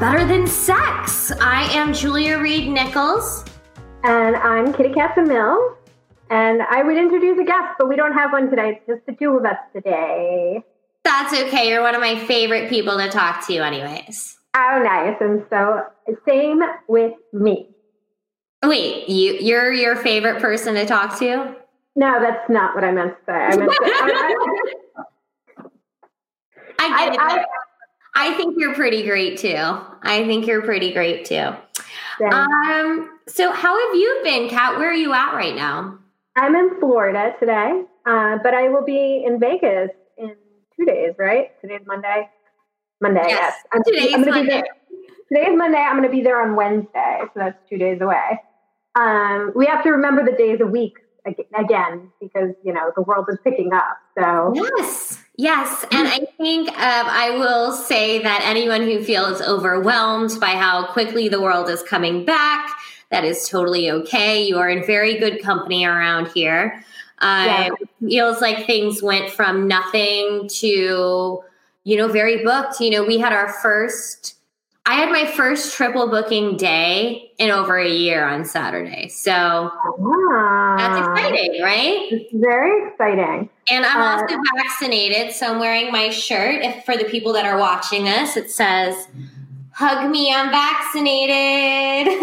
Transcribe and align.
Better 0.00 0.26
Than 0.26 0.44
Sex. 0.48 1.30
I 1.40 1.68
am 1.72 1.92
Julia 1.92 2.40
Reed 2.40 2.68
Nichols. 2.68 3.44
And 4.02 4.34
I'm 4.34 4.74
Kitty 4.74 4.92
Mill. 5.22 5.76
And 6.30 6.62
I 6.62 6.82
would 6.82 6.96
introduce 6.96 7.38
a 7.38 7.44
guest, 7.44 7.76
but 7.78 7.88
we 7.88 7.94
don't 7.94 8.12
have 8.12 8.32
one 8.32 8.50
today. 8.50 8.70
It's 8.70 8.86
just 8.88 9.06
the 9.06 9.12
two 9.12 9.36
of 9.36 9.44
us 9.44 9.56
today. 9.72 10.64
That's 11.04 11.32
okay. 11.32 11.68
You're 11.68 11.80
one 11.80 11.94
of 11.94 12.00
my 12.00 12.18
favorite 12.26 12.68
people 12.68 12.98
to 12.98 13.08
talk 13.08 13.46
to, 13.46 13.54
anyways. 13.58 14.36
Oh, 14.56 14.82
nice. 14.82 15.16
And 15.20 15.44
so, 15.48 15.84
same 16.26 16.60
with 16.88 17.14
me. 17.32 17.68
Wait, 18.64 19.08
you 19.08 19.34
you're 19.34 19.72
your 19.72 19.94
favorite 19.94 20.40
person 20.40 20.74
to 20.74 20.86
talk 20.86 21.16
to? 21.20 21.54
No, 21.94 22.20
that's 22.20 22.50
not 22.50 22.74
what 22.74 22.82
I 22.82 22.90
meant 22.90 23.12
to 23.12 23.24
say. 23.26 23.32
I 23.32 23.56
meant 23.56 23.70
to, 23.70 23.78
I, 26.80 26.80
I, 26.80 27.10
get 27.10 27.20
I, 27.20 27.36
it. 27.36 27.40
I, 27.40 27.44
I, 28.14 28.34
think 28.34 28.56
you're 28.58 28.74
pretty 28.74 29.04
great 29.04 29.38
too. 29.38 29.56
I 29.56 30.24
think 30.26 30.46
you're 30.46 30.62
pretty 30.62 30.92
great 30.92 31.24
too. 31.24 31.54
Um, 32.32 33.18
so 33.26 33.52
how 33.52 33.86
have 33.86 33.96
you 33.96 34.20
been, 34.22 34.48
Kat? 34.48 34.78
Where 34.78 34.90
are 34.90 34.94
you 34.94 35.12
at 35.12 35.34
right 35.34 35.54
now? 35.54 35.98
I'm 36.36 36.54
in 36.54 36.78
Florida 36.80 37.34
today, 37.38 37.82
uh, 38.06 38.38
but 38.42 38.54
I 38.54 38.68
will 38.68 38.84
be 38.84 39.24
in 39.26 39.38
Vegas 39.40 39.90
in 40.16 40.34
two 40.76 40.84
days. 40.84 41.14
Right? 41.18 41.60
Today's 41.60 41.82
Monday. 41.86 42.28
Monday. 43.00 43.24
Yes. 43.28 43.54
yes. 43.72 43.82
Today's 43.86 44.14
I'm 44.14 44.20
Monday. 44.24 44.62
Today 45.28 45.50
is 45.50 45.56
Monday. 45.56 45.78
I'm 45.78 45.96
going 45.96 46.08
to 46.08 46.14
be 46.14 46.22
there 46.22 46.40
on 46.42 46.54
Wednesday, 46.54 47.20
so 47.22 47.30
that's 47.34 47.58
two 47.68 47.78
days 47.78 48.00
away. 48.00 48.40
Um, 48.94 49.52
we 49.56 49.66
have 49.66 49.82
to 49.84 49.90
remember 49.90 50.24
the 50.24 50.36
days 50.36 50.60
a 50.60 50.66
week 50.66 50.98
again 51.58 52.12
because 52.20 52.50
you 52.62 52.72
know 52.72 52.92
the 52.94 53.02
world 53.02 53.26
is 53.28 53.38
picking 53.42 53.72
up. 53.72 53.96
So 54.18 54.52
yes, 54.54 55.23
yes, 55.36 55.84
and 55.90 56.08
I 56.08 56.20
think 56.36 56.68
um, 56.68 56.76
I 56.78 57.30
will 57.30 57.72
say 57.72 58.22
that 58.22 58.42
anyone 58.44 58.82
who 58.82 59.02
feels 59.02 59.40
overwhelmed 59.40 60.38
by 60.40 60.50
how 60.50 60.86
quickly 60.86 61.28
the 61.28 61.40
world 61.40 61.68
is 61.68 61.82
coming 61.82 62.24
back, 62.24 62.70
that 63.10 63.24
is 63.24 63.48
totally 63.48 63.90
okay. 63.90 64.46
You 64.46 64.58
are 64.58 64.68
in 64.68 64.84
very 64.84 65.18
good 65.18 65.42
company 65.42 65.84
around 65.84 66.28
here. 66.28 66.84
Um, 67.20 67.46
yeah. 67.46 67.68
Feels 68.00 68.40
like 68.40 68.66
things 68.66 69.02
went 69.02 69.30
from 69.30 69.68
nothing 69.68 70.48
to 70.60 71.42
you 71.84 71.96
know 71.96 72.08
very 72.08 72.44
booked. 72.44 72.80
You 72.80 72.90
know, 72.90 73.04
we 73.04 73.18
had 73.18 73.32
our 73.32 73.52
first 73.52 74.36
I 74.86 74.96
had 74.96 75.10
my 75.10 75.24
first 75.24 75.74
triple 75.74 76.10
booking 76.10 76.58
day 76.58 77.32
in 77.38 77.50
over 77.50 77.78
a 77.78 77.88
year 77.88 78.26
on 78.26 78.44
Saturday. 78.44 79.08
So 79.08 79.70
that's 80.76 80.98
exciting, 80.98 81.62
right? 81.62 82.06
It's 82.10 82.30
very 82.34 82.88
exciting. 82.88 83.48
And 83.70 83.86
I'm 83.86 84.02
uh, 84.02 84.22
also 84.22 84.36
vaccinated. 84.56 85.32
So 85.32 85.52
I'm 85.52 85.58
wearing 85.58 85.90
my 85.90 86.10
shirt. 86.10 86.62
If 86.62 86.84
for 86.84 86.98
the 86.98 87.04
people 87.04 87.32
that 87.32 87.46
are 87.46 87.58
watching 87.58 88.04
this, 88.04 88.36
it 88.36 88.50
says, 88.50 89.08
Hug 89.72 90.10
me, 90.10 90.32
I'm 90.32 90.50
vaccinated. 90.50 92.12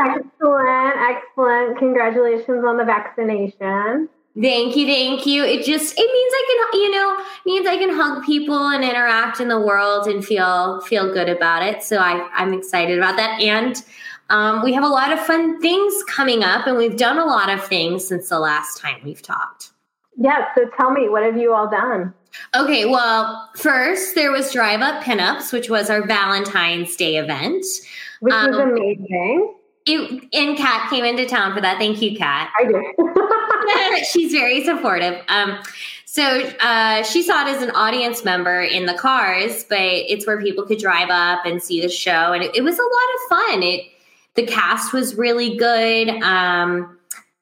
excellent, 0.00 0.96
excellent. 0.96 1.78
Congratulations 1.78 2.64
on 2.66 2.76
the 2.76 2.84
vaccination. 2.84 4.10
Thank 4.40 4.74
you, 4.74 4.84
thank 4.86 5.26
you. 5.26 5.44
It 5.44 5.64
just 5.64 5.94
it 5.96 6.12
means 6.12 6.32
I 6.34 6.68
can 6.72 6.80
you 6.80 6.90
know 6.90 7.24
means 7.46 7.66
I 7.68 7.76
can 7.76 7.94
hug 7.94 8.24
people 8.24 8.68
and 8.68 8.82
interact 8.82 9.40
in 9.40 9.46
the 9.46 9.60
world 9.60 10.08
and 10.08 10.24
feel 10.24 10.80
feel 10.82 11.12
good 11.12 11.28
about 11.28 11.62
it. 11.62 11.84
So 11.84 11.98
I 11.98 12.28
I'm 12.34 12.52
excited 12.52 12.98
about 12.98 13.16
that. 13.16 13.40
And 13.40 13.80
um, 14.30 14.64
we 14.64 14.72
have 14.72 14.82
a 14.82 14.88
lot 14.88 15.12
of 15.12 15.20
fun 15.20 15.60
things 15.60 15.94
coming 16.08 16.42
up, 16.42 16.66
and 16.66 16.76
we've 16.76 16.96
done 16.96 17.18
a 17.18 17.24
lot 17.24 17.48
of 17.48 17.64
things 17.64 18.08
since 18.08 18.28
the 18.28 18.40
last 18.40 18.80
time 18.80 19.00
we've 19.04 19.22
talked. 19.22 19.70
Yeah. 20.16 20.46
So 20.56 20.64
tell 20.76 20.90
me, 20.90 21.08
what 21.08 21.22
have 21.22 21.36
you 21.36 21.54
all 21.54 21.70
done? 21.70 22.12
Okay. 22.56 22.86
Well, 22.86 23.50
first 23.56 24.16
there 24.16 24.32
was 24.32 24.52
Drive 24.52 24.80
Up 24.80 25.04
Pinups, 25.04 25.52
which 25.52 25.70
was 25.70 25.90
our 25.90 26.04
Valentine's 26.06 26.96
Day 26.96 27.18
event, 27.18 27.64
which 28.18 28.34
um, 28.34 28.50
was 28.50 28.58
amazing. 28.58 29.54
It, 29.86 30.28
and 30.32 30.56
Kat 30.56 30.88
came 30.88 31.04
into 31.04 31.26
town 31.26 31.54
for 31.54 31.60
that. 31.60 31.78
Thank 31.78 32.00
you, 32.00 32.16
Kat. 32.16 32.50
I 32.58 32.64
did. 32.64 32.74
She's 34.12 34.32
very 34.32 34.64
supportive. 34.64 35.22
Um, 35.28 35.58
so 36.14 36.22
uh, 36.60 37.02
she 37.02 37.22
saw 37.22 37.42
it 37.44 37.56
as 37.56 37.60
an 37.60 37.70
audience 37.72 38.24
member 38.24 38.60
in 38.60 38.86
the 38.86 38.94
cars, 38.94 39.64
but 39.64 39.80
it's 39.80 40.26
where 40.26 40.40
people 40.40 40.64
could 40.64 40.78
drive 40.78 41.10
up 41.10 41.44
and 41.44 41.60
see 41.60 41.80
the 41.80 41.88
show, 41.88 42.32
and 42.32 42.44
it, 42.44 42.54
it 42.54 42.62
was 42.62 42.78
a 42.78 42.82
lot 42.82 42.90
of 42.92 43.28
fun. 43.28 43.62
It 43.64 43.86
the 44.34 44.46
cast 44.46 44.92
was 44.92 45.16
really 45.16 45.56
good, 45.56 46.10
um, 46.22 46.98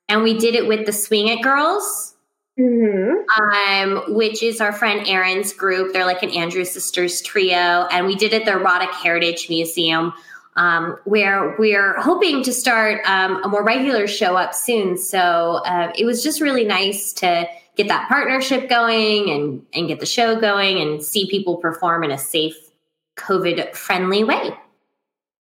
and 0.09 0.23
we 0.23 0.39
did 0.39 0.55
it 0.55 0.67
with 0.67 0.87
the 0.87 0.93
Swing 0.93 1.29
It 1.29 1.43
Girls. 1.43 2.15
Mm-hmm. 2.59 3.95
Um, 4.05 4.15
which 4.15 4.43
is 4.43 4.61
our 4.61 4.75
friend 4.75 5.07
Erin's 5.07 5.55
group. 5.55 5.95
They're 5.95 6.05
like 6.05 6.23
an 6.23 6.31
Andrews 6.31 6.71
Sisters 6.71 7.23
trio, 7.23 7.87
and 7.91 8.07
we 8.07 8.15
did 8.15 8.33
it 8.35 8.43
at 8.43 8.45
the 8.45 8.53
Erotic 8.53 8.91
Heritage 8.91 9.49
Museum 9.49 10.13
um, 10.57 10.97
where 11.05 11.57
we're 11.59 11.99
hoping 12.01 12.43
to 12.43 12.53
start 12.53 13.01
um, 13.07 13.43
a 13.45 13.49
more 13.49 13.65
regular 13.65 14.07
show 14.07 14.37
up 14.37 14.55
soon. 14.55 14.99
So 14.99 15.63
uh, 15.65 15.93
it 15.97 16.05
was 16.05 16.23
just 16.23 16.41
really 16.41 16.65
nice 16.65 17.13
to 17.15 17.47
get 17.77 17.89
that 17.89 18.09
partnership 18.09 18.69
going 18.69 19.31
and, 19.31 19.65
and 19.73 19.89
get 19.89 20.01
the 20.01 20.07
show 20.07 20.39
going 20.39 20.79
and 20.79 21.03
see 21.03 21.29
people 21.29 21.57
perform 21.57 22.05
in 22.05 22.11
a 22.11 22.19
safe, 22.19 22.57
COVID 23.17 23.75
friendly 23.75 24.25
way. 24.25 24.57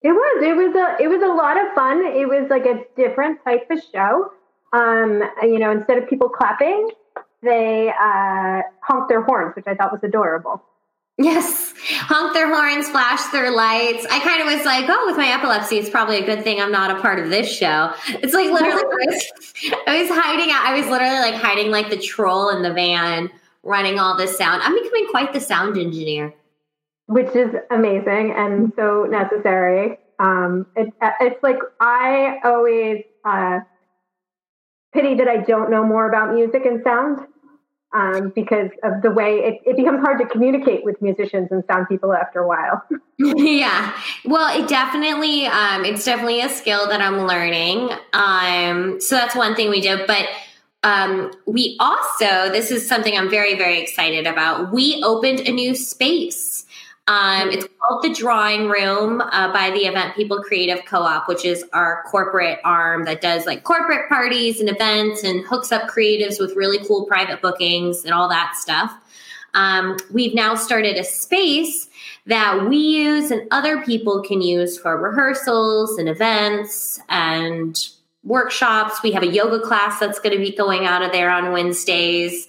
It 0.02 0.10
was. 0.10 0.42
It 0.42 0.56
was 0.56 0.74
a. 0.74 1.02
It 1.02 1.08
was 1.08 1.22
a 1.22 1.32
lot 1.32 1.56
of 1.64 1.72
fun. 1.74 2.04
It 2.04 2.28
was 2.28 2.50
like 2.50 2.66
a 2.66 2.84
different 2.96 3.38
type 3.44 3.70
of 3.70 3.78
show. 3.92 4.32
Um, 4.72 5.22
you 5.42 5.60
know, 5.60 5.70
instead 5.70 5.98
of 5.98 6.08
people 6.08 6.28
clapping, 6.28 6.90
they 7.42 7.90
uh, 7.90 8.62
honked 8.80 9.08
their 9.08 9.22
horns, 9.22 9.54
which 9.54 9.66
I 9.68 9.74
thought 9.74 9.92
was 9.92 10.00
adorable. 10.02 10.60
Yes. 11.18 11.74
Honk 11.84 12.32
their 12.32 12.48
horns, 12.48 12.88
flash 12.88 13.20
their 13.32 13.50
lights. 13.50 14.06
I 14.10 14.20
kind 14.20 14.40
of 14.40 14.46
was 14.46 14.64
like, 14.64 14.86
oh, 14.88 15.06
with 15.06 15.16
my 15.16 15.28
epilepsy, 15.28 15.76
it's 15.76 15.90
probably 15.90 16.18
a 16.18 16.24
good 16.24 16.42
thing 16.42 16.60
I'm 16.60 16.72
not 16.72 16.96
a 16.96 17.00
part 17.00 17.18
of 17.18 17.28
this 17.28 17.54
show. 17.54 17.92
It's 18.08 18.32
like 18.32 18.50
literally, 18.50 18.82
I 18.82 19.06
was, 19.06 19.24
I 19.86 20.02
was 20.02 20.10
hiding 20.10 20.50
out. 20.52 20.64
I 20.64 20.78
was 20.78 20.86
literally 20.86 21.18
like 21.18 21.34
hiding 21.34 21.70
like 21.70 21.90
the 21.90 21.98
troll 21.98 22.48
in 22.50 22.62
the 22.62 22.72
van, 22.72 23.30
running 23.62 23.98
all 23.98 24.16
this 24.16 24.38
sound. 24.38 24.62
I'm 24.62 24.74
becoming 24.74 25.08
quite 25.10 25.32
the 25.32 25.40
sound 25.40 25.76
engineer. 25.76 26.32
Which 27.06 27.34
is 27.34 27.54
amazing 27.70 28.32
and 28.36 28.72
so 28.76 29.04
necessary. 29.04 29.98
Um, 30.18 30.66
it, 30.76 30.94
it's 31.20 31.42
like 31.42 31.58
I 31.80 32.38
always 32.44 33.02
uh, 33.24 33.60
pity 34.94 35.16
that 35.16 35.28
I 35.28 35.38
don't 35.38 35.70
know 35.70 35.84
more 35.84 36.08
about 36.08 36.32
music 36.32 36.64
and 36.64 36.82
sound 36.84 37.26
um, 37.94 38.32
because 38.34 38.70
of 38.82 39.02
the 39.02 39.10
way 39.10 39.38
it, 39.38 39.60
it, 39.64 39.76
becomes 39.76 40.00
hard 40.00 40.18
to 40.20 40.26
communicate 40.26 40.84
with 40.84 41.00
musicians 41.02 41.48
and 41.50 41.62
sound 41.70 41.88
people 41.88 42.12
after 42.12 42.40
a 42.40 42.46
while. 42.46 42.82
yeah, 43.18 43.98
well, 44.24 44.58
it 44.58 44.68
definitely 44.68 45.46
um, 45.46 45.84
it's 45.84 46.04
definitely 46.04 46.40
a 46.40 46.48
skill 46.48 46.88
that 46.88 47.00
I'm 47.00 47.26
learning. 47.26 47.90
Um, 48.12 49.00
so 49.00 49.16
that's 49.16 49.34
one 49.34 49.54
thing 49.54 49.70
we 49.70 49.80
do, 49.80 50.04
but. 50.06 50.26
Um, 50.84 51.30
we 51.46 51.76
also, 51.78 52.50
this 52.50 52.72
is 52.72 52.88
something 52.88 53.16
I'm 53.16 53.30
very, 53.30 53.56
very 53.56 53.80
excited 53.80 54.26
about. 54.26 54.72
We 54.72 55.00
opened 55.04 55.38
a 55.46 55.52
new 55.52 55.76
space 55.76 56.51
um, 57.08 57.50
it's 57.50 57.66
called 57.80 58.04
the 58.04 58.14
Drawing 58.14 58.68
Room 58.68 59.20
uh, 59.20 59.52
by 59.52 59.70
the 59.70 59.86
Event 59.86 60.14
People 60.14 60.40
Creative 60.40 60.84
Co-op, 60.84 61.26
which 61.26 61.44
is 61.44 61.64
our 61.72 62.04
corporate 62.04 62.60
arm 62.64 63.04
that 63.06 63.20
does 63.20 63.44
like 63.44 63.64
corporate 63.64 64.08
parties 64.08 64.60
and 64.60 64.68
events 64.68 65.24
and 65.24 65.44
hooks 65.44 65.72
up 65.72 65.90
creatives 65.90 66.38
with 66.38 66.54
really 66.54 66.78
cool 66.86 67.04
private 67.06 67.42
bookings 67.42 68.04
and 68.04 68.14
all 68.14 68.28
that 68.28 68.54
stuff. 68.54 68.92
Um, 69.54 69.98
we've 70.12 70.34
now 70.34 70.54
started 70.54 70.96
a 70.96 71.02
space 71.02 71.88
that 72.26 72.68
we 72.68 72.76
use 72.76 73.32
and 73.32 73.48
other 73.50 73.82
people 73.82 74.22
can 74.22 74.40
use 74.40 74.78
for 74.78 74.96
rehearsals 74.96 75.98
and 75.98 76.08
events 76.08 77.00
and 77.08 77.76
workshops. 78.22 79.02
We 79.02 79.10
have 79.10 79.24
a 79.24 79.28
yoga 79.28 79.58
class 79.58 79.98
that's 79.98 80.20
going 80.20 80.36
to 80.36 80.42
be 80.42 80.54
going 80.54 80.86
out 80.86 81.02
of 81.02 81.10
there 81.10 81.30
on 81.30 81.50
Wednesdays. 81.50 82.46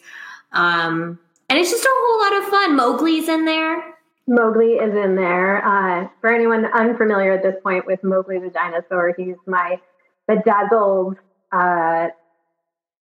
Um, 0.51 1.17
and 1.49 1.57
it's 1.57 1.71
just 1.71 1.83
a 1.83 1.89
whole 1.91 2.21
lot 2.21 2.43
of 2.43 2.49
fun. 2.49 2.77
Mowgli's 2.77 3.27
in 3.27 3.45
there. 3.45 3.92
Mowgli 4.27 4.73
is 4.73 4.95
in 4.95 5.15
there. 5.15 5.65
Uh, 5.65 6.07
for 6.21 6.33
anyone 6.33 6.65
unfamiliar 6.65 7.33
at 7.33 7.43
this 7.43 7.55
point 7.63 7.85
with 7.85 8.03
Mowgli 8.03 8.39
the 8.39 8.49
dinosaur, 8.49 9.13
he's 9.17 9.35
my 9.45 9.79
bedazzled 10.27 11.17
uh, 11.51 12.07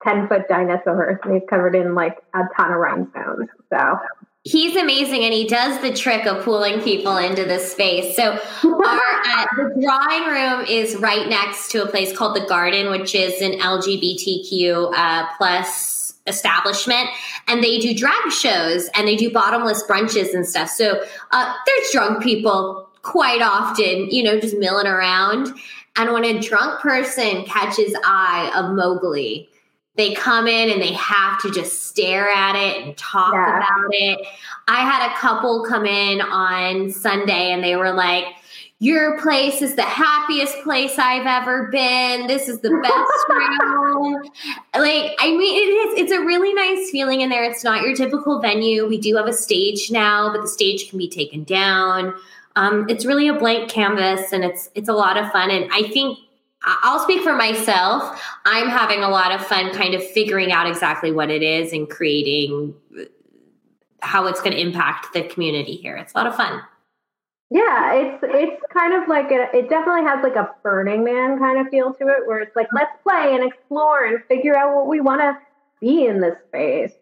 10 0.04 0.28
foot 0.28 0.48
dinosaur. 0.48 1.20
He's 1.30 1.42
covered 1.48 1.74
in 1.76 1.94
like 1.94 2.18
a 2.34 2.42
ton 2.56 2.72
of 2.72 2.78
rhinestones. 2.78 3.48
So 3.72 3.98
He's 4.44 4.74
amazing 4.74 5.22
and 5.22 5.32
he 5.32 5.46
does 5.46 5.80
the 5.82 5.92
trick 5.92 6.26
of 6.26 6.44
pulling 6.44 6.80
people 6.80 7.16
into 7.16 7.44
this 7.44 7.70
space. 7.70 8.16
So, 8.16 8.32
our 8.32 8.40
uh, 8.64 9.46
the 9.56 9.80
drawing 9.80 10.26
room 10.26 10.66
is 10.68 10.96
right 10.96 11.28
next 11.28 11.70
to 11.70 11.84
a 11.84 11.86
place 11.86 12.16
called 12.16 12.34
The 12.34 12.44
Garden, 12.46 12.90
which 12.90 13.14
is 13.14 13.40
an 13.40 13.60
LGBTQ 13.60 14.94
uh, 14.96 15.28
plus 15.36 16.01
establishment 16.26 17.08
and 17.48 17.62
they 17.62 17.78
do 17.78 17.94
drag 17.94 18.30
shows 18.30 18.88
and 18.94 19.08
they 19.08 19.16
do 19.16 19.30
bottomless 19.30 19.82
brunches 19.84 20.34
and 20.34 20.46
stuff. 20.46 20.68
So 20.68 21.02
uh, 21.30 21.54
there's 21.66 21.90
drunk 21.92 22.22
people 22.22 22.88
quite 23.02 23.42
often, 23.42 24.10
you 24.10 24.22
know, 24.22 24.38
just 24.38 24.56
milling 24.56 24.86
around. 24.86 25.48
And 25.96 26.12
when 26.12 26.24
a 26.24 26.40
drunk 26.40 26.80
person 26.80 27.44
catches 27.44 27.94
eye 28.04 28.52
of 28.54 28.74
Mowgli, 28.74 29.48
they 29.96 30.14
come 30.14 30.46
in 30.46 30.70
and 30.70 30.80
they 30.80 30.92
have 30.94 31.40
to 31.42 31.50
just 31.50 31.86
stare 31.88 32.30
at 32.30 32.56
it 32.56 32.82
and 32.82 32.96
talk 32.96 33.34
yeah. 33.34 33.58
about 33.58 33.90
it. 33.90 34.26
I 34.68 34.80
had 34.80 35.10
a 35.10 35.14
couple 35.16 35.66
come 35.68 35.84
in 35.84 36.22
on 36.22 36.90
Sunday 36.90 37.52
and 37.52 37.62
they 37.62 37.76
were 37.76 37.92
like, 37.92 38.24
your 38.82 39.16
place 39.20 39.62
is 39.62 39.76
the 39.76 39.82
happiest 39.82 40.60
place 40.64 40.98
I've 40.98 41.24
ever 41.24 41.68
been. 41.68 42.26
This 42.26 42.48
is 42.48 42.58
the 42.62 42.70
best 42.82 43.28
room. 43.62 44.28
Like, 44.74 45.14
I 45.20 45.28
mean, 45.28 45.56
it 45.56 45.70
is, 45.70 46.00
it's 46.00 46.10
a 46.10 46.18
really 46.18 46.52
nice 46.52 46.90
feeling 46.90 47.20
in 47.20 47.30
there. 47.30 47.44
It's 47.44 47.62
not 47.62 47.82
your 47.82 47.94
typical 47.94 48.40
venue. 48.40 48.88
We 48.88 48.98
do 48.98 49.14
have 49.14 49.28
a 49.28 49.32
stage 49.32 49.92
now, 49.92 50.32
but 50.32 50.42
the 50.42 50.48
stage 50.48 50.90
can 50.90 50.98
be 50.98 51.08
taken 51.08 51.44
down. 51.44 52.12
Um, 52.56 52.88
it's 52.88 53.04
really 53.06 53.28
a 53.28 53.34
blank 53.34 53.70
canvas 53.70 54.32
and 54.32 54.42
it's, 54.42 54.68
it's 54.74 54.88
a 54.88 54.94
lot 54.94 55.16
of 55.16 55.30
fun. 55.30 55.52
And 55.52 55.70
I 55.72 55.84
think 55.84 56.18
I'll 56.64 56.98
speak 56.98 57.22
for 57.22 57.36
myself. 57.36 58.20
I'm 58.46 58.68
having 58.68 59.04
a 59.04 59.08
lot 59.08 59.30
of 59.30 59.46
fun 59.46 59.72
kind 59.72 59.94
of 59.94 60.04
figuring 60.04 60.50
out 60.50 60.66
exactly 60.66 61.12
what 61.12 61.30
it 61.30 61.44
is 61.44 61.72
and 61.72 61.88
creating 61.88 62.74
how 64.00 64.26
it's 64.26 64.40
going 64.40 64.54
to 64.54 64.60
impact 64.60 65.12
the 65.14 65.22
community 65.22 65.76
here. 65.76 65.94
It's 65.94 66.14
a 66.14 66.18
lot 66.18 66.26
of 66.26 66.34
fun. 66.34 66.62
Yeah, 67.52 67.92
it's 67.92 68.24
it's 68.26 68.62
kind 68.72 68.94
of 68.94 69.06
like 69.08 69.30
a, 69.30 69.54
it 69.54 69.68
definitely 69.68 70.04
has 70.04 70.22
like 70.22 70.36
a 70.36 70.50
Burning 70.62 71.04
Man 71.04 71.38
kind 71.38 71.60
of 71.60 71.68
feel 71.68 71.92
to 71.92 72.08
it, 72.08 72.26
where 72.26 72.40
it's 72.40 72.56
like 72.56 72.68
let's 72.72 72.96
play 73.02 73.34
and 73.34 73.44
explore 73.44 74.06
and 74.06 74.24
figure 74.24 74.56
out 74.56 74.74
what 74.74 74.86
we 74.86 75.02
want 75.02 75.20
to 75.20 75.36
be 75.78 76.06
in 76.06 76.22
this 76.22 76.36
space. 76.48 76.92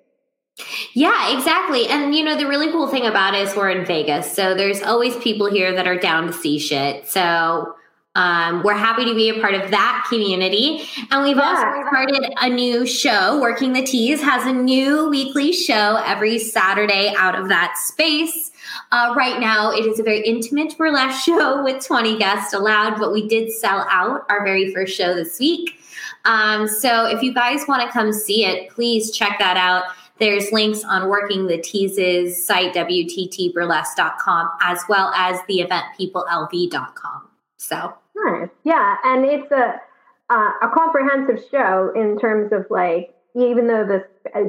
Yeah, 0.93 1.37
exactly. 1.37 1.87
And 1.87 2.17
you 2.17 2.25
know, 2.25 2.37
the 2.37 2.49
really 2.49 2.73
cool 2.73 2.89
thing 2.89 3.07
about 3.07 3.35
it 3.35 3.47
is 3.47 3.55
we're 3.55 3.71
in 3.71 3.87
Vegas, 3.87 4.35
so 4.35 4.57
there's 4.57 4.83
always 4.83 5.17
people 5.19 5.49
here 5.49 5.73
that 5.73 5.87
are 5.87 5.99
down 5.99 6.27
to 6.27 6.33
see 6.33 6.59
shit. 6.59 7.07
So 7.07 7.77
um, 8.17 8.65
we're 8.65 8.75
happy 8.75 9.05
to 9.05 9.15
be 9.15 9.29
a 9.29 9.41
part 9.41 9.55
of 9.55 9.71
that 9.71 10.07
community. 10.09 10.83
And 11.13 11.23
we've 11.23 11.37
yeah. 11.37 11.45
also 11.45 11.89
started 11.91 12.35
a 12.41 12.49
new 12.49 12.85
show. 12.87 13.41
Working 13.41 13.73
the 13.73 13.83
Tease 13.83 14.21
has 14.21 14.45
a 14.47 14.53
new 14.53 15.09
weekly 15.11 15.53
show 15.53 16.03
every 16.05 16.41
Saturday 16.41 17.15
out 17.17 17.39
of 17.39 17.49
that 17.51 17.79
space. 17.79 18.50
Uh, 18.93 19.15
right 19.17 19.41
now, 19.41 19.71
it 19.71 19.87
is 19.87 19.99
a 19.99 20.03
very 20.03 20.21
intimate 20.23 20.77
burlesque 20.77 21.25
show 21.25 21.63
with 21.63 21.85
20 21.85 22.19
guests 22.19 22.53
allowed, 22.53 22.99
but 22.99 23.13
we 23.13 23.29
did 23.29 23.53
sell 23.53 23.87
out 23.91 24.27
our 24.29 24.45
very 24.45 24.73
first 24.73 24.97
show 24.97 25.15
this 25.15 25.39
week. 25.39 25.81
Um, 26.25 26.69
so 26.69 27.07
if 27.07 27.23
you 27.23 27.33
guys 27.33 27.67
want 27.67 27.83
to 27.83 27.91
come 27.91 28.13
see 28.13 28.45
it, 28.45 28.71
please 28.71 29.11
check 29.11 29.39
that 29.39 29.57
out. 29.57 29.85
There's 30.19 30.53
links 30.53 30.85
on 30.85 31.09
Working 31.09 31.47
the 31.47 31.57
Teases 31.57 32.47
site, 32.47 32.75
WTTburlesque.com, 32.75 34.51
as 34.61 34.83
well 34.87 35.11
as 35.17 35.41
the 35.49 35.61
eventpeoplelv.com. 35.61 37.29
So, 37.57 37.95
nice. 38.15 38.49
Yeah. 38.65 38.97
And 39.05 39.25
it's 39.25 39.51
a, 39.51 39.81
uh, 40.29 40.53
a 40.63 40.71
comprehensive 40.75 41.43
show 41.51 41.93
in 41.97 42.19
terms 42.19 42.53
of 42.53 42.67
like 42.69 43.15
even 43.35 43.67
though 43.67 43.87
this 43.87 44.03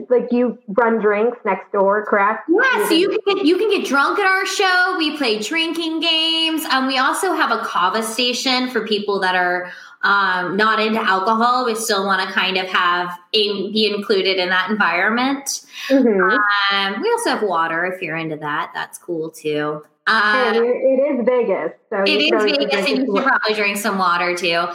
like 0.09 0.31
you 0.31 0.57
run 0.69 0.99
drinks 0.99 1.37
next 1.45 1.71
door 1.71 2.05
correct? 2.05 2.49
Yeah 2.49 2.87
so 2.87 2.93
you 2.93 3.09
can 3.09 3.35
get 3.35 3.45
you 3.45 3.57
can 3.57 3.69
get 3.69 3.85
drunk 3.85 4.19
at 4.19 4.25
our 4.25 4.45
show. 4.45 4.95
We 4.97 5.17
play 5.17 5.39
drinking 5.39 5.99
games. 5.99 6.63
Um, 6.65 6.87
we 6.87 6.97
also 6.97 7.33
have 7.33 7.51
a 7.51 7.63
kava 7.63 8.03
station 8.03 8.69
for 8.69 8.87
people 8.87 9.19
that 9.21 9.35
are 9.35 9.71
um, 10.03 10.57
not 10.57 10.79
into 10.79 10.99
alcohol. 10.99 11.65
We 11.65 11.75
still 11.75 12.05
want 12.05 12.27
to 12.27 12.33
kind 12.33 12.57
of 12.57 12.67
have 12.67 13.19
a, 13.33 13.71
be 13.71 13.93
included 13.93 14.37
in 14.37 14.49
that 14.49 14.71
environment. 14.71 15.61
Mm-hmm. 15.89 16.75
um, 16.75 17.01
we 17.01 17.11
also 17.11 17.29
have 17.31 17.43
water 17.43 17.85
if 17.85 18.01
you're 18.01 18.17
into 18.17 18.37
that. 18.37 18.71
That's 18.73 18.97
cool 18.97 19.29
too 19.29 19.83
uh, 20.11 20.51
it 20.55 20.59
is 20.59 21.25
Vegas. 21.25 21.71
So 21.89 22.03
it 22.03 22.21
is 22.21 22.43
Vegas, 22.43 22.89
and 22.89 22.99
you 22.99 23.13
can 23.13 23.23
probably 23.23 23.53
drink 23.53 23.77
some 23.77 23.97
water 23.97 24.35
too. 24.35 24.67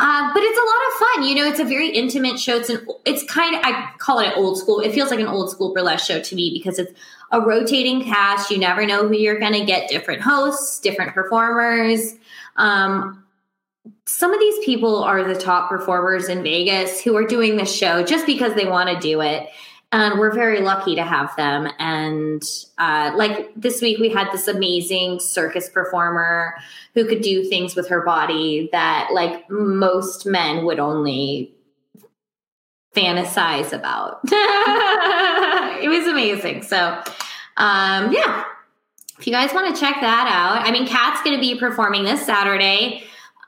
Uh, 0.00 0.32
but 0.32 0.42
it's 0.42 0.58
a 0.58 0.64
lot 0.64 0.86
of 0.86 0.98
fun. 0.98 1.28
You 1.28 1.34
know, 1.34 1.46
it's 1.46 1.60
a 1.60 1.64
very 1.64 1.90
intimate 1.90 2.38
show. 2.38 2.56
It's 2.56 2.70
an, 2.70 2.86
it's 3.04 3.22
kind 3.24 3.54
of 3.54 3.60
I 3.64 3.90
call 3.98 4.20
it 4.20 4.28
an 4.28 4.32
old 4.36 4.58
school. 4.58 4.80
It 4.80 4.92
feels 4.92 5.10
like 5.10 5.20
an 5.20 5.26
old 5.26 5.50
school 5.50 5.74
burlesque 5.74 6.06
show 6.06 6.20
to 6.20 6.34
me 6.34 6.50
because 6.52 6.78
it's 6.78 6.92
a 7.32 7.40
rotating 7.40 8.02
cast. 8.04 8.50
You 8.50 8.58
never 8.58 8.86
know 8.86 9.06
who 9.06 9.14
you're 9.14 9.38
going 9.38 9.52
to 9.52 9.64
get. 9.64 9.90
Different 9.90 10.22
hosts, 10.22 10.80
different 10.80 11.12
performers. 11.12 12.14
Um, 12.56 13.24
some 14.06 14.32
of 14.32 14.40
these 14.40 14.64
people 14.64 15.02
are 15.02 15.22
the 15.22 15.38
top 15.38 15.68
performers 15.68 16.28
in 16.28 16.42
Vegas 16.42 17.00
who 17.02 17.14
are 17.16 17.26
doing 17.26 17.56
this 17.56 17.72
show 17.74 18.02
just 18.02 18.24
because 18.24 18.54
they 18.54 18.64
want 18.64 18.88
to 18.88 18.98
do 18.98 19.20
it 19.20 19.48
and 19.90 20.18
we're 20.18 20.34
very 20.34 20.60
lucky 20.60 20.94
to 20.94 21.02
have 21.02 21.34
them. 21.36 21.70
And 21.78 22.42
uh, 22.76 23.12
like 23.16 23.50
this 23.56 23.80
week, 23.80 23.98
we 23.98 24.10
had 24.10 24.30
this 24.32 24.46
amazing 24.46 25.20
circus 25.20 25.68
performer 25.68 26.54
who 26.94 27.06
could 27.06 27.22
do 27.22 27.44
things 27.44 27.74
with 27.74 27.88
her 27.88 28.02
body 28.02 28.68
that 28.72 29.10
like 29.12 29.48
most 29.48 30.26
men 30.26 30.64
would 30.66 30.78
only 30.78 31.54
fantasize 32.94 33.72
about. 33.72 34.20
it 34.24 35.88
was 35.88 36.06
amazing. 36.06 36.62
So, 36.62 37.02
um, 37.56 38.12
yeah. 38.12 38.44
If 39.18 39.26
you 39.26 39.32
guys 39.32 39.52
want 39.52 39.74
to 39.74 39.80
check 39.80 39.96
that 40.00 40.28
out, 40.32 40.66
I 40.66 40.70
mean, 40.70 40.86
Kat's 40.86 41.22
going 41.22 41.34
to 41.34 41.40
be 41.40 41.58
performing 41.58 42.04
this 42.04 42.24
Saturday. 42.24 43.02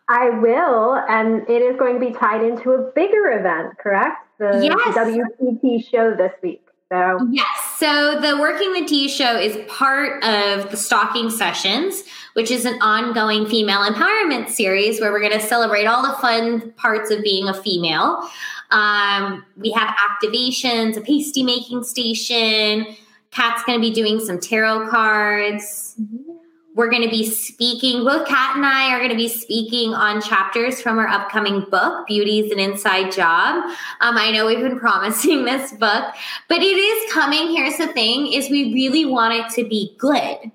I 0.09 0.31
will, 0.31 0.95
and 1.09 1.49
it 1.49 1.63
is 1.63 1.77
going 1.77 1.95
to 1.95 2.01
be 2.01 2.13
tied 2.13 2.43
into 2.43 2.73
a 2.73 2.91
bigger 2.91 3.39
event, 3.39 3.79
correct? 3.79 4.27
The 4.41 4.59
yes. 4.65 4.97
WTT 4.97 5.91
show 5.91 6.17
this 6.17 6.33
week. 6.43 6.67
So 6.91 7.29
yes, 7.31 7.47
so 7.79 8.19
the 8.21 8.39
Working 8.41 8.73
the 8.73 8.85
Tease 8.85 9.15
show 9.15 9.39
is 9.39 9.57
part 9.69 10.25
of 10.25 10.71
the 10.71 10.77
Stocking 10.79 11.29
Sessions, 11.29 12.03
which 12.33 12.51
is 12.51 12.65
an 12.65 12.81
ongoing 12.81 13.47
female 13.47 13.85
empowerment 13.85 14.49
series 14.49 14.99
where 14.99 15.13
we're 15.13 15.21
going 15.21 15.39
to 15.39 15.47
celebrate 15.47 15.85
all 15.85 16.03
the 16.03 16.15
fun 16.21 16.73
parts 16.73 17.11
of 17.11 17.23
being 17.23 17.49
a 17.49 17.55
female. 17.55 18.29
Um, 18.71 19.45
we 19.57 19.71
have 19.73 19.95
activations, 19.95 20.97
a 20.97 21.03
pasty 21.03 21.43
making 21.43 21.85
station. 21.85 22.87
Kat's 23.31 23.63
going 23.65 23.79
to 23.79 23.81
be 23.81 23.93
doing 23.93 24.19
some 24.19 24.41
tarot 24.41 24.89
cards. 24.89 25.97
Mm-hmm. 26.01 26.30
We're 26.75 26.89
going 26.89 27.03
to 27.03 27.11
be 27.11 27.29
speaking, 27.29 28.05
both 28.05 28.29
Kat 28.29 28.57
and 28.57 28.65
I 28.65 28.93
are 28.93 28.99
going 28.99 29.11
to 29.11 29.17
be 29.17 29.29
speaking 29.29 29.93
on 29.93 30.23
chapters 30.23 30.81
from 30.81 30.99
our 30.99 31.09
upcoming 31.09 31.67
book, 31.69 32.07
Beauty's 32.07 32.53
an 32.53 32.61
Inside 32.61 33.11
Job. 33.11 33.65
Um, 34.01 34.17
I 34.17 34.31
know 34.31 34.47
we've 34.47 34.61
been 34.61 34.79
promising 34.79 35.45
this 35.45 35.73
book, 35.73 36.15
but 36.49 36.59
it 36.63 36.65
is 36.65 37.13
coming. 37.13 37.49
Here's 37.49 37.77
the 37.77 37.89
thing 37.89 38.33
is 38.33 38.49
we 38.51 38.73
really 38.73 39.05
want 39.05 39.35
it 39.35 39.53
to 39.61 39.69
be 39.69 39.97
good. 39.99 40.53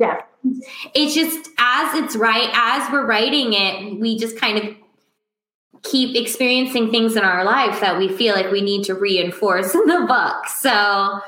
Yeah. 0.00 0.22
It's 0.94 1.14
just 1.14 1.50
as 1.58 1.94
it's 1.94 2.16
right, 2.16 2.50
as 2.52 2.90
we're 2.92 3.06
writing 3.06 3.52
it, 3.52 4.00
we 4.00 4.18
just 4.18 4.38
kind 4.38 4.58
of 4.58 4.74
keep 5.82 6.16
experiencing 6.16 6.90
things 6.90 7.16
in 7.16 7.22
our 7.22 7.44
life 7.44 7.80
that 7.80 7.98
we 7.98 8.08
feel 8.08 8.34
like 8.34 8.50
we 8.50 8.60
need 8.60 8.84
to 8.84 8.94
reinforce 8.94 9.74
in 9.74 9.86
the 9.86 10.04
book. 10.06 10.46
So 10.48 11.20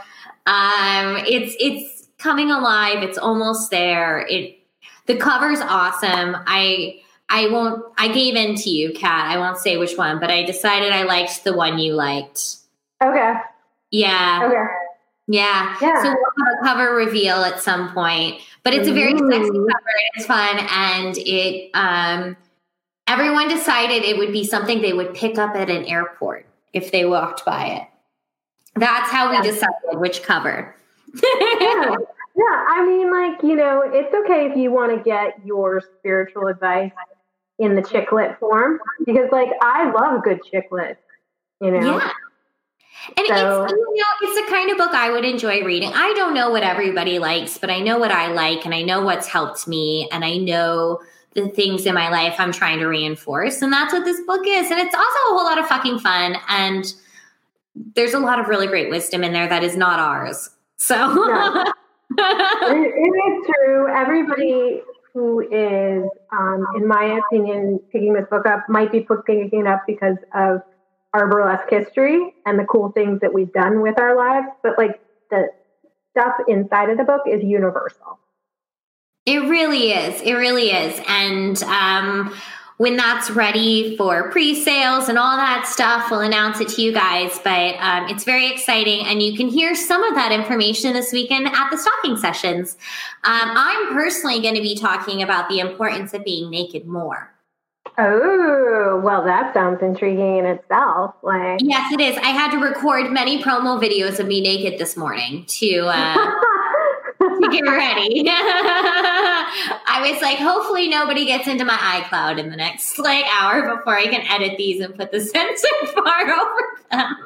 um, 0.46 1.22
it's 1.26 1.54
it's 1.60 1.99
coming 2.20 2.50
alive. 2.50 3.02
It's 3.02 3.18
almost 3.18 3.70
there. 3.70 4.26
It 4.28 4.58
the 5.06 5.16
cover's 5.16 5.60
awesome. 5.60 6.36
I 6.46 7.00
I 7.28 7.48
won't 7.48 7.84
I 7.98 8.08
gave 8.08 8.36
in 8.36 8.54
to 8.56 8.70
you, 8.70 8.92
Kat. 8.92 9.26
I 9.26 9.38
won't 9.38 9.58
say 9.58 9.76
which 9.76 9.96
one, 9.96 10.20
but 10.20 10.30
I 10.30 10.44
decided 10.44 10.92
I 10.92 11.02
liked 11.02 11.42
the 11.42 11.52
one 11.52 11.78
you 11.78 11.94
liked. 11.94 12.56
Okay. 13.02 13.34
Yeah. 13.90 14.40
Okay. 14.44 14.64
Yeah. 15.26 15.76
yeah. 15.80 16.02
So 16.02 16.08
we'll 16.10 16.46
have 16.46 16.58
a 16.60 16.64
cover 16.64 16.94
reveal 16.94 17.36
at 17.36 17.60
some 17.60 17.92
point. 17.92 18.40
But 18.62 18.74
it's 18.74 18.88
a 18.88 18.92
very 18.92 19.14
Ooh. 19.14 19.30
sexy 19.30 19.50
cover. 19.50 19.94
It's 20.14 20.26
fun 20.26 20.58
and 20.70 21.16
it 21.18 21.70
um 21.74 22.36
everyone 23.06 23.48
decided 23.48 24.04
it 24.04 24.18
would 24.18 24.32
be 24.32 24.44
something 24.44 24.82
they 24.82 24.92
would 24.92 25.14
pick 25.14 25.38
up 25.38 25.56
at 25.56 25.70
an 25.70 25.84
airport 25.86 26.46
if 26.72 26.92
they 26.92 27.04
walked 27.04 27.44
by 27.44 27.66
it. 27.66 27.82
That's 28.76 29.10
how 29.10 29.30
we 29.30 29.42
decided 29.42 29.98
which 29.98 30.22
cover 30.22 30.76
yeah. 31.14 31.96
yeah, 32.36 32.64
I 32.68 32.84
mean, 32.86 33.10
like, 33.10 33.42
you 33.42 33.56
know, 33.56 33.82
it's 33.84 34.14
okay 34.14 34.46
if 34.46 34.56
you 34.56 34.70
want 34.70 34.96
to 34.96 35.02
get 35.02 35.44
your 35.44 35.82
spiritual 35.98 36.46
advice 36.48 36.92
in 37.58 37.74
the 37.74 37.82
chick 37.82 38.12
lit 38.12 38.38
form 38.38 38.78
because, 39.04 39.30
like, 39.32 39.50
I 39.62 39.90
love 39.90 40.22
good 40.22 40.42
chick 40.44 40.68
lit, 40.70 40.98
you 41.60 41.70
know? 41.70 41.98
Yeah. 41.98 42.10
And 43.16 43.26
so, 43.28 43.64
it's 43.64 43.72
you 43.72 43.96
know 43.96 44.28
it's 44.28 44.46
the 44.46 44.54
kind 44.54 44.70
of 44.70 44.76
book 44.76 44.92
I 44.92 45.10
would 45.10 45.24
enjoy 45.24 45.64
reading. 45.64 45.90
I 45.94 46.12
don't 46.14 46.34
know 46.34 46.50
what 46.50 46.62
everybody 46.62 47.18
likes, 47.18 47.56
but 47.56 47.70
I 47.70 47.80
know 47.80 47.98
what 47.98 48.10
I 48.10 48.28
like 48.28 48.66
and 48.66 48.74
I 48.74 48.82
know 48.82 49.00
what's 49.00 49.26
helped 49.26 49.66
me 49.66 50.06
and 50.12 50.22
I 50.22 50.36
know 50.36 51.00
the 51.34 51.48
things 51.48 51.86
in 51.86 51.94
my 51.94 52.10
life 52.10 52.34
I'm 52.38 52.52
trying 52.52 52.78
to 52.80 52.86
reinforce. 52.86 53.62
And 53.62 53.72
that's 53.72 53.92
what 53.92 54.04
this 54.04 54.20
book 54.26 54.42
is. 54.46 54.70
And 54.70 54.78
it's 54.80 54.94
also 54.94 55.06
a 55.06 55.28
whole 55.28 55.44
lot 55.44 55.58
of 55.58 55.66
fucking 55.66 56.00
fun 56.00 56.36
and 56.48 56.92
there's 57.94 58.14
a 58.14 58.18
lot 58.18 58.38
of 58.38 58.48
really 58.48 58.66
great 58.66 58.90
wisdom 58.90 59.22
in 59.24 59.32
there 59.32 59.48
that 59.48 59.62
is 59.62 59.76
not 59.76 59.98
ours. 59.98 60.50
So 60.80 60.96
it, 62.18 62.94
it 62.96 63.14
is 63.32 63.46
true. 63.54 63.86
Everybody 63.88 64.80
who 65.12 65.40
is, 65.40 66.08
um, 66.32 66.66
in 66.74 66.88
my 66.88 67.20
opinion, 67.20 67.80
picking 67.92 68.14
this 68.14 68.24
book 68.30 68.46
up 68.46 68.68
might 68.68 68.90
be 68.90 69.00
picking 69.00 69.50
it 69.52 69.66
up 69.66 69.82
because 69.86 70.16
of 70.34 70.62
our 71.12 71.28
burlesque 71.28 71.68
history 71.68 72.34
and 72.46 72.58
the 72.58 72.64
cool 72.64 72.92
things 72.92 73.20
that 73.20 73.34
we've 73.34 73.52
done 73.52 73.82
with 73.82 74.00
our 74.00 74.16
lives. 74.16 74.46
But 74.62 74.78
like 74.78 75.00
the 75.30 75.48
stuff 76.12 76.34
inside 76.48 76.88
of 76.88 76.96
the 76.96 77.04
book 77.04 77.22
is 77.26 77.42
universal. 77.42 78.18
It 79.26 79.40
really 79.50 79.92
is. 79.92 80.22
It 80.22 80.32
really 80.32 80.70
is. 80.70 80.98
And 81.06 81.62
um, 81.64 82.34
when 82.80 82.96
that's 82.96 83.28
ready 83.28 83.94
for 83.98 84.30
pre-sales 84.30 85.10
and 85.10 85.18
all 85.18 85.36
that 85.36 85.66
stuff, 85.66 86.10
we'll 86.10 86.22
announce 86.22 86.62
it 86.62 86.68
to 86.68 86.80
you 86.80 86.94
guys. 86.94 87.38
But 87.44 87.76
um, 87.78 88.08
it's 88.08 88.24
very 88.24 88.50
exciting, 88.50 89.04
and 89.04 89.22
you 89.22 89.36
can 89.36 89.48
hear 89.48 89.74
some 89.74 90.02
of 90.02 90.14
that 90.14 90.32
information 90.32 90.94
this 90.94 91.12
weekend 91.12 91.46
at 91.48 91.68
the 91.68 91.76
stocking 91.76 92.16
sessions. 92.16 92.78
Um, 93.24 93.50
I'm 93.54 93.88
personally 93.92 94.40
going 94.40 94.54
to 94.54 94.62
be 94.62 94.74
talking 94.74 95.22
about 95.22 95.50
the 95.50 95.58
importance 95.58 96.14
of 96.14 96.24
being 96.24 96.48
naked 96.48 96.86
more. 96.86 97.30
Oh, 97.98 98.98
well, 99.04 99.24
that 99.24 99.52
sounds 99.52 99.82
intriguing 99.82 100.38
in 100.38 100.46
itself. 100.46 101.16
Like, 101.22 101.60
yes, 101.62 101.92
it 101.92 102.00
is. 102.00 102.16
I 102.16 102.30
had 102.30 102.50
to 102.52 102.56
record 102.56 103.12
many 103.12 103.42
promo 103.42 103.78
videos 103.78 104.18
of 104.20 104.26
me 104.26 104.40
naked 104.40 104.78
this 104.78 104.96
morning 104.96 105.44
to 105.48 105.80
uh, 105.80 106.14
to 107.40 107.48
get 107.50 107.62
ready. 107.62 108.24
I 108.28 110.10
was 110.10 110.20
like, 110.22 110.38
hopefully 110.38 110.88
nobody 110.88 111.24
gets 111.24 111.46
into 111.46 111.64
my 111.64 111.74
iCloud 111.74 112.38
in 112.38 112.50
the 112.50 112.56
next 112.56 112.98
like 112.98 113.24
hour 113.32 113.76
before 113.76 113.96
I 113.96 114.06
can 114.06 114.22
edit 114.28 114.56
these 114.58 114.80
and 114.80 114.94
put 114.94 115.12
the 115.12 115.20
censor 115.20 115.68
bar 115.94 116.30
over 116.30 116.60
them. 116.90 117.16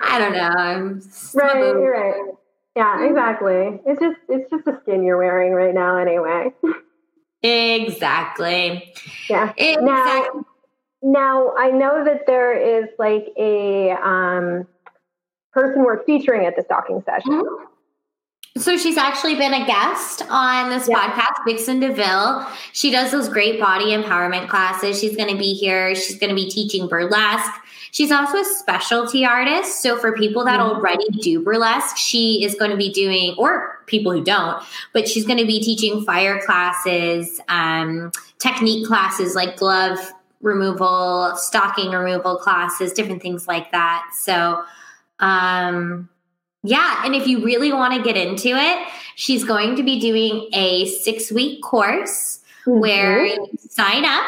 I 0.00 0.18
don't 0.18 0.32
know. 0.32 0.38
I'm 0.40 1.02
right, 1.34 1.56
you're 1.56 1.92
right. 1.92 2.34
Yeah, 2.76 3.06
exactly. 3.06 3.80
It's 3.86 4.00
just 4.00 4.18
it's 4.28 4.50
just 4.50 4.64
the 4.64 4.78
skin 4.82 5.02
you're 5.02 5.18
wearing 5.18 5.52
right 5.52 5.74
now, 5.74 5.96
anyway. 5.96 6.52
Exactly. 7.42 8.94
Yeah. 9.28 9.52
Exactly. 9.56 9.84
Now, 9.84 10.44
now 11.02 11.54
I 11.56 11.70
know 11.70 12.04
that 12.04 12.26
there 12.26 12.52
is 12.52 12.88
like 12.98 13.28
a 13.36 13.92
um, 13.92 14.66
person 15.52 15.84
we're 15.84 16.04
featuring 16.04 16.46
at 16.46 16.56
the 16.56 16.62
stocking 16.62 17.02
session. 17.04 17.32
Mm-hmm. 17.32 17.64
So 18.58 18.76
she's 18.76 18.96
actually 18.96 19.36
been 19.36 19.54
a 19.54 19.66
guest 19.66 20.22
on 20.28 20.70
this 20.70 20.88
yeah. 20.88 21.10
podcast, 21.10 21.44
Vixen 21.44 21.80
DeVille. 21.80 22.46
She 22.72 22.90
does 22.90 23.10
those 23.12 23.28
great 23.28 23.60
body 23.60 23.86
empowerment 23.86 24.48
classes. 24.48 24.98
She's 25.00 25.16
going 25.16 25.28
to 25.28 25.36
be 25.36 25.54
here. 25.54 25.94
She's 25.94 26.18
going 26.18 26.30
to 26.30 26.34
be 26.34 26.50
teaching 26.50 26.88
burlesque. 26.88 27.52
She's 27.90 28.10
also 28.10 28.38
a 28.38 28.44
specialty 28.44 29.24
artist. 29.24 29.80
So 29.82 29.96
for 29.96 30.12
people 30.12 30.44
that 30.44 30.60
mm-hmm. 30.60 30.76
already 30.76 31.08
do 31.20 31.42
burlesque, 31.42 31.96
she 31.96 32.44
is 32.44 32.54
going 32.54 32.70
to 32.70 32.76
be 32.76 32.92
doing, 32.92 33.34
or 33.38 33.82
people 33.86 34.12
who 34.12 34.22
don't, 34.22 34.62
but 34.92 35.08
she's 35.08 35.24
going 35.24 35.38
to 35.38 35.46
be 35.46 35.60
teaching 35.62 36.04
fire 36.04 36.40
classes, 36.42 37.40
um, 37.48 38.12
technique 38.38 38.86
classes 38.86 39.34
like 39.34 39.56
glove 39.56 39.98
removal, 40.40 41.32
stocking 41.36 41.90
removal 41.90 42.36
classes, 42.36 42.92
different 42.92 43.22
things 43.22 43.48
like 43.48 43.72
that. 43.72 44.08
So, 44.20 44.62
um, 45.18 46.08
yeah. 46.68 47.02
And 47.04 47.14
if 47.14 47.26
you 47.26 47.44
really 47.44 47.72
want 47.72 47.94
to 47.94 48.02
get 48.02 48.16
into 48.16 48.48
it, 48.48 48.88
she's 49.14 49.44
going 49.44 49.76
to 49.76 49.82
be 49.82 49.98
doing 49.98 50.48
a 50.52 50.86
six 50.86 51.32
week 51.32 51.62
course 51.62 52.40
mm-hmm. 52.66 52.78
where 52.78 53.24
you 53.26 53.48
sign 53.70 54.04
up 54.04 54.24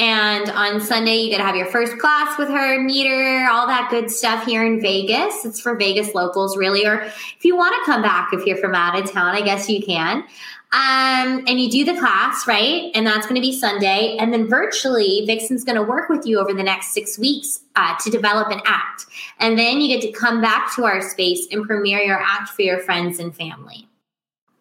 and 0.00 0.48
on 0.52 0.80
Sunday, 0.80 1.16
you 1.16 1.28
get 1.28 1.38
to 1.38 1.44
have 1.44 1.56
your 1.56 1.66
first 1.66 1.98
class 1.98 2.38
with 2.38 2.48
her, 2.48 2.82
meet 2.82 3.06
her, 3.06 3.50
all 3.50 3.66
that 3.66 3.88
good 3.90 4.10
stuff 4.10 4.46
here 4.46 4.64
in 4.64 4.80
Vegas. 4.80 5.44
It's 5.44 5.60
for 5.60 5.76
Vegas 5.76 6.14
locals, 6.14 6.56
really. 6.56 6.86
Or 6.86 7.02
if 7.02 7.44
you 7.44 7.54
want 7.54 7.74
to 7.74 7.84
come 7.84 8.00
back, 8.00 8.30
if 8.32 8.46
you're 8.46 8.56
from 8.56 8.74
out 8.74 8.98
of 8.98 9.10
town, 9.10 9.34
I 9.34 9.42
guess 9.42 9.68
you 9.68 9.82
can. 9.82 10.24
Um, 10.72 11.44
and 11.48 11.60
you 11.60 11.68
do 11.68 11.84
the 11.84 11.98
class, 11.98 12.46
right? 12.46 12.92
And 12.94 13.04
that's 13.04 13.26
going 13.26 13.34
to 13.34 13.40
be 13.40 13.52
Sunday. 13.52 14.16
And 14.20 14.32
then 14.32 14.48
virtually, 14.48 15.24
Vixen's 15.26 15.64
going 15.64 15.74
to 15.74 15.82
work 15.82 16.08
with 16.08 16.24
you 16.24 16.38
over 16.38 16.52
the 16.52 16.62
next 16.62 16.94
six 16.94 17.18
weeks 17.18 17.62
uh, 17.74 17.96
to 18.04 18.10
develop 18.10 18.52
an 18.52 18.60
act. 18.64 19.06
And 19.40 19.58
then 19.58 19.80
you 19.80 19.88
get 19.88 20.00
to 20.02 20.12
come 20.12 20.40
back 20.40 20.74
to 20.76 20.84
our 20.84 21.02
space 21.02 21.48
and 21.50 21.66
premiere 21.66 21.98
your 21.98 22.20
act 22.20 22.50
for 22.50 22.62
your 22.62 22.78
friends 22.78 23.18
and 23.18 23.34
family. 23.34 23.88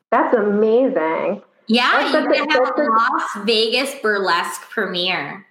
That's 0.09 0.35
amazing. 0.35 1.43
Yeah, 1.67 2.11
you're 2.11 2.23
going 2.23 2.47
to 2.47 2.53
have 2.55 2.71
a 2.75 2.83
Las 2.83 3.45
Vegas 3.45 3.93
burlesque 4.01 4.61
premiere. 4.71 5.45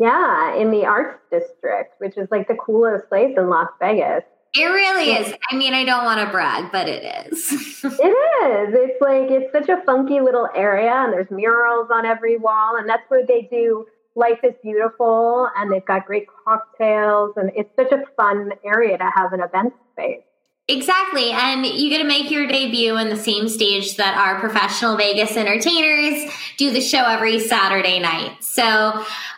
Yeah, 0.00 0.56
in 0.56 0.72
the 0.72 0.86
Arts 0.86 1.20
District, 1.30 1.94
which 1.98 2.16
is 2.16 2.26
like 2.32 2.48
the 2.48 2.56
coolest 2.56 3.08
place 3.08 3.36
in 3.36 3.48
Las 3.48 3.68
Vegas. 3.78 4.24
It 4.52 4.64
really 4.64 5.12
is. 5.12 5.32
I 5.50 5.56
mean, 5.56 5.74
I 5.74 5.84
don't 5.84 6.04
want 6.04 6.20
to 6.20 6.30
brag, 6.30 6.72
but 6.72 6.88
it 6.88 7.04
is. 7.26 7.52
it 7.84 7.86
is. 7.86 8.74
It's 8.74 9.00
like 9.00 9.30
it's 9.30 9.52
such 9.52 9.68
a 9.68 9.82
funky 9.84 10.20
little 10.20 10.48
area, 10.56 10.92
and 10.92 11.12
there's 11.12 11.30
murals 11.30 11.88
on 11.92 12.04
every 12.04 12.36
wall, 12.36 12.76
and 12.76 12.88
that's 12.88 13.08
where 13.08 13.24
they 13.24 13.48
do 13.50 13.86
Life 14.16 14.40
is 14.42 14.54
Beautiful, 14.62 15.48
and 15.56 15.72
they've 15.72 15.84
got 15.84 16.04
great 16.04 16.26
cocktails, 16.44 17.34
and 17.36 17.52
it's 17.54 17.70
such 17.76 17.92
a 17.92 18.02
fun 18.16 18.50
area 18.64 18.98
to 18.98 19.10
have 19.14 19.32
an 19.32 19.40
event 19.40 19.72
space. 19.92 20.22
Exactly. 20.70 21.32
And 21.32 21.66
you 21.66 21.90
get 21.90 21.98
to 21.98 22.04
make 22.04 22.30
your 22.30 22.46
debut 22.46 22.96
in 22.96 23.08
the 23.08 23.16
same 23.16 23.48
stage 23.48 23.96
that 23.96 24.16
our 24.16 24.38
professional 24.38 24.96
Vegas 24.96 25.36
entertainers 25.36 26.32
do 26.58 26.70
the 26.70 26.80
show 26.80 27.04
every 27.04 27.40
Saturday 27.40 27.98
night. 27.98 28.36
So, 28.40 28.62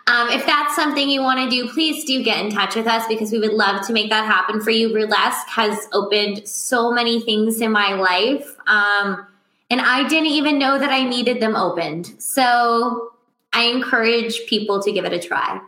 um, 0.09 0.29
if 0.29 0.45
that's 0.45 0.77
something 0.77 1.09
you 1.09 1.23
want 1.23 1.39
to 1.41 1.49
do, 1.49 1.73
please 1.73 2.05
do 2.05 2.23
get 2.23 2.45
in 2.45 2.51
touch 2.51 2.77
with 2.77 2.87
us 2.87 3.07
because 3.09 3.33
we 3.33 3.39
would 3.39 3.55
love 3.55 3.87
to 3.87 3.95
make 3.95 4.11
that 4.11 4.27
happen 4.27 4.61
for 4.61 4.71
you. 4.71 4.93
Burlesque 4.93 5.49
has 5.49 5.89
opened 5.95 6.47
so 6.47 6.93
many 6.93 7.23
things 7.23 7.63
in 7.63 7.73
my 7.73 7.95
life. 7.95 8.55
Um, 8.67 9.27
and 9.71 9.81
I 9.81 10.07
didn't 10.09 10.27
even 10.27 10.59
know 10.59 10.79
that 10.79 10.91
I 10.91 11.03
needed 11.03 11.41
them 11.41 11.57
opened. 11.57 12.13
So, 12.19 13.13
I 13.55 13.65
encourage 13.65 14.45
people 14.47 14.83
to 14.83 14.93
give 14.93 15.07
it 15.07 15.15
a 15.15 15.19
try. 15.19 15.63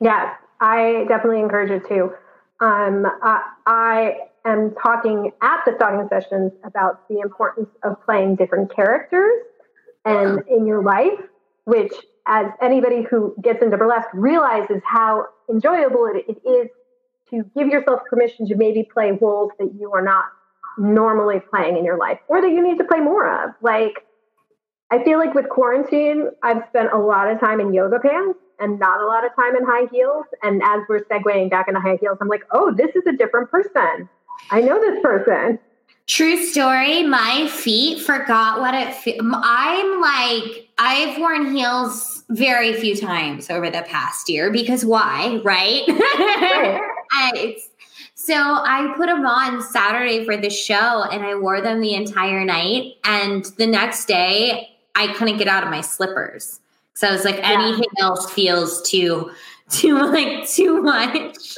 Yeah, 0.00 0.34
I 0.60 1.04
definitely 1.08 1.40
encourage 1.40 1.70
it 1.70 1.86
too. 1.86 2.12
Um, 2.60 3.06
I, 3.22 3.42
I 3.66 4.16
am 4.44 4.74
talking 4.82 5.32
at 5.42 5.62
the 5.64 5.74
stocking 5.76 6.08
sessions 6.08 6.52
about 6.64 7.08
the 7.08 7.20
importance 7.20 7.68
of 7.82 8.02
playing 8.04 8.36
different 8.36 8.74
characters 8.74 9.42
and 10.04 10.42
in 10.48 10.66
your 10.66 10.82
life, 10.82 11.20
which 11.64 11.92
as 12.26 12.46
anybody 12.62 13.02
who 13.02 13.34
gets 13.42 13.62
into 13.62 13.76
burlesque 13.76 14.08
realizes 14.12 14.80
how 14.84 15.26
enjoyable 15.48 16.06
it, 16.06 16.24
it 16.28 16.48
is 16.48 16.68
to 17.30 17.44
give 17.56 17.68
yourself 17.68 18.00
permission 18.08 18.46
to 18.46 18.56
maybe 18.56 18.88
play 18.92 19.12
roles 19.20 19.50
that 19.58 19.72
you 19.78 19.92
are 19.92 20.02
not 20.02 20.24
normally 20.78 21.40
playing 21.50 21.76
in 21.76 21.84
your 21.84 21.98
life 21.98 22.18
or 22.28 22.40
that 22.40 22.50
you 22.50 22.62
need 22.62 22.78
to 22.78 22.84
play 22.84 23.00
more 23.00 23.44
of. 23.44 23.50
Like, 23.62 24.04
I 24.90 25.02
feel 25.04 25.18
like 25.18 25.34
with 25.34 25.48
quarantine, 25.48 26.30
I've 26.42 26.62
spent 26.68 26.92
a 26.92 26.98
lot 26.98 27.30
of 27.30 27.38
time 27.38 27.60
in 27.60 27.72
yoga 27.72 28.00
pants 28.00 28.38
and 28.58 28.78
not 28.78 29.00
a 29.00 29.06
lot 29.06 29.24
of 29.24 29.34
time 29.36 29.56
in 29.56 29.64
high 29.64 29.86
heels. 29.92 30.26
And 30.42 30.62
as 30.62 30.80
we're 30.88 31.00
segueing 31.00 31.50
back 31.50 31.68
into 31.68 31.80
high 31.80 31.98
heels, 32.00 32.18
I'm 32.20 32.28
like, 32.28 32.44
oh, 32.50 32.72
this 32.74 32.90
is 32.94 33.02
a 33.06 33.12
different 33.12 33.50
person. 33.50 34.08
I 34.50 34.60
know 34.60 34.80
this 34.80 35.00
person. 35.02 35.58
True 36.06 36.44
story. 36.44 37.04
My 37.04 37.46
feet 37.48 38.00
forgot 38.00 38.60
what 38.60 38.74
it. 38.74 38.94
Fe- 38.94 39.20
I'm 39.22 40.00
like 40.00 40.70
I've 40.82 41.18
worn 41.18 41.54
heels 41.54 42.24
very 42.30 42.72
few 42.72 42.96
times 42.96 43.50
over 43.50 43.70
the 43.70 43.82
past 43.82 44.30
year 44.30 44.50
because 44.50 44.82
why, 44.84 45.40
right? 45.44 45.82
right. 45.86 47.58
so 48.14 48.34
I 48.34 48.92
put 48.96 49.06
them 49.06 49.26
on 49.26 49.62
Saturday 49.62 50.24
for 50.24 50.38
the 50.38 50.48
show, 50.48 51.04
and 51.04 51.22
I 51.22 51.34
wore 51.34 51.60
them 51.60 51.82
the 51.82 51.94
entire 51.94 52.44
night. 52.46 52.94
And 53.04 53.44
the 53.58 53.66
next 53.66 54.06
day, 54.06 54.70
I 54.94 55.12
couldn't 55.12 55.36
get 55.36 55.48
out 55.48 55.64
of 55.64 55.70
my 55.70 55.82
slippers. 55.82 56.60
So 56.94 57.08
I 57.08 57.12
was 57.12 57.26
like, 57.26 57.36
yeah. 57.36 57.60
anything 57.60 57.90
else 58.00 58.30
feels 58.30 58.80
too, 58.88 59.30
too 59.68 59.98
like 60.12 60.48
too 60.48 60.82
much. 60.82 61.56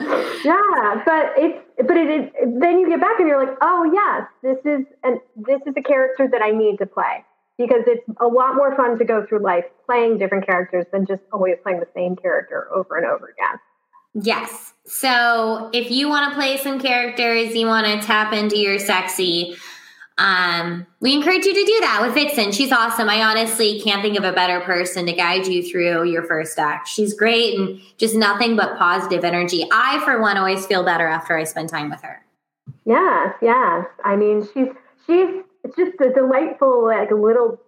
Yeah, 0.00 1.02
but 1.06 1.32
it's 1.36 1.58
but 1.78 1.96
it 1.96 2.10
is 2.10 2.30
then 2.60 2.78
you 2.78 2.88
get 2.88 3.00
back 3.00 3.18
and 3.18 3.28
you're 3.28 3.44
like, 3.44 3.56
oh 3.62 3.90
yes, 3.92 4.28
this 4.42 4.58
is 4.64 4.86
and 5.02 5.20
this 5.36 5.60
is 5.66 5.74
a 5.76 5.82
character 5.82 6.28
that 6.30 6.42
I 6.42 6.50
need 6.50 6.78
to 6.78 6.86
play 6.86 7.24
because 7.58 7.84
it's 7.86 8.02
a 8.20 8.26
lot 8.26 8.56
more 8.56 8.74
fun 8.76 8.98
to 8.98 9.04
go 9.04 9.24
through 9.26 9.40
life 9.40 9.64
playing 9.86 10.18
different 10.18 10.46
characters 10.46 10.86
than 10.92 11.06
just 11.06 11.22
always 11.32 11.56
playing 11.62 11.80
the 11.80 11.88
same 11.94 12.16
character 12.16 12.68
over 12.74 12.96
and 12.96 13.06
over 13.06 13.26
again. 13.26 13.58
Yes. 14.14 14.74
So 14.86 15.70
if 15.72 15.90
you 15.90 16.08
want 16.08 16.30
to 16.30 16.36
play 16.36 16.56
some 16.56 16.80
characters, 16.80 17.54
you 17.54 17.66
want 17.66 17.86
to 17.86 18.06
tap 18.06 18.32
into 18.32 18.58
your 18.58 18.78
sexy, 18.78 19.56
um, 20.16 20.86
we 21.00 21.12
encourage 21.12 21.44
you 21.44 21.52
to 21.52 21.64
do 21.64 21.80
that 21.80 22.00
with 22.02 22.14
Vixen. 22.14 22.52
She's 22.52 22.70
awesome. 22.70 23.08
I 23.08 23.22
honestly 23.22 23.80
can't 23.80 24.00
think 24.00 24.16
of 24.16 24.22
a 24.22 24.32
better 24.32 24.60
person 24.60 25.06
to 25.06 25.12
guide 25.12 25.46
you 25.46 25.62
through 25.68 26.04
your 26.04 26.22
first 26.22 26.58
act. 26.58 26.86
She's 26.86 27.14
great 27.14 27.58
and 27.58 27.80
just 27.98 28.14
nothing 28.14 28.54
but 28.54 28.78
positive 28.78 29.24
energy. 29.24 29.66
I, 29.72 30.00
for 30.04 30.20
one, 30.20 30.36
always 30.36 30.66
feel 30.66 30.84
better 30.84 31.06
after 31.06 31.36
I 31.36 31.44
spend 31.44 31.68
time 31.68 31.90
with 31.90 32.00
her. 32.02 32.24
Yes, 32.84 33.34
yes. 33.42 33.86
I 34.04 34.14
mean, 34.14 34.46
she's 34.54 34.68
she's 35.06 35.42
just 35.76 36.00
a 36.00 36.12
delightful, 36.12 36.84
like 36.84 37.10
little 37.10 37.60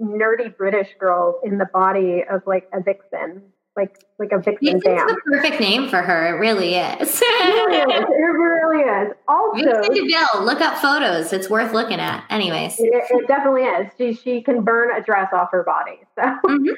nerdy 0.00 0.56
British 0.56 0.90
girl 1.00 1.40
in 1.42 1.58
the 1.58 1.66
body 1.66 2.22
of 2.30 2.42
like 2.46 2.68
a 2.72 2.80
vixen 2.80 3.42
like 3.78 4.04
like 4.18 4.32
a 4.32 4.38
vixen 4.38 4.80
Vixen's 4.80 4.82
the 4.82 5.20
perfect 5.26 5.60
name 5.60 5.88
for 5.88 6.02
her. 6.02 6.34
It 6.34 6.38
really 6.40 6.74
is. 6.74 7.22
it, 7.22 7.66
really 7.66 7.94
is. 7.94 8.02
it 8.02 8.12
really 8.12 8.82
is. 8.82 9.14
Also, 9.28 9.64
Vixen 9.64 9.94
DeVille, 9.94 10.44
look 10.44 10.60
up 10.60 10.76
photos. 10.78 11.32
It's 11.32 11.48
worth 11.48 11.72
looking 11.72 12.00
at. 12.00 12.24
Anyways, 12.28 12.80
it, 12.80 12.90
it, 12.92 13.28
definitely 13.28 13.62
is. 13.62 13.90
She 13.96 14.12
she 14.12 14.42
can 14.42 14.64
burn 14.64 14.94
a 14.94 15.02
dress 15.02 15.28
off 15.32 15.50
her 15.52 15.62
body. 15.62 16.00
So, 16.16 16.22
mm-hmm. 16.22 16.48
and 16.48 16.68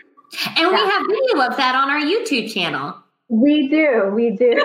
yeah. 0.56 0.68
we 0.68 0.76
have 0.76 1.06
video 1.06 1.50
of 1.50 1.56
that 1.56 1.74
on 1.74 1.88
our 1.90 2.00
YouTube 2.00 2.52
channel. 2.52 2.94
We 3.28 3.68
do. 3.68 4.10
We 4.14 4.32
do. 4.32 4.52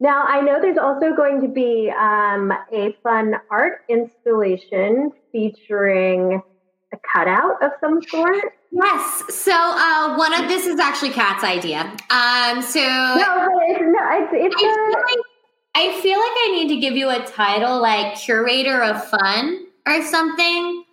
now 0.00 0.24
I 0.24 0.40
know 0.40 0.58
there's 0.60 0.78
also 0.78 1.14
going 1.14 1.42
to 1.42 1.48
be 1.48 1.92
um, 1.96 2.50
a 2.72 2.96
fun 3.02 3.34
art 3.50 3.82
installation 3.90 5.10
featuring 5.30 6.40
a 6.92 6.96
cutout 7.12 7.62
of 7.62 7.72
some 7.80 8.00
sort? 8.02 8.54
Yes. 8.72 9.22
So 9.28 9.52
uh, 9.52 10.16
one 10.16 10.32
of 10.32 10.48
this 10.48 10.66
is 10.66 10.80
actually 10.80 11.10
Kat's 11.10 11.44
idea. 11.44 11.80
Um, 12.08 12.62
so 12.62 12.80
no, 12.80 13.48
but 13.54 13.68
it's, 13.68 13.80
no, 13.80 14.00
it's, 14.12 14.32
it's 14.32 14.56
I, 14.56 14.60
feel 14.60 14.92
like, 14.94 15.18
I 15.74 16.00
feel 16.00 16.18
like 16.18 16.30
I 16.30 16.50
need 16.54 16.68
to 16.68 16.80
give 16.80 16.96
you 16.96 17.10
a 17.10 17.22
title 17.26 17.80
like 17.82 18.16
curator 18.16 18.82
of 18.82 19.04
fun 19.04 19.66
or 19.86 20.02
something. 20.02 20.84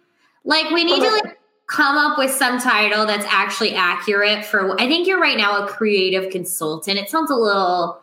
Like 0.43 0.69
we 0.71 0.83
need 0.83 0.99
to 0.99 1.09
like 1.09 1.39
come 1.67 1.95
up 1.97 2.17
with 2.17 2.31
some 2.31 2.59
title 2.59 3.05
that's 3.05 3.25
actually 3.29 3.75
accurate 3.75 4.43
for. 4.43 4.79
I 4.79 4.87
think 4.87 5.07
you're 5.07 5.21
right 5.21 5.37
now 5.37 5.63
a 5.63 5.67
creative 5.67 6.31
consultant. 6.31 6.97
It 6.99 7.09
sounds 7.09 7.31
a 7.31 7.35
little 7.35 8.01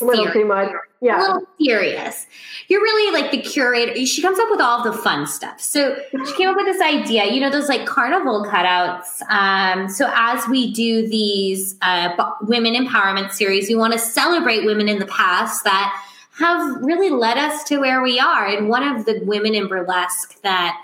a 0.00 0.04
little 0.04 0.32
too 0.32 0.44
much. 0.44 0.70
Yeah. 1.00 1.18
A 1.18 1.20
little 1.20 1.42
serious. 1.60 2.26
You're 2.68 2.82
really 2.82 3.18
like 3.18 3.30
the 3.30 3.40
curator. 3.40 3.94
She 4.06 4.20
comes 4.22 4.38
up 4.38 4.50
with 4.50 4.60
all 4.60 4.84
the 4.84 4.92
fun 4.92 5.26
stuff. 5.26 5.60
So 5.60 5.96
she 6.12 6.34
came 6.34 6.48
up 6.48 6.56
with 6.56 6.66
this 6.66 6.80
idea, 6.80 7.32
you 7.32 7.40
know, 7.40 7.50
those 7.50 7.68
like 7.68 7.86
carnival 7.86 8.44
cutouts. 8.44 9.22
Um, 9.30 9.88
so 9.88 10.10
as 10.14 10.46
we 10.48 10.72
do 10.72 11.08
these 11.08 11.76
uh, 11.82 12.34
women 12.42 12.74
empowerment 12.74 13.32
series, 13.32 13.68
we 13.68 13.74
want 13.74 13.92
to 13.94 13.98
celebrate 13.98 14.64
women 14.64 14.88
in 14.88 14.98
the 14.98 15.06
past 15.06 15.64
that 15.64 16.04
have 16.38 16.82
really 16.82 17.10
led 17.10 17.38
us 17.38 17.64
to 17.64 17.78
where 17.78 18.02
we 18.02 18.20
are. 18.20 18.46
And 18.46 18.68
one 18.68 18.82
of 18.82 19.06
the 19.06 19.20
women 19.24 19.54
in 19.54 19.68
burlesque 19.68 20.40
that 20.42 20.80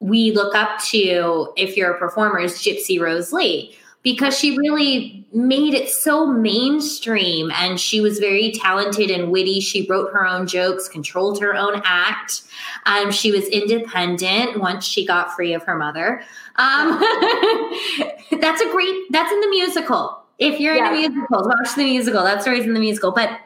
we 0.00 0.32
look 0.32 0.54
up 0.54 0.80
to, 0.90 1.52
if 1.56 1.76
you're 1.76 1.92
a 1.92 1.98
performer, 1.98 2.40
is 2.40 2.54
Gypsy 2.54 3.00
Rose 3.00 3.32
Lee 3.32 3.76
because 4.02 4.38
she 4.38 4.56
really 4.56 5.26
made 5.32 5.74
it 5.74 5.88
so 5.88 6.26
mainstream 6.26 7.50
and 7.52 7.78
she 7.78 8.00
was 8.00 8.18
very 8.18 8.52
talented 8.52 9.10
and 9.10 9.30
witty. 9.30 9.60
She 9.60 9.86
wrote 9.88 10.10
her 10.12 10.26
own 10.26 10.46
jokes, 10.46 10.88
controlled 10.88 11.40
her 11.40 11.54
own 11.54 11.82
act. 11.84 12.42
Um, 12.86 13.12
she 13.12 13.30
was 13.30 13.46
independent 13.46 14.58
once 14.58 14.84
she 14.84 15.06
got 15.06 15.34
free 15.34 15.52
of 15.52 15.62
her 15.64 15.76
mother. 15.76 16.22
Um, 16.56 16.98
that's 18.40 18.60
a 18.60 18.70
great, 18.70 18.94
that's 19.10 19.30
in 19.30 19.40
the 19.40 19.48
musical. 19.50 20.22
If 20.38 20.58
you're 20.58 20.74
yeah. 20.74 20.88
in 20.88 20.94
a 20.94 21.08
musical, 21.08 21.42
watch 21.44 21.74
the 21.76 21.84
musical. 21.84 22.24
That 22.24 22.40
story's 22.42 22.64
in 22.64 22.72
the 22.72 22.80
musical. 22.80 23.12
But 23.12 23.38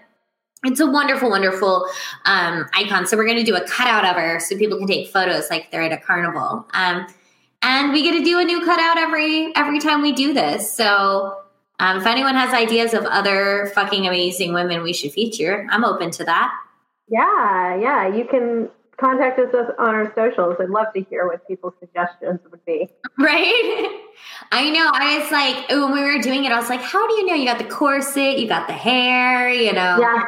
it's 0.65 0.81
a 0.81 0.87
wonderful, 0.87 1.29
wonderful 1.29 1.87
um, 2.25 2.67
icon. 2.73 3.07
So 3.07 3.17
we're 3.17 3.27
going 3.27 3.39
to 3.39 3.45
do 3.45 3.57
a 3.57 3.67
cutout 3.67 4.05
of 4.05 4.17
her 4.17 4.41
so 4.41 4.57
people 4.57 4.79
can 4.79 4.87
take 4.87 5.09
photos 5.09 5.51
like 5.51 5.71
they're 5.71 5.83
at 5.83 5.93
a 5.93 5.99
carnival. 5.99 6.67
Um, 6.73 7.07
and 7.65 7.93
we 7.93 8.03
get 8.03 8.13
to 8.13 8.23
do 8.23 8.39
a 8.39 8.45
new 8.45 8.65
cutout 8.65 8.99
every 8.99 9.55
every 9.57 9.81
time 9.81 10.03
we 10.03 10.13
do 10.13 10.33
this. 10.35 10.71
So 10.71 11.39
um, 11.81 11.97
if 11.97 12.07
anyone 12.07 12.35
has 12.35 12.55
ideas 12.55 12.95
of 12.95 13.05
other 13.07 13.73
fucking 13.75 14.07
amazing 14.07 14.53
women 14.53 14.83
we 14.83 14.93
should 14.93 15.13
feature, 15.13 15.67
I'm 15.71 15.85
open 15.85 16.11
to 16.13 16.25
that. 16.25 16.55
Yeah, 17.09 17.77
yeah, 17.77 18.15
you 18.15 18.27
can 18.27 18.69
contact 18.97 19.39
us 19.39 19.53
on 19.79 19.95
our 19.95 20.15
socials. 20.15 20.57
I'd 20.61 20.71
love 20.71 20.87
to 20.95 21.03
hear 21.03 21.27
what 21.27 21.47
people's 21.49 21.75
suggestions 21.81 22.41
would 22.51 22.65
be. 22.65 22.89
Right? 23.19 24.01
I 24.53 24.71
know. 24.71 24.91
I 24.93 25.19
was 25.19 25.31
like, 25.33 25.69
when 25.69 25.93
we 25.93 26.01
were 26.03 26.21
doing 26.21 26.45
it, 26.45 26.53
I 26.53 26.59
was 26.59 26.69
like, 26.69 26.81
how 26.81 27.07
do 27.07 27.15
you 27.15 27.27
know? 27.27 27.35
You 27.35 27.47
got 27.47 27.59
the 27.59 27.65
corset, 27.65 28.39
you 28.39 28.47
got 28.47 28.69
the 28.69 28.73
hair, 28.73 29.51
you 29.51 29.73
know. 29.73 29.99
Yeah. 29.99 30.23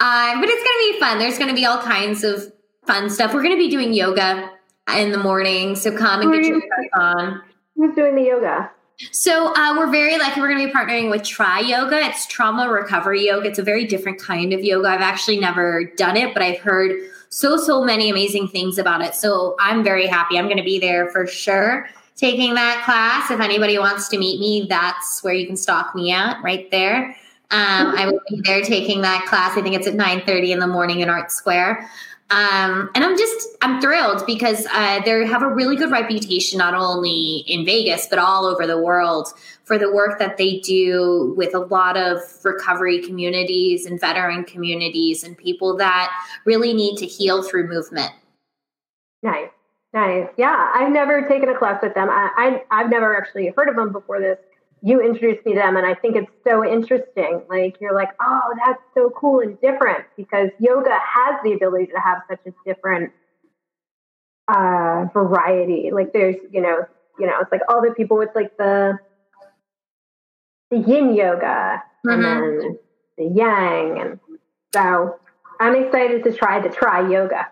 Um, 0.00 0.40
but 0.40 0.48
it's 0.48 0.64
going 0.64 0.78
to 0.78 0.92
be 0.92 1.00
fun. 1.00 1.18
There's 1.18 1.38
going 1.38 1.50
to 1.50 1.54
be 1.54 1.66
all 1.66 1.80
kinds 1.80 2.24
of 2.24 2.52
fun 2.86 3.10
stuff. 3.10 3.32
We're 3.34 3.42
going 3.42 3.56
to 3.56 3.62
be 3.62 3.70
doing 3.70 3.92
yoga 3.92 4.50
in 4.96 5.12
the 5.12 5.18
morning. 5.18 5.76
So 5.76 5.96
come 5.96 6.20
and 6.20 6.32
get 6.32 6.44
your 6.44 6.56
yoga 6.56 7.00
on. 7.00 7.42
Who's 7.76 7.94
doing 7.94 8.14
the 8.14 8.22
yoga? 8.22 8.70
So 9.10 9.52
uh, 9.54 9.74
we're 9.76 9.90
very 9.90 10.16
lucky. 10.18 10.40
We're 10.40 10.48
going 10.48 10.60
to 10.60 10.66
be 10.66 10.72
partnering 10.72 11.10
with 11.10 11.24
Try 11.24 11.60
Yoga. 11.60 11.98
It's 11.98 12.26
trauma 12.26 12.70
recovery 12.70 13.26
yoga. 13.26 13.48
It's 13.48 13.58
a 13.58 13.62
very 13.62 13.86
different 13.86 14.20
kind 14.20 14.52
of 14.52 14.62
yoga. 14.62 14.88
I've 14.88 15.00
actually 15.00 15.40
never 15.40 15.84
done 15.96 16.16
it, 16.16 16.32
but 16.32 16.42
I've 16.42 16.60
heard 16.60 16.92
so 17.28 17.56
so 17.56 17.82
many 17.82 18.08
amazing 18.08 18.46
things 18.48 18.78
about 18.78 19.02
it. 19.02 19.14
So 19.14 19.56
I'm 19.58 19.82
very 19.82 20.06
happy. 20.06 20.38
I'm 20.38 20.44
going 20.44 20.58
to 20.58 20.64
be 20.64 20.78
there 20.78 21.10
for 21.10 21.26
sure 21.26 21.88
taking 22.16 22.54
that 22.54 22.82
class. 22.84 23.30
If 23.30 23.40
anybody 23.40 23.76
wants 23.78 24.08
to 24.08 24.18
meet 24.18 24.38
me, 24.38 24.66
that's 24.68 25.24
where 25.24 25.34
you 25.34 25.46
can 25.46 25.56
stalk 25.56 25.94
me 25.96 26.12
at 26.12 26.40
right 26.42 26.70
there. 26.70 27.16
Um, 27.50 27.94
I 27.96 28.06
will 28.06 28.20
be 28.28 28.40
there 28.44 28.62
taking 28.62 29.02
that 29.02 29.26
class. 29.26 29.56
I 29.56 29.62
think 29.62 29.74
it's 29.74 29.86
at 29.86 29.94
9:30 29.94 30.52
in 30.52 30.58
the 30.60 30.66
morning 30.66 31.00
in 31.00 31.08
Art 31.08 31.30
Square. 31.30 31.88
Um, 32.30 32.90
and 32.94 33.04
I'm 33.04 33.18
just 33.18 33.48
I'm 33.60 33.80
thrilled 33.82 34.24
because 34.26 34.66
uh, 34.72 35.00
they 35.04 35.26
have 35.26 35.42
a 35.42 35.48
really 35.48 35.76
good 35.76 35.90
reputation 35.90 36.58
not 36.58 36.74
only 36.74 37.44
in 37.46 37.66
Vegas 37.66 38.06
but 38.08 38.18
all 38.18 38.46
over 38.46 38.66
the 38.66 38.80
world 38.80 39.28
for 39.64 39.78
the 39.78 39.92
work 39.92 40.18
that 40.18 40.38
they 40.38 40.58
do 40.60 41.34
with 41.36 41.54
a 41.54 41.58
lot 41.58 41.96
of 41.98 42.18
recovery 42.42 43.02
communities 43.02 43.84
and 43.84 44.00
veteran 44.00 44.44
communities 44.44 45.22
and 45.22 45.36
people 45.36 45.76
that 45.76 46.10
really 46.46 46.72
need 46.72 46.96
to 46.96 47.06
heal 47.06 47.42
through 47.42 47.68
movement. 47.68 48.10
Nice, 49.22 49.50
nice. 49.92 50.28
Yeah, 50.38 50.72
I've 50.74 50.92
never 50.92 51.28
taken 51.28 51.50
a 51.50 51.58
class 51.58 51.82
with 51.82 51.94
them. 51.94 52.08
I, 52.10 52.62
I 52.70 52.80
I've 52.80 52.90
never 52.90 53.14
actually 53.14 53.52
heard 53.54 53.68
of 53.68 53.76
them 53.76 53.92
before 53.92 54.18
this 54.18 54.38
you 54.86 55.00
introduced 55.00 55.44
me 55.46 55.54
to 55.54 55.58
them 55.58 55.76
and 55.76 55.86
i 55.86 55.94
think 55.94 56.14
it's 56.14 56.30
so 56.46 56.64
interesting. 56.64 57.42
Like 57.48 57.76
you're 57.80 57.94
like 57.94 58.10
oh 58.20 58.54
that's 58.64 58.82
so 58.94 59.10
cool 59.10 59.40
and 59.40 59.60
different 59.60 60.04
because 60.16 60.50
yoga 60.60 60.98
has 60.98 61.36
the 61.42 61.54
ability 61.54 61.86
to 61.86 62.00
have 62.00 62.18
such 62.28 62.40
a 62.46 62.52
different 62.66 63.12
uh 64.48 65.06
variety. 65.12 65.90
Like 65.92 66.12
there's 66.12 66.36
you 66.52 66.60
know 66.60 66.86
you 67.18 67.26
know 67.26 67.34
it's 67.40 67.50
like 67.50 67.62
all 67.68 67.80
the 67.80 67.94
people 67.96 68.18
with 68.18 68.30
like 68.34 68.56
the 68.58 68.98
the 70.70 70.78
yin 70.78 71.14
yoga 71.14 71.82
mm-hmm. 72.06 72.10
and 72.10 72.24
then 72.24 72.78
the 73.18 73.24
yang 73.24 74.00
and 74.00 74.20
so 74.74 75.18
i'm 75.60 75.76
excited 75.76 76.24
to 76.24 76.32
try 76.32 76.60
the 76.60 76.68
try 76.68 77.08
yoga 77.08 77.46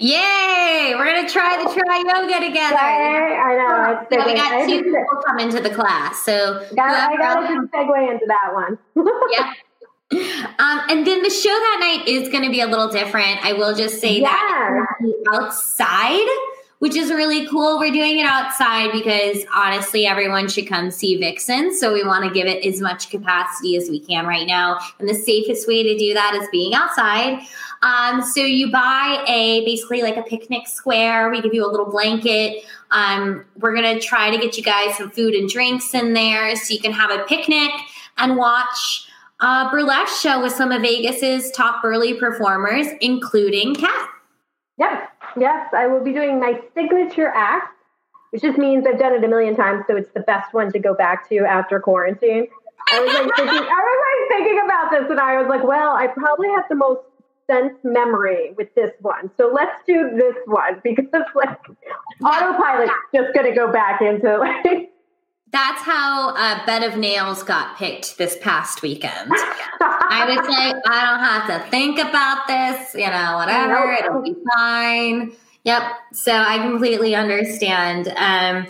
Yay! 0.00 0.92
We're 0.96 1.04
gonna 1.04 1.28
try 1.28 1.62
the 1.62 1.72
try 1.72 1.98
yoga 1.98 2.46
together. 2.46 2.76
I 2.76 3.54
know. 3.56 4.06
Yeah, 4.10 4.26
we 4.26 4.34
got 4.34 4.66
two 4.66 4.82
people 4.82 5.22
come 5.26 5.38
into 5.38 5.60
the 5.60 5.70
class, 5.70 6.22
so 6.24 6.66
got, 6.76 7.10
I 7.10 7.16
got 7.16 7.46
to 7.48 7.68
segue 7.68 8.12
into 8.12 8.26
that 8.26 8.52
one. 8.52 8.78
yeah. 9.32 9.54
Um, 10.58 10.80
and 10.88 11.06
then 11.06 11.22
the 11.22 11.30
show 11.30 11.50
that 11.50 11.78
night 11.80 12.08
is 12.08 12.28
going 12.30 12.44
to 12.44 12.50
be 12.50 12.60
a 12.60 12.66
little 12.66 12.88
different. 12.88 13.44
I 13.44 13.52
will 13.52 13.74
just 13.74 14.00
say 14.00 14.20
yeah. 14.20 14.30
that 14.30 14.86
outside 15.34 16.26
which 16.78 16.94
is 16.94 17.10
really 17.10 17.46
cool. 17.48 17.78
We're 17.78 17.92
doing 17.92 18.18
it 18.18 18.26
outside 18.26 18.92
because 18.92 19.44
honestly, 19.54 20.06
everyone 20.06 20.48
should 20.48 20.68
come 20.68 20.90
see 20.90 21.16
Vixen. 21.16 21.74
So 21.74 21.92
we 21.92 22.04
want 22.04 22.24
to 22.24 22.30
give 22.30 22.46
it 22.46 22.64
as 22.64 22.80
much 22.80 23.10
capacity 23.10 23.76
as 23.76 23.88
we 23.90 23.98
can 24.00 24.26
right 24.26 24.46
now. 24.46 24.78
And 24.98 25.08
the 25.08 25.14
safest 25.14 25.66
way 25.66 25.82
to 25.82 25.98
do 25.98 26.14
that 26.14 26.38
is 26.40 26.48
being 26.52 26.74
outside. 26.74 27.40
Um, 27.82 28.22
so 28.22 28.40
you 28.40 28.70
buy 28.70 29.24
a 29.26 29.64
basically 29.64 30.02
like 30.02 30.16
a 30.16 30.22
picnic 30.22 30.66
square. 30.66 31.30
We 31.30 31.40
give 31.42 31.54
you 31.54 31.66
a 31.66 31.70
little 31.70 31.90
blanket. 31.90 32.64
Um, 32.90 33.44
we're 33.58 33.74
gonna 33.74 34.00
try 34.00 34.30
to 34.30 34.38
get 34.38 34.56
you 34.56 34.62
guys 34.62 34.96
some 34.96 35.10
food 35.10 35.34
and 35.34 35.48
drinks 35.48 35.94
in 35.94 36.14
there 36.14 36.54
so 36.56 36.74
you 36.74 36.80
can 36.80 36.92
have 36.92 37.10
a 37.10 37.24
picnic 37.24 37.70
and 38.18 38.36
watch 38.36 39.08
a 39.40 39.68
burlesque 39.70 40.20
show 40.20 40.42
with 40.42 40.52
some 40.52 40.72
of 40.72 40.82
Vegas's 40.82 41.50
top 41.52 41.82
burly 41.82 42.14
performers, 42.14 42.86
including 43.00 43.74
Kat. 43.74 44.08
Yep. 44.78 45.10
Yes, 45.36 45.68
I 45.72 45.86
will 45.86 46.02
be 46.02 46.12
doing 46.12 46.40
my 46.40 46.60
signature 46.74 47.28
act, 47.28 47.76
which 48.30 48.42
just 48.42 48.58
means 48.58 48.86
I've 48.86 48.98
done 48.98 49.12
it 49.12 49.24
a 49.24 49.28
million 49.28 49.56
times, 49.56 49.84
so 49.86 49.96
it's 49.96 50.10
the 50.14 50.20
best 50.20 50.52
one 50.54 50.72
to 50.72 50.78
go 50.78 50.94
back 50.94 51.28
to 51.28 51.38
after 51.38 51.80
quarantine. 51.80 52.48
I 52.92 53.00
was 53.00 53.12
like 53.12 53.36
thinking, 53.36 53.58
I 53.58 53.80
was 53.88 54.28
like 54.28 54.38
thinking 54.38 54.60
about 54.64 54.90
this, 54.90 55.10
and 55.10 55.20
I 55.20 55.40
was 55.40 55.48
like, 55.48 55.62
well, 55.62 55.94
I 55.94 56.06
probably 56.06 56.48
have 56.56 56.64
the 56.68 56.76
most 56.76 57.00
sense 57.46 57.74
memory 57.82 58.52
with 58.56 58.74
this 58.74 58.92
one, 59.00 59.30
so 59.36 59.50
let's 59.52 59.82
do 59.86 60.10
this 60.16 60.36
one 60.46 60.80
because 60.84 61.06
like 61.34 61.58
autopilot's 62.24 62.92
just 63.14 63.34
to 63.34 63.52
go 63.54 63.72
back 63.72 64.02
into 64.02 64.38
like 64.38 64.90
that's 65.50 65.82
how 65.82 66.34
uh, 66.34 66.64
Bed 66.66 66.82
of 66.82 66.98
Nails 66.98 67.42
got 67.42 67.76
picked 67.76 68.18
this 68.18 68.36
past 68.40 68.82
weekend. 68.82 69.30
I 69.80 70.24
was 70.28 70.46
like, 70.48 70.76
I 70.86 71.06
don't 71.06 71.20
have 71.20 71.64
to 71.64 71.70
think 71.70 71.98
about 71.98 72.46
this, 72.46 72.94
you 72.94 73.08
know, 73.08 73.36
whatever, 73.36 73.92
it'll 73.92 74.22
be 74.22 74.36
fine. 74.56 75.32
Yep. 75.64 75.82
So 76.12 76.32
I 76.32 76.58
completely 76.58 77.14
understand. 77.14 78.08
Um, 78.08 78.66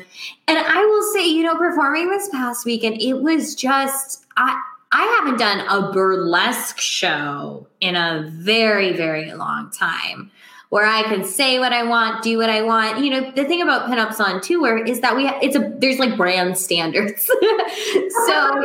and 0.46 0.58
I 0.58 0.84
will 0.84 1.12
say, 1.12 1.28
you 1.28 1.42
know, 1.42 1.56
performing 1.56 2.10
this 2.10 2.28
past 2.30 2.64
weekend, 2.64 3.00
it 3.00 3.14
was 3.14 3.54
just, 3.54 4.24
I, 4.36 4.60
I 4.90 5.18
haven't 5.18 5.38
done 5.38 5.60
a 5.68 5.92
burlesque 5.92 6.78
show 6.78 7.66
in 7.80 7.94
a 7.94 8.28
very, 8.32 8.96
very 8.96 9.32
long 9.32 9.70
time 9.70 10.30
where 10.70 10.84
I 10.84 11.02
can 11.04 11.24
say 11.24 11.58
what 11.58 11.72
I 11.72 11.82
want, 11.82 12.22
do 12.22 12.36
what 12.38 12.50
I 12.50 12.62
want. 12.62 13.02
You 13.02 13.10
know, 13.10 13.30
the 13.32 13.44
thing 13.44 13.62
about 13.62 13.88
pinups 13.88 14.20
on 14.20 14.40
tour 14.40 14.84
is 14.84 15.00
that 15.00 15.16
we 15.16 15.26
ha- 15.26 15.38
it's 15.42 15.56
a 15.56 15.72
there's 15.78 15.98
like 15.98 16.16
brand 16.16 16.58
standards. 16.58 17.24
so 17.26 18.60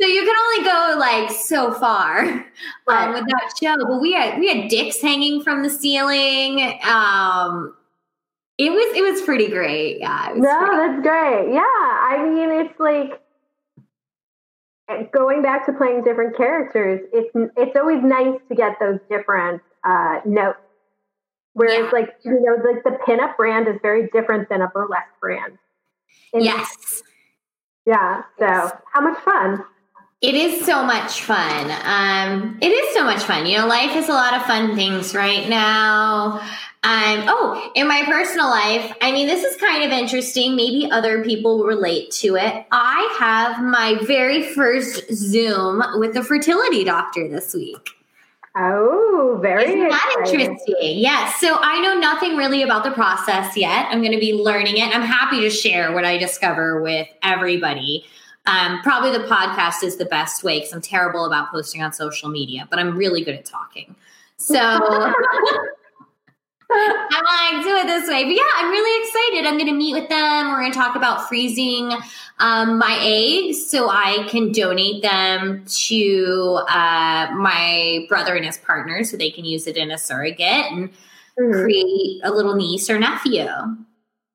so 0.00 0.06
you 0.06 0.24
can 0.24 0.36
only 0.36 0.64
go 0.64 0.96
like 0.98 1.30
so 1.30 1.72
far 1.72 2.20
um, 2.88 3.12
with 3.12 3.24
that 3.26 3.52
show. 3.62 3.76
But 3.78 4.00
we 4.00 4.12
had 4.12 4.38
we 4.38 4.48
had 4.48 4.68
dicks 4.68 5.00
hanging 5.00 5.42
from 5.42 5.62
the 5.62 5.70
ceiling. 5.70 6.78
Um, 6.84 7.74
it 8.58 8.70
was 8.70 8.96
it 8.96 9.02
was 9.02 9.22
pretty 9.22 9.48
great. 9.48 10.00
Yeah. 10.00 10.32
No, 10.36 10.58
pretty- 10.58 10.76
that's 10.76 11.02
great. 11.02 11.54
Yeah, 11.54 11.60
I 11.62 12.22
mean 12.28 12.50
it's 12.50 12.78
like 12.78 13.20
going 15.12 15.40
back 15.42 15.64
to 15.66 15.72
playing 15.72 16.04
different 16.04 16.36
characters. 16.36 17.00
It's 17.12 17.30
it's 17.56 17.76
always 17.76 18.02
nice 18.02 18.38
to 18.48 18.54
get 18.54 18.76
those 18.80 18.98
different 19.08 19.62
uh, 19.84 20.20
notes 20.26 20.58
Whereas, 21.54 21.90
yeah. 21.92 22.00
like, 22.00 22.14
you 22.24 22.32
know, 22.32 22.56
like 22.64 22.82
the 22.84 22.98
pinup 23.06 23.36
brand 23.36 23.68
is 23.68 23.76
very 23.82 24.08
different 24.12 24.48
than 24.48 24.62
a 24.62 24.68
burlesque 24.68 25.20
brand. 25.20 25.58
And 26.32 26.42
yes. 26.42 27.02
Yeah. 27.86 28.22
So, 28.38 28.46
how 28.92 29.00
much 29.00 29.18
fun? 29.22 29.64
It 30.22 30.36
is 30.36 30.64
so 30.64 30.84
much 30.84 31.22
fun. 31.22 31.70
Um, 31.84 32.56
it 32.62 32.68
is 32.68 32.94
so 32.94 33.02
much 33.02 33.24
fun. 33.24 33.44
You 33.44 33.58
know, 33.58 33.66
life 33.66 33.90
has 33.90 34.08
a 34.08 34.12
lot 34.12 34.34
of 34.34 34.42
fun 34.42 34.76
things 34.76 35.16
right 35.16 35.48
now. 35.48 36.38
Um, 36.84 37.24
oh, 37.26 37.72
in 37.74 37.88
my 37.88 38.04
personal 38.06 38.48
life, 38.48 38.92
I 39.00 39.10
mean, 39.10 39.26
this 39.26 39.42
is 39.42 39.60
kind 39.60 39.82
of 39.82 39.90
interesting. 39.90 40.54
Maybe 40.54 40.88
other 40.92 41.24
people 41.24 41.64
relate 41.64 42.12
to 42.12 42.36
it. 42.36 42.66
I 42.70 43.16
have 43.18 43.64
my 43.64 43.98
very 44.02 44.44
first 44.44 45.12
Zoom 45.12 45.82
with 45.96 46.16
a 46.16 46.22
fertility 46.22 46.84
doctor 46.84 47.28
this 47.28 47.52
week. 47.52 47.90
Oh, 48.54 49.38
very 49.40 49.64
Isn't 49.64 49.88
that 49.88 50.16
interesting. 50.18 50.98
Yes. 50.98 51.40
So 51.40 51.58
I 51.60 51.80
know 51.80 51.98
nothing 51.98 52.36
really 52.36 52.62
about 52.62 52.84
the 52.84 52.90
process 52.90 53.56
yet. 53.56 53.86
I'm 53.90 54.00
going 54.00 54.12
to 54.12 54.20
be 54.20 54.34
learning 54.34 54.76
it. 54.76 54.94
I'm 54.94 55.02
happy 55.02 55.40
to 55.40 55.48
share 55.50 55.92
what 55.92 56.04
I 56.04 56.18
discover 56.18 56.82
with 56.82 57.08
everybody. 57.22 58.04
Um, 58.44 58.80
probably 58.82 59.10
the 59.16 59.24
podcast 59.24 59.82
is 59.82 59.96
the 59.96 60.04
best 60.04 60.44
way 60.44 60.58
because 60.58 60.72
I'm 60.72 60.82
terrible 60.82 61.24
about 61.24 61.50
posting 61.50 61.82
on 61.82 61.92
social 61.92 62.28
media, 62.28 62.66
but 62.68 62.78
I'm 62.78 62.96
really 62.96 63.24
good 63.24 63.36
at 63.36 63.46
talking. 63.46 63.94
So 64.36 64.58
I 66.74 67.52
like 67.54 67.64
do 67.64 67.76
it 67.76 67.86
this 67.86 68.08
way. 68.08 68.24
But 68.24 68.34
yeah, 68.34 68.42
I'm 68.56 68.70
really 68.70 69.06
excited. 69.06 69.46
I'm 69.46 69.58
going 69.58 69.70
to 69.70 69.76
meet 69.76 69.94
with 69.94 70.08
them. 70.08 70.50
We're 70.50 70.60
going 70.60 70.72
to 70.72 70.78
talk 70.78 70.96
about 70.96 71.28
freezing 71.28 71.92
um, 72.38 72.78
my 72.78 72.98
eggs 73.00 73.70
so 73.70 73.88
I 73.88 74.26
can 74.28 74.52
donate 74.52 75.02
them 75.02 75.64
to 75.86 76.60
uh, 76.68 77.28
my 77.34 78.06
brother 78.08 78.34
and 78.34 78.44
his 78.44 78.58
partner 78.58 79.04
so 79.04 79.16
they 79.16 79.30
can 79.30 79.44
use 79.44 79.66
it 79.66 79.76
in 79.76 79.90
a 79.90 79.98
surrogate 79.98 80.40
and 80.72 80.90
mm-hmm. 81.38 81.52
create 81.52 82.20
a 82.24 82.30
little 82.30 82.54
niece 82.54 82.90
or 82.90 82.98
nephew. 82.98 83.46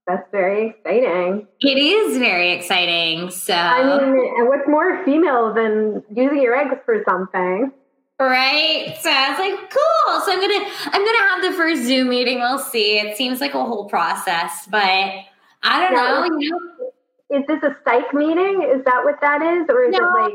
That's 0.08 0.30
very 0.32 0.70
exciting. 0.70 1.48
It 1.60 1.78
is 1.78 2.18
very 2.18 2.54
exciting. 2.54 3.30
So, 3.30 3.54
I 3.54 3.84
mean, 3.84 4.48
what's 4.48 4.68
more 4.68 5.04
female 5.04 5.54
than 5.54 6.02
using 6.16 6.42
your 6.42 6.56
eggs 6.56 6.80
for 6.86 7.04
something? 7.06 7.74
Right. 8.20 8.98
So 9.02 9.12
I 9.12 9.30
was 9.30 9.40
like, 9.40 9.70
cool. 9.70 10.22
So 10.22 10.32
I'm 10.32 10.42
gonna 10.42 10.72
I'm 10.86 11.06
gonna 11.06 11.30
have 11.30 11.42
the 11.44 11.52
first 11.52 11.84
Zoom 11.84 12.10
meeting. 12.10 12.40
We'll 12.40 12.58
see. 12.60 12.98
It 12.98 13.16
seems 13.16 13.40
like 13.40 13.54
a 13.54 13.64
whole 13.64 13.86
process, 13.86 14.68
but 14.72 14.82
I 14.82 15.82
don't 15.82 15.94
know. 15.94 16.40
You 16.40 16.50
know 16.50 16.78
is 17.30 17.44
this 17.46 17.62
a 17.62 17.76
psych 17.84 18.14
meeting? 18.14 18.64
Is 18.64 18.86
that 18.86 19.04
what 19.04 19.20
that 19.20 19.42
is? 19.42 19.66
Or 19.70 19.84
is 19.84 19.92
no, 19.92 19.98
it 19.98 20.22
like 20.22 20.34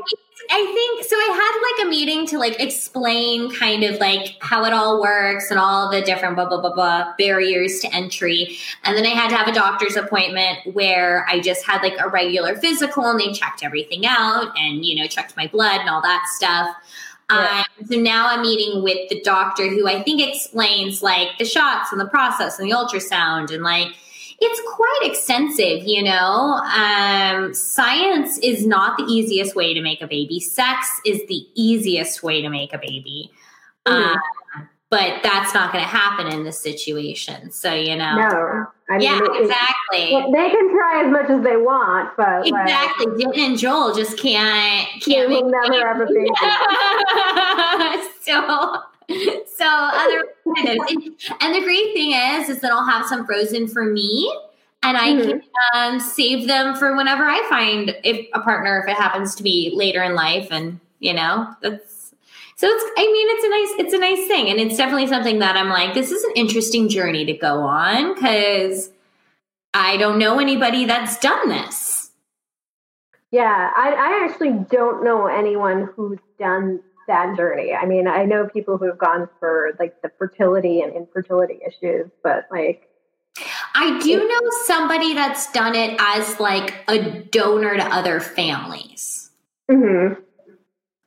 I 0.51 0.65
think 0.73 1.03
so 1.03 1.15
I 1.15 1.31
had 1.33 1.83
like 1.83 1.87
a 1.87 1.89
meeting 1.89 2.27
to 2.27 2.37
like 2.37 2.59
explain 2.59 3.49
kind 3.51 3.83
of 3.83 3.99
like 3.99 4.35
how 4.41 4.63
it 4.65 4.73
all 4.73 5.01
works 5.01 5.49
and 5.49 5.59
all 5.59 5.89
the 5.89 6.01
different 6.01 6.35
blah 6.35 6.47
blah 6.47 6.61
blah 6.61 6.73
blah 6.73 7.13
barriers 7.17 7.79
to 7.79 7.93
entry. 7.95 8.57
And 8.83 8.95
then 8.95 9.07
I 9.07 9.09
had 9.09 9.29
to 9.29 9.35
have 9.35 9.47
a 9.47 9.53
doctor's 9.53 9.95
appointment 9.95 10.75
where 10.75 11.25
I 11.27 11.39
just 11.39 11.65
had 11.65 11.81
like 11.81 11.95
a 11.99 12.09
regular 12.09 12.55
physical 12.55 13.05
and 13.05 13.19
they 13.19 13.31
checked 13.31 13.63
everything 13.63 14.05
out 14.05 14.55
and 14.55 14.85
you 14.85 14.95
know 14.95 15.07
checked 15.07 15.35
my 15.35 15.47
blood 15.47 15.81
and 15.81 15.89
all 15.89 16.01
that 16.01 16.25
stuff. 16.35 16.75
Yeah. 17.31 17.63
Um, 17.79 17.85
so 17.85 17.99
now 17.99 18.27
I'm 18.29 18.41
meeting 18.41 18.83
with 18.83 19.09
the 19.09 19.21
doctor 19.21 19.67
who 19.69 19.87
I 19.87 20.03
think 20.03 20.21
explains 20.21 21.01
like 21.01 21.29
the 21.39 21.45
shots 21.45 21.91
and 21.91 21.99
the 21.99 22.07
process 22.07 22.59
and 22.59 22.69
the 22.69 22.75
ultrasound 22.75 23.53
and 23.53 23.63
like 23.63 23.87
it's 24.39 24.61
quite 24.75 24.99
extensive, 25.03 25.87
you 25.87 26.03
know. 26.03 26.59
Um, 26.75 27.53
science 27.53 28.37
is 28.39 28.65
not 28.65 28.97
the 28.97 29.05
easiest 29.05 29.55
way 29.55 29.73
to 29.73 29.81
make 29.81 30.01
a 30.01 30.07
baby. 30.07 30.39
Sex 30.39 30.89
is 31.05 31.21
the 31.27 31.47
easiest 31.55 32.23
way 32.23 32.41
to 32.41 32.49
make 32.49 32.73
a 32.73 32.77
baby. 32.77 33.31
Mm-hmm. 33.85 34.03
Um, 34.03 34.21
but 34.93 35.23
that's 35.23 35.55
not 35.55 35.73
going 35.73 35.83
to 35.83 35.89
happen 35.89 36.27
in 36.27 36.43
this 36.43 36.59
situation. 36.59 37.49
So, 37.49 37.73
you 37.73 37.95
know. 37.95 38.15
No. 38.15 38.67
I 38.91 38.97
mean, 38.97 39.01
yeah, 39.01 39.17
it, 39.23 39.41
exactly. 39.41 40.31
They 40.31 40.49
can 40.51 40.69
try 40.69 41.01
as 41.03 41.11
much 41.11 41.31
as 41.31 41.43
they 41.43 41.57
want, 41.57 42.15
but 42.15 42.45
exactly, 42.45 43.25
like, 43.25 43.35
and 43.35 43.57
Joel 43.57 43.95
just 43.95 44.19
can't 44.19 44.87
can't 45.01 45.29
make 45.29 45.45
never 45.45 45.87
ever 45.87 46.05
baby. 46.05 46.29
so 48.21 48.83
so 49.57 49.65
other 49.65 50.25
and, 50.45 50.79
and 51.41 51.55
the 51.55 51.61
great 51.63 51.93
thing 51.93 52.11
is 52.11 52.49
is 52.49 52.59
that 52.59 52.71
I'll 52.71 52.85
have 52.85 53.07
some 53.07 53.25
frozen 53.25 53.67
for 53.67 53.85
me 53.85 54.31
and 54.83 54.97
I 54.97 55.13
mm-hmm. 55.13 55.29
can 55.29 55.41
um, 55.73 55.99
save 55.99 56.47
them 56.47 56.75
for 56.75 56.95
whenever 56.95 57.23
I 57.23 57.43
find 57.49 57.95
if 58.03 58.27
a 58.33 58.41
partner 58.41 58.79
if 58.79 58.89
it 58.91 59.01
happens 59.01 59.33
to 59.35 59.43
be 59.43 59.71
later 59.73 60.03
in 60.03 60.13
life 60.13 60.49
and 60.51 60.79
you 60.99 61.13
know 61.13 61.47
that's 61.61 62.02
so 62.55 62.67
it's 62.67 62.83
I 62.97 63.05
mean 63.05 63.27
it's 63.29 63.43
a 63.43 63.49
nice 63.49 63.85
it's 63.85 63.93
a 63.93 63.99
nice 63.99 64.27
thing 64.27 64.49
and 64.49 64.59
it's 64.59 64.77
definitely 64.77 65.07
something 65.07 65.39
that 65.39 65.55
I'm 65.55 65.69
like 65.69 65.93
this 65.93 66.11
is 66.11 66.23
an 66.23 66.31
interesting 66.35 66.89
journey 66.89 67.25
to 67.25 67.33
go 67.33 67.61
on 67.61 68.15
cuz 68.15 68.91
I 69.73 69.97
don't 69.97 70.19
know 70.19 70.39
anybody 70.39 70.85
that's 70.85 71.17
done 71.19 71.49
this. 71.49 72.11
Yeah, 73.31 73.71
I, 73.75 73.93
I 73.93 74.25
actually 74.25 74.53
don't 74.69 75.03
know 75.03 75.25
anyone 75.25 75.89
who's 75.95 76.19
done 76.37 76.81
that 77.07 77.35
journey. 77.35 77.73
I 77.73 77.85
mean, 77.87 78.07
I 78.07 78.25
know 78.25 78.47
people 78.47 78.77
who 78.77 78.85
have 78.85 78.99
gone 78.99 79.27
for 79.39 79.71
like 79.79 80.01
the 80.03 80.11
fertility 80.19 80.81
and 80.81 80.93
infertility 80.93 81.59
issues, 81.65 82.11
but 82.23 82.47
like 82.51 82.87
I 83.73 83.99
do 83.99 84.27
know 84.27 84.49
somebody 84.65 85.15
that's 85.15 85.51
done 85.51 85.73
it 85.73 85.95
as 85.99 86.39
like 86.39 86.83
a 86.87 87.23
donor 87.23 87.75
to 87.75 87.83
other 87.83 88.19
families. 88.19 89.31
Mm-hmm. 89.69 90.21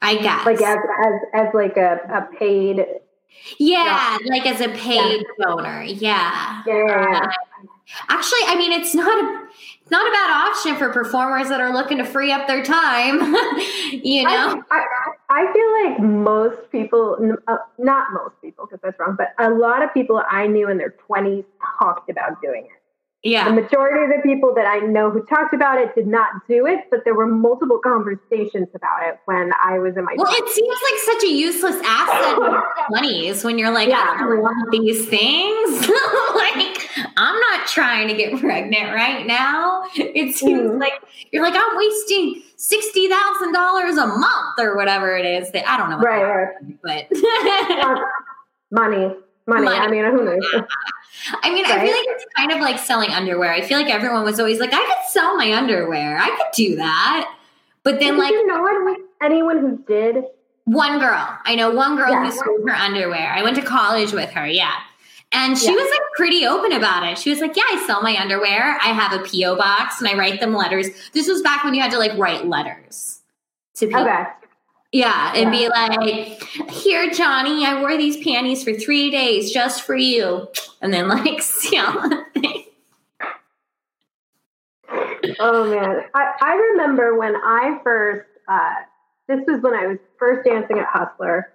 I 0.06 0.16
guess. 0.22 0.46
Like 0.46 0.62
as 0.62 0.78
as 1.04 1.14
as 1.34 1.54
like 1.54 1.76
a, 1.76 2.00
a 2.08 2.38
paid 2.38 2.86
Yeah, 3.58 4.18
like 4.26 4.46
as 4.46 4.60
a 4.60 4.68
paid 4.68 5.24
yeah. 5.38 5.44
donor. 5.44 5.82
Yeah. 5.82 6.62
Yeah. 6.66 7.20
Uh, 7.22 7.30
actually, 8.08 8.40
I 8.46 8.56
mean 8.56 8.72
it's 8.72 8.94
not 8.94 9.08
a 9.08 9.46
it's 9.86 9.90
not 9.92 10.06
a 10.06 10.10
bad 10.10 10.48
option 10.48 10.76
for 10.76 10.92
performers 10.92 11.48
that 11.48 11.60
are 11.60 11.72
looking 11.72 11.98
to 11.98 12.04
free 12.04 12.32
up 12.32 12.48
their 12.48 12.64
time. 12.64 13.20
you 14.02 14.24
know, 14.24 14.62
I, 14.68 14.84
I, 15.30 15.44
I, 15.44 15.52
feel 15.52 15.90
like 15.90 16.00
most 16.00 16.72
people, 16.72 17.38
uh, 17.46 17.56
not 17.78 18.08
most 18.12 18.34
people, 18.42 18.66
because 18.66 18.80
that's 18.82 18.98
wrong, 18.98 19.16
but 19.16 19.28
a 19.38 19.48
lot 19.48 19.84
of 19.84 19.94
people 19.94 20.20
I 20.28 20.48
knew 20.48 20.68
in 20.68 20.76
their 20.76 20.96
20s 21.08 21.44
talked 21.78 22.10
about 22.10 22.42
doing 22.42 22.64
it. 22.64 22.75
Yeah. 23.26 23.48
The 23.48 23.60
majority 23.60 24.04
of 24.04 24.22
the 24.22 24.28
people 24.28 24.54
that 24.54 24.66
I 24.66 24.78
know 24.86 25.10
who 25.10 25.24
talked 25.24 25.52
about 25.52 25.78
it 25.78 25.94
did 25.96 26.06
not 26.06 26.46
do 26.48 26.64
it, 26.64 26.84
but 26.90 27.00
there 27.04 27.14
were 27.14 27.26
multiple 27.26 27.80
conversations 27.82 28.68
about 28.72 29.02
it 29.02 29.18
when 29.24 29.50
I 29.60 29.80
was 29.80 29.96
in 29.96 30.04
my. 30.04 30.14
Well, 30.16 30.32
20s. 30.32 30.38
it 30.38 30.48
seems 30.50 30.78
like 30.90 31.00
such 31.00 31.24
a 31.24 31.32
useless 31.32 31.76
asset 31.84 32.36
in 32.36 32.52
your 32.52 32.64
twenties 32.88 33.44
when 33.44 33.58
you're 33.58 33.72
like, 33.72 33.88
yeah. 33.88 34.14
I 34.16 34.20
don't 34.20 34.40
want 34.40 34.70
these 34.70 35.08
things. 35.08 35.88
like, 36.36 36.88
I'm 37.16 37.40
not 37.40 37.66
trying 37.66 38.06
to 38.08 38.14
get 38.14 38.38
pregnant 38.38 38.94
right 38.94 39.26
now. 39.26 39.82
It 39.96 40.36
seems 40.36 40.70
mm. 40.70 40.80
like 40.80 40.92
you're 41.32 41.42
like 41.42 41.54
I'm 41.56 41.76
wasting 41.76 42.42
sixty 42.56 43.08
thousand 43.08 43.52
dollars 43.52 43.96
a 43.96 44.06
month 44.06 44.60
or 44.60 44.76
whatever 44.76 45.16
it 45.16 45.26
is. 45.26 45.50
That 45.50 45.68
I 45.68 45.76
don't 45.76 45.90
know. 45.90 45.98
Right, 45.98 46.22
right. 46.22 47.08
But 47.10 47.98
money 48.70 49.16
money. 49.46 49.64
money. 49.64 49.78
I 49.78 49.90
mean, 49.90 50.04
who 50.04 50.24
knows? 50.24 50.66
I 51.42 51.50
mean, 51.50 51.64
right? 51.64 51.78
I 51.78 51.84
feel 51.84 51.94
like 51.94 52.06
it's 52.08 52.24
kind 52.36 52.52
of 52.52 52.60
like 52.60 52.78
selling 52.78 53.10
underwear. 53.10 53.52
I 53.52 53.62
feel 53.62 53.78
like 53.78 53.92
everyone 53.92 54.24
was 54.24 54.38
always 54.38 54.60
like, 54.60 54.72
I 54.72 54.78
could 54.78 55.10
sell 55.10 55.36
my 55.36 55.52
underwear. 55.52 56.18
I 56.18 56.28
could 56.28 56.52
do 56.54 56.76
that. 56.76 57.32
But 57.82 58.00
then, 58.00 58.14
Did 58.14 58.18
like, 58.18 58.30
you 58.32 58.46
know 58.46 58.96
anyone 59.22 59.58
who 59.58 59.78
did? 59.86 60.24
One 60.64 60.98
girl. 60.98 61.38
I 61.44 61.54
know 61.54 61.70
one 61.70 61.96
girl 61.96 62.10
yeah. 62.10 62.24
who 62.24 62.32
sold 62.32 62.68
her 62.68 62.74
underwear. 62.74 63.32
I 63.32 63.42
went 63.42 63.56
to 63.56 63.62
college 63.62 64.12
with 64.12 64.30
her. 64.30 64.46
Yeah. 64.46 64.74
And 65.32 65.56
she 65.56 65.66
yeah. 65.66 65.72
was 65.72 65.90
like 65.90 66.00
pretty 66.16 66.46
open 66.46 66.72
about 66.72 67.04
it. 67.04 67.18
She 67.18 67.30
was 67.30 67.40
like, 67.40 67.56
Yeah, 67.56 67.62
I 67.70 67.84
sell 67.86 68.02
my 68.02 68.16
underwear. 68.16 68.76
I 68.82 68.88
have 68.88 69.12
a 69.12 69.22
P.O. 69.24 69.56
box 69.56 70.00
and 70.00 70.08
I 70.08 70.14
write 70.16 70.40
them 70.40 70.54
letters. 70.54 70.88
This 71.12 71.28
was 71.28 71.42
back 71.42 71.62
when 71.62 71.74
you 71.74 71.80
had 71.80 71.92
to 71.92 71.98
like 71.98 72.16
write 72.16 72.46
letters 72.46 73.20
to 73.74 73.86
people. 73.86 74.02
Okay. 74.02 74.24
Yeah, 74.96 75.32
and 75.34 75.50
be 75.50 75.68
like, 75.68 76.42
"Here, 76.70 77.10
Johnny, 77.10 77.66
I 77.66 77.82
wore 77.82 77.98
these 77.98 78.16
panties 78.24 78.64
for 78.64 78.72
three 78.72 79.10
days 79.10 79.52
just 79.52 79.82
for 79.82 79.94
you," 79.94 80.48
and 80.80 80.90
then 80.90 81.06
like 81.08 81.42
sell 81.42 82.24
Oh 85.38 85.70
man, 85.70 86.00
I, 86.14 86.32
I 86.40 86.54
remember 86.54 87.18
when 87.18 87.36
I 87.36 87.78
first. 87.84 88.26
Uh, 88.48 88.70
this 89.28 89.40
was 89.46 89.60
when 89.60 89.74
I 89.74 89.86
was 89.86 89.98
first 90.18 90.48
dancing 90.48 90.78
at 90.78 90.86
Hustler, 90.86 91.52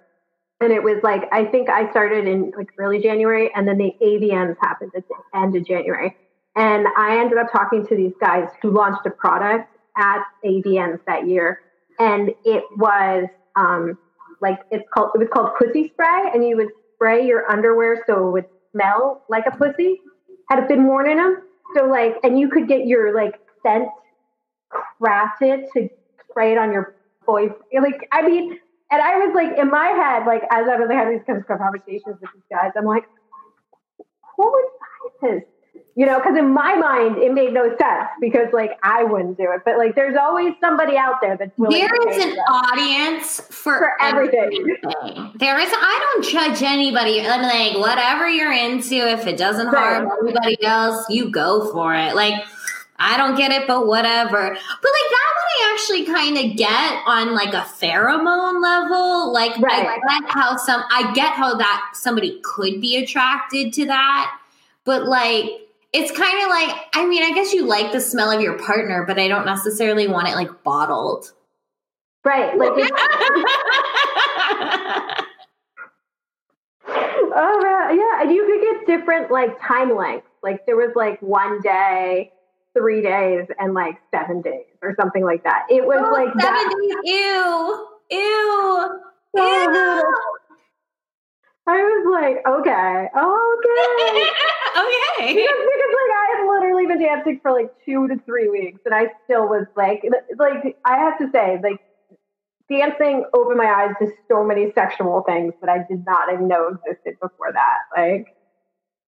and 0.60 0.72
it 0.72 0.84
was 0.84 1.02
like 1.02 1.22
I 1.32 1.44
think 1.46 1.68
I 1.68 1.90
started 1.90 2.28
in 2.28 2.52
like 2.56 2.68
early 2.78 3.02
January, 3.02 3.50
and 3.56 3.66
then 3.66 3.76
the 3.76 3.92
AVNs 4.00 4.54
happened 4.60 4.92
at 4.96 5.02
the 5.08 5.16
end 5.36 5.56
of 5.56 5.66
January, 5.66 6.16
and 6.54 6.86
I 6.96 7.18
ended 7.18 7.38
up 7.38 7.50
talking 7.50 7.84
to 7.88 7.96
these 7.96 8.14
guys 8.20 8.46
who 8.62 8.70
launched 8.70 9.04
a 9.04 9.10
product 9.10 9.68
at 9.96 10.22
AVNs 10.44 11.00
that 11.06 11.26
year 11.26 11.58
and 11.98 12.30
it 12.44 12.64
was 12.76 13.26
um, 13.56 13.98
like 14.40 14.60
it's 14.70 14.84
called 14.92 15.10
it 15.14 15.18
was 15.18 15.28
called 15.32 15.50
pussy 15.58 15.88
spray, 15.88 16.30
and 16.34 16.44
you 16.44 16.56
would 16.56 16.68
spray 16.94 17.26
your 17.26 17.50
underwear 17.50 18.02
so 18.06 18.28
it 18.28 18.32
would 18.32 18.46
smell 18.72 19.22
like 19.28 19.44
a 19.46 19.56
pussy 19.56 20.00
had 20.48 20.58
it 20.58 20.68
been 20.68 20.86
worn 20.86 21.10
in 21.10 21.16
them. 21.16 21.42
So 21.76 21.86
like, 21.86 22.16
and 22.22 22.38
you 22.38 22.48
could 22.48 22.68
get 22.68 22.86
your 22.86 23.14
like 23.14 23.40
scent 23.62 23.88
crafted 25.00 25.64
to 25.74 25.88
spray 26.28 26.52
it 26.52 26.58
on 26.58 26.72
your 26.72 26.94
boyfriend. 27.26 27.60
Like, 27.72 28.08
I 28.12 28.26
mean, 28.26 28.58
and 28.90 29.02
I 29.02 29.18
was 29.18 29.34
like 29.34 29.58
in 29.58 29.70
my 29.70 29.88
head, 29.88 30.26
like 30.26 30.42
as 30.50 30.66
I 30.68 30.76
was 30.76 30.88
having 30.90 31.18
these 31.18 31.44
conversations 31.46 32.16
with 32.20 32.30
these 32.34 32.42
guys, 32.50 32.72
I'm 32.76 32.84
like, 32.84 33.04
holy 34.20 34.62
Jesus 35.20 35.42
you 35.94 36.06
know, 36.06 36.18
because 36.18 36.38
in 36.38 36.52
my 36.52 36.74
mind 36.74 37.18
it 37.18 37.34
made 37.34 37.52
no 37.52 37.68
sense 37.68 38.08
because 38.20 38.48
like 38.52 38.78
I 38.82 39.04
wouldn't 39.04 39.36
do 39.36 39.50
it, 39.52 39.60
but 39.64 39.76
like 39.76 39.94
there's 39.94 40.16
always 40.16 40.54
somebody 40.60 40.96
out 40.96 41.16
there 41.20 41.36
that's 41.36 41.56
willing. 41.58 41.80
There 41.80 42.10
is 42.10 42.24
an 42.24 42.38
audience 42.38 43.40
for, 43.40 43.78
for 43.78 43.92
everything. 44.00 44.50
everything. 44.58 45.32
There 45.38 45.58
is. 45.58 45.70
I 45.70 46.12
don't 46.12 46.24
judge 46.24 46.62
anybody. 46.62 47.20
I'm 47.20 47.42
like 47.42 47.78
whatever 47.78 48.28
you're 48.28 48.52
into. 48.52 48.94
If 48.94 49.26
it 49.26 49.36
doesn't 49.36 49.68
harm 49.68 50.06
right. 50.06 50.18
anybody 50.22 50.64
else, 50.64 51.04
you 51.10 51.30
go 51.30 51.70
for 51.72 51.94
it. 51.94 52.14
Like. 52.14 52.42
I 53.04 53.16
don't 53.16 53.36
get 53.36 53.50
it, 53.50 53.66
but 53.66 53.88
whatever. 53.88 54.30
But 54.30 54.52
like 54.52 54.60
that 54.60 55.30
one, 55.34 55.48
I 55.50 55.70
actually 55.72 56.04
kind 56.04 56.38
of 56.38 56.56
get 56.56 57.02
on 57.04 57.34
like 57.34 57.52
a 57.52 57.66
pheromone 57.66 58.62
level. 58.62 59.32
Like 59.32 59.58
right. 59.58 59.88
I 59.88 60.20
get 60.20 60.30
how 60.30 60.56
some, 60.56 60.84
I 60.88 61.12
get 61.12 61.32
how 61.32 61.56
that 61.56 61.90
somebody 61.94 62.38
could 62.44 62.80
be 62.80 62.96
attracted 62.96 63.72
to 63.72 63.86
that, 63.86 64.38
but 64.84 65.08
like 65.08 65.46
it's 65.92 66.10
kind 66.10 66.42
of 66.42 66.48
like 66.50 66.74
I 66.94 67.06
mean, 67.06 67.22
I 67.22 67.32
guess 67.32 67.52
you 67.52 67.66
like 67.66 67.92
the 67.92 68.00
smell 68.00 68.30
of 68.30 68.40
your 68.40 68.58
partner, 68.58 69.04
but 69.06 69.18
I 69.18 69.28
don't 69.28 69.46
necessarily 69.46 70.08
want 70.08 70.28
it 70.28 70.34
like 70.34 70.62
bottled. 70.62 71.32
Right. 72.24 72.56
Like 72.56 72.72
Oh 77.34 77.60
man, 77.62 77.96
yeah. 77.98 78.20
And 78.22 78.30
you 78.34 78.44
could 78.46 78.60
get 78.60 78.86
different 78.98 79.30
like 79.30 79.58
time 79.60 79.96
lengths. 79.96 80.28
Like 80.42 80.66
there 80.66 80.76
was 80.76 80.90
like 80.94 81.20
one 81.22 81.62
day, 81.62 82.30
three 82.76 83.00
days, 83.00 83.46
and 83.58 83.72
like 83.74 83.96
seven 84.14 84.42
days 84.42 84.66
or 84.82 84.94
something 85.00 85.24
like 85.24 85.42
that. 85.44 85.66
It 85.70 85.82
was 85.84 86.02
oh, 86.04 86.10
like 86.12 86.28
seven 86.28 86.38
that. 86.38 86.74
days. 87.04 87.14
Ew. 87.14 87.88
Ew. 88.10 89.00
Oh, 89.34 89.36
Ew. 89.36 90.04
I 91.64 91.76
was 91.76 92.04
like, 92.10 92.44
okay, 92.44 93.08
okay. 93.16 94.30
okay. 94.76 95.34
Because, 95.34 95.58
because 95.58 95.92
like 95.92 96.12
I 96.12 96.36
had 96.36 96.46
literally 96.48 96.86
been 96.86 97.00
dancing 97.00 97.40
for 97.42 97.52
like 97.52 97.72
two 97.84 98.08
to 98.08 98.18
three 98.24 98.48
weeks 98.48 98.80
and 98.84 98.94
I 98.94 99.06
still 99.24 99.48
was 99.48 99.66
like 99.76 100.02
like 100.38 100.76
I 100.84 100.96
have 100.96 101.18
to 101.18 101.30
say, 101.32 101.60
like 101.62 101.80
dancing 102.68 103.24
opened 103.34 103.58
my 103.58 103.66
eyes 103.66 103.94
to 104.00 104.12
so 104.28 104.44
many 104.44 104.72
sexual 104.72 105.22
things 105.26 105.52
that 105.60 105.70
I 105.70 105.78
did 105.88 106.04
not 106.06 106.32
even 106.32 106.48
know 106.48 106.68
existed 106.68 107.18
before 107.20 107.52
that. 107.52 107.78
Like 107.96 108.34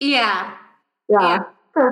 Yeah. 0.01 0.55
Yeah. 1.09 1.45
yeah. 1.77 1.91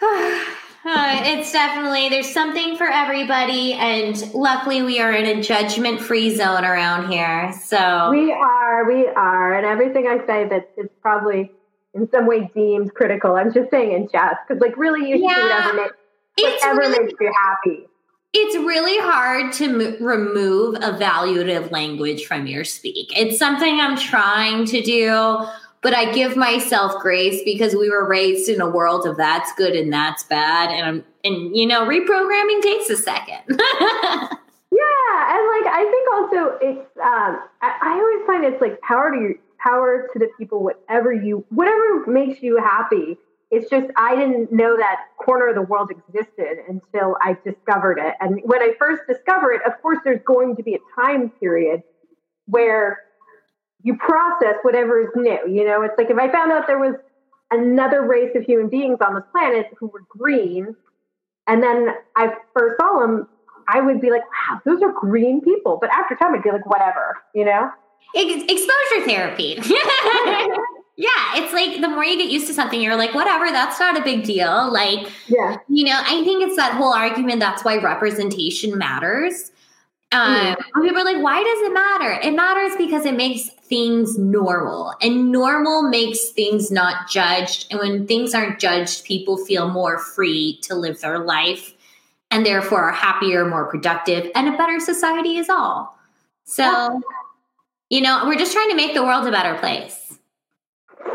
Uh, 0.82 1.20
it's 1.24 1.52
definitely 1.52 2.08
there's 2.08 2.32
something 2.32 2.74
for 2.74 2.86
everybody, 2.86 3.74
and 3.74 4.32
luckily 4.32 4.80
we 4.80 4.98
are 4.98 5.12
in 5.12 5.26
a 5.38 5.42
judgment-free 5.42 6.34
zone 6.34 6.64
around 6.64 7.10
here. 7.12 7.52
So 7.64 8.10
we 8.10 8.32
are, 8.32 8.86
we 8.88 9.06
are, 9.06 9.58
and 9.58 9.66
everything 9.66 10.06
I 10.06 10.24
say 10.26 10.48
that 10.48 10.70
is 10.78 10.88
probably 11.02 11.52
in 11.94 12.08
some 12.10 12.26
way 12.26 12.50
deemed 12.54 12.94
critical. 12.94 13.36
I'm 13.36 13.52
just 13.52 13.70
saying 13.70 13.92
in 13.92 14.08
jest 14.10 14.36
because, 14.46 14.60
like, 14.60 14.76
really, 14.76 15.08
you 15.08 15.16
yeah, 15.18 15.34
should 15.34 15.36
do 15.36 15.42
whatever, 15.42 15.96
makes, 16.38 16.62
whatever 16.62 16.78
really, 16.78 17.04
makes 17.04 17.20
you 17.20 17.32
happy. 17.36 17.86
It's 18.32 18.56
really 18.56 18.98
hard 18.98 19.52
to 19.54 19.64
m- 19.64 20.04
remove 20.04 20.76
evaluative 20.76 21.70
language 21.72 22.26
from 22.26 22.46
your 22.46 22.64
speak. 22.64 23.12
It's 23.16 23.38
something 23.38 23.80
I'm 23.80 23.98
trying 23.98 24.66
to 24.66 24.80
do 24.80 25.46
but 25.82 25.94
I 25.94 26.12
give 26.12 26.36
myself 26.36 27.00
grace 27.00 27.40
because 27.44 27.74
we 27.74 27.88
were 27.88 28.06
raised 28.06 28.48
in 28.48 28.60
a 28.60 28.68
world 28.68 29.06
of 29.06 29.16
that's 29.16 29.52
good 29.54 29.74
and 29.74 29.92
that's 29.92 30.24
bad. 30.24 30.70
And 30.70 30.86
I'm, 30.86 31.04
and 31.24 31.56
you 31.56 31.66
know, 31.66 31.86
reprogramming 31.86 32.60
takes 32.62 32.90
a 32.90 32.96
second. 32.96 33.42
yeah. 33.48 33.56
And 33.58 35.42
like, 35.48 35.66
I 35.66 35.88
think 35.90 36.12
also 36.12 36.58
it's, 36.60 36.98
um, 36.98 37.40
I, 37.62 37.78
I 37.82 37.92
always 37.92 38.26
find 38.26 38.44
it's 38.44 38.60
like 38.60 38.80
power 38.82 39.10
to 39.10 39.16
your, 39.18 39.34
power 39.62 40.08
to 40.12 40.18
the 40.18 40.28
people, 40.38 40.62
whatever 40.62 41.12
you, 41.12 41.44
whatever 41.50 42.06
makes 42.06 42.42
you 42.42 42.56
happy. 42.56 43.18
It's 43.50 43.68
just, 43.68 43.88
I 43.96 44.14
didn't 44.14 44.52
know 44.52 44.76
that 44.76 45.06
corner 45.18 45.48
of 45.48 45.56
the 45.56 45.62
world 45.62 45.90
existed 45.90 46.58
until 46.68 47.16
I 47.20 47.36
discovered 47.44 47.98
it. 47.98 48.14
And 48.20 48.40
when 48.44 48.62
I 48.62 48.74
first 48.78 49.02
discovered 49.08 49.54
it, 49.54 49.62
of 49.66 49.80
course, 49.82 49.98
there's 50.04 50.22
going 50.24 50.56
to 50.56 50.62
be 50.62 50.74
a 50.74 51.00
time 51.00 51.30
period 51.40 51.82
where 52.46 53.00
you 53.82 53.96
process 53.96 54.54
whatever 54.62 55.02
is 55.02 55.08
new. 55.16 55.48
You 55.48 55.64
know, 55.64 55.82
it's 55.82 55.94
like 55.98 56.10
if 56.10 56.18
I 56.18 56.30
found 56.30 56.52
out 56.52 56.68
there 56.68 56.78
was 56.78 56.94
another 57.50 58.02
race 58.02 58.30
of 58.36 58.44
human 58.44 58.68
beings 58.68 58.98
on 59.04 59.14
this 59.14 59.24
planet 59.32 59.66
who 59.78 59.88
were 59.88 60.04
green, 60.08 60.76
and 61.48 61.60
then 61.60 61.88
I 62.14 62.34
first 62.56 62.76
saw 62.80 63.00
them, 63.00 63.26
I 63.66 63.80
would 63.80 64.00
be 64.00 64.10
like, 64.10 64.22
wow, 64.22 64.60
those 64.64 64.82
are 64.82 64.92
green 64.92 65.40
people. 65.40 65.78
But 65.80 65.90
after 65.90 66.14
time, 66.14 66.34
I'd 66.34 66.42
be 66.42 66.50
like, 66.50 66.66
whatever, 66.66 67.16
you 67.34 67.44
know? 67.44 67.70
Exposure 68.14 69.06
therapy. 69.06 69.58
yeah, 70.96 71.36
it's 71.36 71.52
like 71.52 71.80
the 71.80 71.88
more 71.88 72.04
you 72.04 72.16
get 72.16 72.30
used 72.30 72.46
to 72.48 72.54
something, 72.54 72.80
you're 72.80 72.96
like, 72.96 73.14
whatever, 73.14 73.50
that's 73.50 73.78
not 73.78 73.98
a 73.98 74.02
big 74.02 74.24
deal. 74.24 74.72
Like, 74.72 75.10
yeah, 75.28 75.56
you 75.68 75.84
know, 75.84 75.98
I 75.98 76.24
think 76.24 76.42
it's 76.42 76.56
that 76.56 76.74
whole 76.74 76.92
argument 76.92 77.40
that's 77.40 77.64
why 77.64 77.76
representation 77.78 78.76
matters. 78.76 79.52
Um, 80.12 80.56
mm. 80.56 80.82
People 80.82 80.98
are 80.98 81.04
like, 81.04 81.22
why 81.22 81.42
does 81.42 81.60
it 81.60 81.72
matter? 81.72 82.20
It 82.20 82.34
matters 82.34 82.76
because 82.76 83.06
it 83.06 83.14
makes 83.14 83.48
things 83.48 84.18
normal, 84.18 84.92
and 85.00 85.30
normal 85.30 85.82
makes 85.88 86.30
things 86.30 86.70
not 86.70 87.08
judged. 87.08 87.68
And 87.70 87.78
when 87.78 88.06
things 88.06 88.34
aren't 88.34 88.58
judged, 88.58 89.04
people 89.04 89.36
feel 89.38 89.68
more 89.68 89.98
free 89.98 90.58
to 90.62 90.74
live 90.74 91.00
their 91.00 91.20
life 91.20 91.74
and 92.30 92.46
therefore 92.46 92.82
are 92.82 92.92
happier, 92.92 93.44
more 93.44 93.66
productive, 93.66 94.30
and 94.34 94.48
a 94.48 94.56
better 94.56 94.78
society 94.80 95.36
is 95.36 95.48
all. 95.48 95.98
So, 96.44 97.00
you 97.90 98.00
know, 98.00 98.22
we're 98.24 98.38
just 98.38 98.52
trying 98.52 98.70
to 98.70 98.76
make 98.76 98.94
the 98.94 99.02
world 99.02 99.26
a 99.26 99.30
better 99.30 99.58
place. 99.58 100.18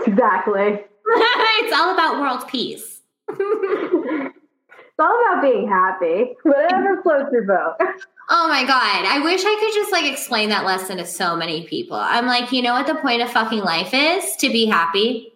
Exactly. 0.05 0.79
it's 1.07 1.73
all 1.73 1.93
about 1.93 2.19
world 2.19 2.47
peace. 2.47 3.01
it's 3.29 4.99
all 4.99 5.21
about 5.21 5.41
being 5.41 5.67
happy. 5.67 6.35
Whatever 6.43 7.01
floats 7.01 7.31
your 7.31 7.43
boat. 7.43 7.75
Oh 8.29 8.47
my 8.47 8.63
God. 8.63 9.05
I 9.05 9.19
wish 9.19 9.41
I 9.45 9.57
could 9.59 9.73
just 9.73 9.91
like 9.91 10.11
explain 10.11 10.49
that 10.49 10.65
lesson 10.65 10.97
to 10.97 11.05
so 11.05 11.35
many 11.35 11.67
people. 11.67 11.97
I'm 11.97 12.25
like, 12.25 12.51
you 12.51 12.61
know 12.61 12.73
what 12.73 12.87
the 12.87 12.95
point 12.95 13.21
of 13.21 13.31
fucking 13.31 13.59
life 13.61 13.93
is? 13.93 14.35
To 14.37 14.49
be 14.49 14.65
happy. 14.65 15.31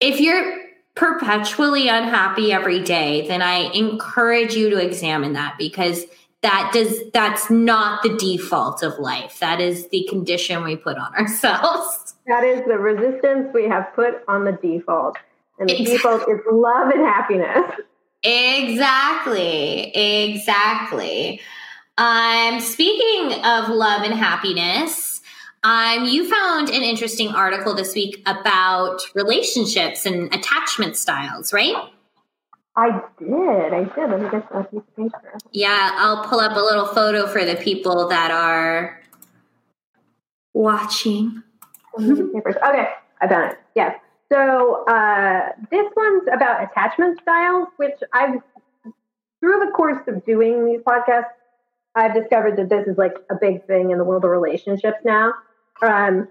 if 0.00 0.20
you're 0.20 0.56
perpetually 0.96 1.88
unhappy 1.88 2.52
every 2.52 2.82
day, 2.82 3.26
then 3.28 3.42
I 3.42 3.70
encourage 3.72 4.54
you 4.54 4.70
to 4.70 4.76
examine 4.76 5.34
that 5.34 5.56
because 5.56 6.04
that 6.42 6.70
does 6.72 7.02
that's 7.12 7.50
not 7.50 8.02
the 8.02 8.16
default 8.16 8.82
of 8.82 8.98
life. 8.98 9.38
That 9.40 9.60
is 9.60 9.88
the 9.88 10.06
condition 10.08 10.64
we 10.64 10.76
put 10.76 10.96
on 10.96 11.14
ourselves. 11.14 12.14
That 12.26 12.44
is 12.44 12.60
the 12.68 12.78
resistance 12.78 13.48
we 13.52 13.64
have 13.64 13.92
put 13.92 14.22
on 14.28 14.44
the 14.44 14.52
default. 14.52 15.16
And 15.58 15.68
the 15.68 15.72
exactly. 15.72 15.96
default 15.96 16.22
is 16.28 16.38
love 16.52 16.90
and 16.90 17.00
happiness. 17.00 17.80
Exactly. 18.22 19.90
Exactly. 19.96 21.40
Um, 21.98 22.60
speaking 22.60 23.44
of 23.44 23.68
love 23.68 24.02
and 24.02 24.14
happiness, 24.14 25.22
um, 25.64 26.04
you 26.04 26.28
found 26.28 26.68
an 26.68 26.82
interesting 26.82 27.28
article 27.28 27.74
this 27.74 27.94
week 27.94 28.22
about 28.26 29.00
relationships 29.14 30.06
and 30.06 30.32
attachment 30.34 30.96
styles, 30.96 31.52
right? 31.52 31.89
I 32.80 33.02
did. 33.18 33.74
I 33.74 33.84
did. 33.84 34.10
Let 34.10 34.22
me 34.22 34.30
get 34.30 34.50
that 34.50 34.70
piece 34.70 34.80
of 34.80 34.96
paper. 34.96 35.38
Yeah, 35.52 35.90
I'll 35.96 36.24
pull 36.24 36.40
up 36.40 36.56
a 36.56 36.60
little 36.60 36.86
photo 36.86 37.26
for 37.26 37.44
the 37.44 37.56
people 37.56 38.08
that 38.08 38.30
are 38.30 39.02
watching. 40.54 41.42
okay, 42.00 42.88
I 43.20 43.28
found 43.28 43.52
it. 43.52 43.58
Yes. 43.74 44.00
So 44.32 44.84
uh, 44.86 45.50
this 45.70 45.86
one's 45.94 46.22
about 46.32 46.62
attachment 46.62 47.20
styles, 47.20 47.68
which 47.76 47.98
I've 48.14 48.40
through 49.40 49.58
the 49.66 49.72
course 49.72 50.00
of 50.06 50.24
doing 50.24 50.64
these 50.64 50.80
podcasts, 50.80 51.24
I've 51.94 52.14
discovered 52.14 52.56
that 52.56 52.68
this 52.68 52.86
is 52.86 52.96
like 52.96 53.14
a 53.30 53.34
big 53.34 53.66
thing 53.66 53.90
in 53.90 53.98
the 53.98 54.04
world 54.04 54.24
of 54.24 54.30
relationships 54.30 54.98
now. 55.04 55.34
Um, 55.82 56.28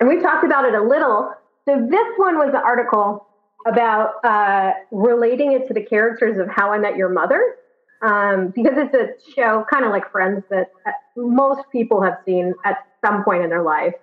and 0.00 0.08
we've 0.08 0.22
talked 0.22 0.44
about 0.44 0.64
it 0.64 0.74
a 0.74 0.82
little. 0.82 1.32
So 1.68 1.76
this 1.90 2.06
one 2.16 2.38
was 2.38 2.50
an 2.50 2.62
article 2.64 3.26
about 3.66 4.24
uh, 4.24 4.72
relating 4.90 5.52
it 5.52 5.66
to 5.68 5.74
the 5.74 5.82
characters 5.82 6.38
of 6.38 6.48
How 6.48 6.72
I 6.72 6.78
Met 6.78 6.96
Your 6.96 7.08
Mother, 7.08 7.56
um, 8.02 8.48
because 8.54 8.74
it's 8.76 8.94
a 8.94 9.32
show 9.32 9.64
kind 9.70 9.84
of 9.84 9.90
like 9.90 10.10
Friends 10.10 10.44
that 10.50 10.70
uh, 10.86 10.90
most 11.16 11.62
people 11.70 12.02
have 12.02 12.18
seen 12.24 12.54
at 12.64 12.86
some 13.04 13.24
point 13.24 13.42
in 13.42 13.50
their 13.50 13.62
life. 13.62 13.94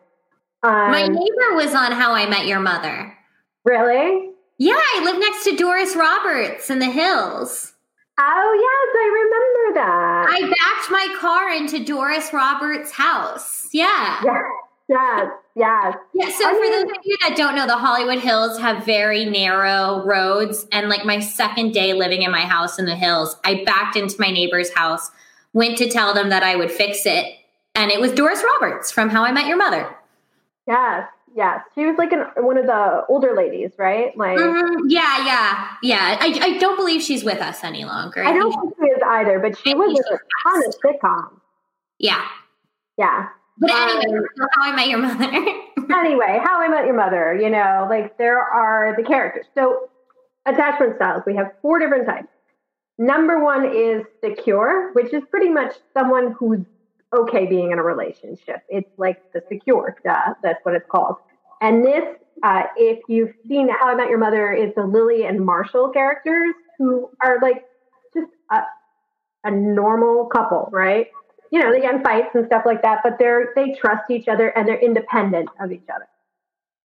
Um, 0.63 0.91
My 0.91 1.07
neighbor 1.07 1.55
was 1.55 1.73
on 1.73 1.91
How 1.91 2.13
I 2.13 2.27
Met 2.29 2.45
Your 2.45 2.59
Mother. 2.59 3.17
Really? 3.65 4.31
Yeah, 4.57 4.75
I 4.77 5.01
live 5.03 5.19
next 5.19 5.43
to 5.45 5.55
Doris 5.55 5.95
Roberts 5.95 6.69
in 6.69 6.79
the 6.79 6.89
hills. 6.89 7.73
Oh, 8.19 8.53
yes, 8.61 8.95
I 8.95 9.07
remember 9.23 9.73
that. 9.75 10.27
I 10.29 10.41
backed 10.41 10.91
my 10.91 11.15
car 11.19 11.49
into 11.49 11.83
Doris 11.83 12.31
Roberts' 12.31 12.91
house. 12.91 13.67
Yeah. 13.73 14.21
Yes, 14.23 14.43
yes, 14.87 15.27
yes. 15.55 15.95
Yeah, 16.13 16.29
so 16.29 16.47
I 16.47 16.53
for 16.53 16.59
mean, 16.61 16.71
those 16.71 16.83
of 16.83 16.97
you 17.03 17.17
that 17.21 17.35
don't 17.37 17.55
know, 17.55 17.65
the 17.67 17.77
Hollywood 17.77 18.19
Hills 18.19 18.59
have 18.59 18.85
very 18.85 19.25
narrow 19.25 20.03
roads. 20.05 20.65
And 20.71 20.89
like 20.89 21.05
my 21.05 21.19
second 21.19 21.73
day 21.73 21.93
living 21.93 22.21
in 22.23 22.31
my 22.31 22.41
house 22.41 22.79
in 22.79 22.85
the 22.85 22.95
hills, 22.95 23.35
I 23.43 23.63
backed 23.63 23.95
into 23.95 24.15
my 24.19 24.29
neighbor's 24.31 24.73
house, 24.73 25.11
went 25.53 25.77
to 25.79 25.89
tell 25.89 26.13
them 26.13 26.29
that 26.29 26.43
I 26.43 26.55
would 26.55 26.71
fix 26.71 27.05
it. 27.05 27.35
And 27.75 27.91
it 27.91 27.99
was 27.99 28.11
Doris 28.11 28.43
Roberts 28.43 28.91
from 28.91 29.09
How 29.09 29.23
I 29.23 29.31
Met 29.31 29.47
Your 29.47 29.57
Mother. 29.57 29.95
Yes, 30.67 31.07
Yes, 31.35 31.61
she 31.73 31.83
was 31.87 31.97
like 31.97 32.11
an, 32.11 32.27
one 32.37 32.59
of 32.59 32.67
the 32.67 33.05
older 33.09 33.33
ladies, 33.35 33.71
right? 33.79 34.15
Like, 34.15 34.37
Mhm. 34.37 34.81
Yeah, 34.87 35.25
yeah, 35.25 35.67
yeah. 35.81 36.17
I, 36.21 36.39
I 36.43 36.57
don't 36.59 36.75
believe 36.75 37.01
she's 37.01 37.23
with 37.23 37.41
us 37.41 37.63
any 37.63 37.85
longer. 37.85 38.23
I 38.23 38.33
don't 38.33 38.51
think- 38.51 38.75
she 38.79 38.85
is 38.85 39.01
either, 39.03 39.39
but 39.39 39.57
she 39.57 39.73
Maybe 39.73 39.79
was 39.93 39.99
a 40.11 40.19
ton 40.47 40.63
of 40.67 40.75
sitcoms. 40.79 41.39
yeah. 41.97 42.21
Yeah. 42.97 43.29
But 43.57 43.69
Um, 43.71 43.89
anyway, 44.01 44.19
so 44.35 44.47
how 44.53 44.63
I 44.63 44.75
met 44.75 44.87
your 44.87 44.99
mother. 44.99 45.25
anyway, 45.93 46.39
How 46.43 46.61
I 46.61 46.67
Met 46.67 46.85
Your 46.85 46.95
Mother, 46.95 47.37
you 47.39 47.49
know, 47.49 47.87
like 47.89 48.17
there 48.17 48.39
are 48.39 48.95
the 48.95 49.03
characters. 49.03 49.45
So, 49.55 49.89
attachment 50.45 50.95
styles, 50.95 51.23
we 51.25 51.35
have 51.35 51.51
four 51.61 51.79
different 51.79 52.05
types. 52.07 52.27
Number 52.97 53.43
one 53.43 53.65
is 53.65 54.03
secure, 54.23 54.91
which 54.93 55.13
is 55.13 55.23
pretty 55.29 55.49
much 55.49 55.75
someone 55.93 56.35
who's 56.37 56.61
okay 57.13 57.45
being 57.45 57.71
in 57.71 57.79
a 57.79 57.83
relationship. 57.83 58.61
It's 58.69 58.89
like 58.97 59.21
the 59.33 59.41
secure, 59.49 59.95
duh, 60.03 60.33
that's 60.41 60.63
what 60.63 60.75
it's 60.75 60.85
called. 60.89 61.17
And 61.61 61.85
this, 61.85 62.03
uh, 62.43 62.63
if 62.75 62.99
you've 63.07 63.33
seen 63.47 63.69
How 63.69 63.89
I 63.89 63.95
Met 63.95 64.09
Your 64.09 64.17
Mother, 64.19 64.51
is 64.51 64.73
the 64.75 64.85
Lily 64.85 65.25
and 65.25 65.39
Marshall 65.45 65.89
characters 65.89 66.53
who 66.77 67.09
are 67.23 67.39
like 67.41 67.65
just 68.13 68.31
a, 68.51 68.61
a 69.43 69.51
normal 69.51 70.25
couple, 70.25 70.69
right? 70.71 71.07
You 71.53 71.59
know, 71.59 71.71
they 71.71 71.81
get 71.81 71.93
in 71.93 72.01
fights 72.01 72.29
and 72.33 72.47
stuff 72.47 72.63
like 72.65 72.81
that, 72.81 73.01
but 73.03 73.19
they're 73.19 73.53
they 73.55 73.75
trust 73.79 74.09
each 74.09 74.27
other 74.27 74.47
and 74.47 74.67
they're 74.67 74.79
independent 74.79 75.49
of 75.61 75.71
each 75.71 75.85
other. 75.93 76.07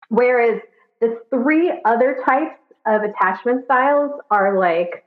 Whereas 0.09 0.61
the 1.01 1.21
three 1.31 1.73
other 1.85 2.19
types 2.27 2.59
of 2.85 3.03
attachment 3.03 3.67
styles 3.67 4.21
are 4.33 4.59
like 4.59 5.05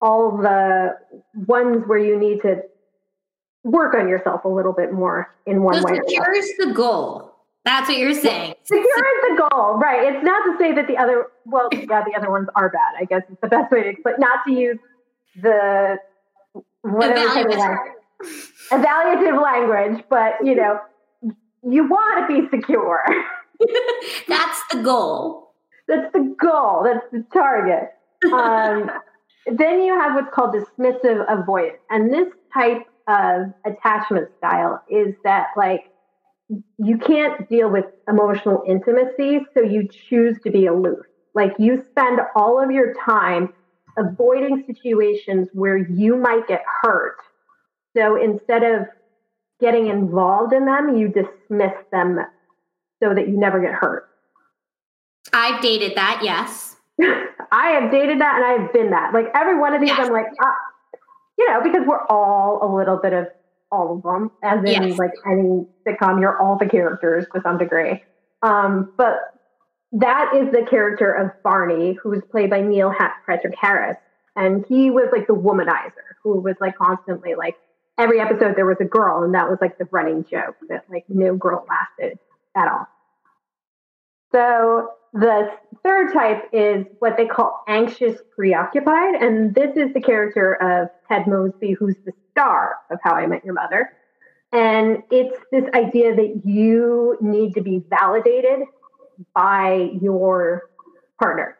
all 0.00 0.36
the 0.36 0.96
ones 1.48 1.82
where 1.88 1.98
you 1.98 2.16
need 2.16 2.42
to 2.42 2.62
work 3.64 3.96
on 3.96 4.08
yourself 4.08 4.44
a 4.44 4.48
little 4.48 4.72
bit 4.72 4.92
more 4.92 5.34
in 5.46 5.64
one 5.64 5.74
so 5.74 5.82
way. 5.82 5.94
or 5.94 6.04
the 6.04 6.08
secure 6.08 6.32
is 6.36 6.56
the 6.58 6.72
goal. 6.72 7.34
That's 7.64 7.88
what 7.88 7.98
you're 7.98 8.14
saying. 8.14 8.54
Secure 8.62 8.84
is 8.84 9.36
the 9.36 9.48
goal, 9.50 9.78
right? 9.78 10.14
It's 10.14 10.24
not 10.24 10.44
to 10.44 10.56
say 10.60 10.72
that 10.74 10.86
the 10.86 10.96
other, 10.96 11.26
well, 11.44 11.68
yeah, 11.72 12.04
the 12.04 12.14
other 12.16 12.30
ones 12.30 12.46
are 12.54 12.70
bad. 12.70 12.94
I 13.00 13.04
guess 13.04 13.22
it's 13.28 13.40
the 13.40 13.48
best 13.48 13.72
way 13.72 13.82
to 13.82 13.88
explain. 13.88 14.14
Not 14.18 14.44
to 14.46 14.52
use 14.52 14.78
the 15.42 15.98
whatever 16.82 17.50
of 17.50 17.99
Evaluative. 18.70 19.42
language, 19.42 20.04
but 20.08 20.34
you 20.44 20.54
know, 20.54 20.78
you 21.62 21.88
want 21.88 22.28
to 22.28 22.42
be 22.42 22.48
secure. 22.48 23.02
That's 24.28 24.60
the 24.70 24.82
goal. 24.82 25.54
That's 25.88 26.12
the 26.12 26.34
goal. 26.40 26.82
That's 26.84 27.04
the 27.12 27.24
target. 27.32 27.90
Um, 28.32 28.90
then 29.58 29.82
you 29.82 29.98
have 29.98 30.14
what's 30.14 30.32
called 30.34 30.54
dismissive 30.54 31.24
avoidance, 31.28 31.78
and 31.90 32.12
this 32.12 32.28
type 32.54 32.86
of 33.08 33.52
attachment 33.64 34.28
style 34.38 34.82
is 34.88 35.14
that 35.24 35.48
like 35.56 35.90
you 36.78 36.98
can't 36.98 37.48
deal 37.48 37.70
with 37.70 37.84
emotional 38.08 38.62
intimacy, 38.66 39.40
so 39.54 39.62
you 39.62 39.88
choose 40.08 40.38
to 40.44 40.50
be 40.50 40.66
aloof. 40.66 40.98
Like 41.34 41.52
you 41.58 41.84
spend 41.90 42.20
all 42.34 42.62
of 42.62 42.70
your 42.70 42.94
time 43.04 43.52
avoiding 43.96 44.64
situations 44.66 45.48
where 45.52 45.76
you 45.76 46.16
might 46.16 46.46
get 46.48 46.62
hurt. 46.82 47.16
So 47.96 48.20
instead 48.22 48.62
of 48.62 48.86
getting 49.60 49.88
involved 49.88 50.52
in 50.52 50.64
them, 50.64 50.96
you 50.96 51.08
dismiss 51.08 51.74
them 51.92 52.18
so 53.02 53.14
that 53.14 53.28
you 53.28 53.38
never 53.38 53.60
get 53.60 53.72
hurt. 53.72 54.08
I've 55.32 55.60
dated 55.60 55.94
that, 55.96 56.20
yes. 56.22 56.76
I 57.52 57.68
have 57.70 57.90
dated 57.90 58.20
that 58.20 58.36
and 58.36 58.44
I 58.44 58.62
have 58.62 58.72
been 58.72 58.90
that. 58.90 59.12
Like 59.12 59.26
every 59.34 59.58
one 59.58 59.74
of 59.74 59.80
these, 59.80 59.90
Yes. 59.90 60.06
I'm 60.06 60.12
like, 60.12 60.26
ah, 60.42 60.56
you 61.38 61.48
know, 61.48 61.62
because 61.62 61.86
we're 61.86 62.06
all 62.06 62.58
a 62.62 62.68
little 62.74 62.96
bit 62.96 63.12
of 63.12 63.26
all 63.72 63.96
of 63.96 64.02
them, 64.02 64.30
as 64.42 64.58
in 64.60 64.88
Yes. 64.88 64.98
like 64.98 65.12
any 65.26 65.66
sitcom, 65.86 66.20
you're 66.20 66.40
all 66.40 66.56
the 66.56 66.66
characters 66.66 67.26
to 67.34 67.40
some 67.42 67.58
degree. 67.58 68.02
Um, 68.42 68.92
but 68.96 69.16
that 69.92 70.32
is 70.34 70.50
the 70.52 70.66
character 70.68 71.12
of 71.12 71.30
Barney, 71.42 71.94
who 71.94 72.10
was 72.10 72.22
played 72.30 72.50
by 72.50 72.60
Neil 72.60 72.92
Patrick 73.26 73.54
Harris, 73.60 73.96
and 74.36 74.64
he 74.68 74.90
was 74.90 75.08
like 75.12 75.26
the 75.26 75.34
womanizer 75.34 75.92
who 76.22 76.40
was 76.40 76.54
like 76.60 76.76
constantly 76.76 77.34
like 77.34 77.56
every 78.00 78.20
episode 78.20 78.56
there 78.56 78.66
was 78.66 78.78
a 78.80 78.84
girl, 78.84 79.22
and 79.22 79.34
that 79.34 79.48
was 79.48 79.58
like 79.60 79.78
the 79.78 79.86
running 79.90 80.24
joke 80.24 80.56
that 80.68 80.84
like 80.88 81.04
no 81.08 81.36
girl 81.36 81.66
lasted 81.68 82.18
at 82.56 82.68
all. 82.68 82.86
So 84.32 84.90
the 85.12 85.50
third 85.82 86.12
type 86.12 86.48
is 86.52 86.86
what 87.00 87.16
they 87.16 87.26
call 87.26 87.62
anxious 87.68 88.20
preoccupied. 88.34 89.16
And 89.16 89.54
this 89.54 89.76
is 89.76 89.92
the 89.92 90.00
character 90.00 90.54
of 90.54 90.88
Ted 91.08 91.26
Mosby, 91.26 91.72
who's 91.72 91.96
the 92.04 92.12
star 92.30 92.76
of 92.90 92.98
How 93.02 93.14
I 93.14 93.26
Met 93.26 93.44
Your 93.44 93.54
Mother. 93.54 93.90
And 94.52 95.02
it's 95.10 95.36
this 95.52 95.64
idea 95.74 96.14
that 96.14 96.42
you 96.44 97.16
need 97.20 97.54
to 97.54 97.60
be 97.60 97.84
validated 97.88 98.60
by 99.34 99.90
your 100.00 100.70
partner. 101.20 101.56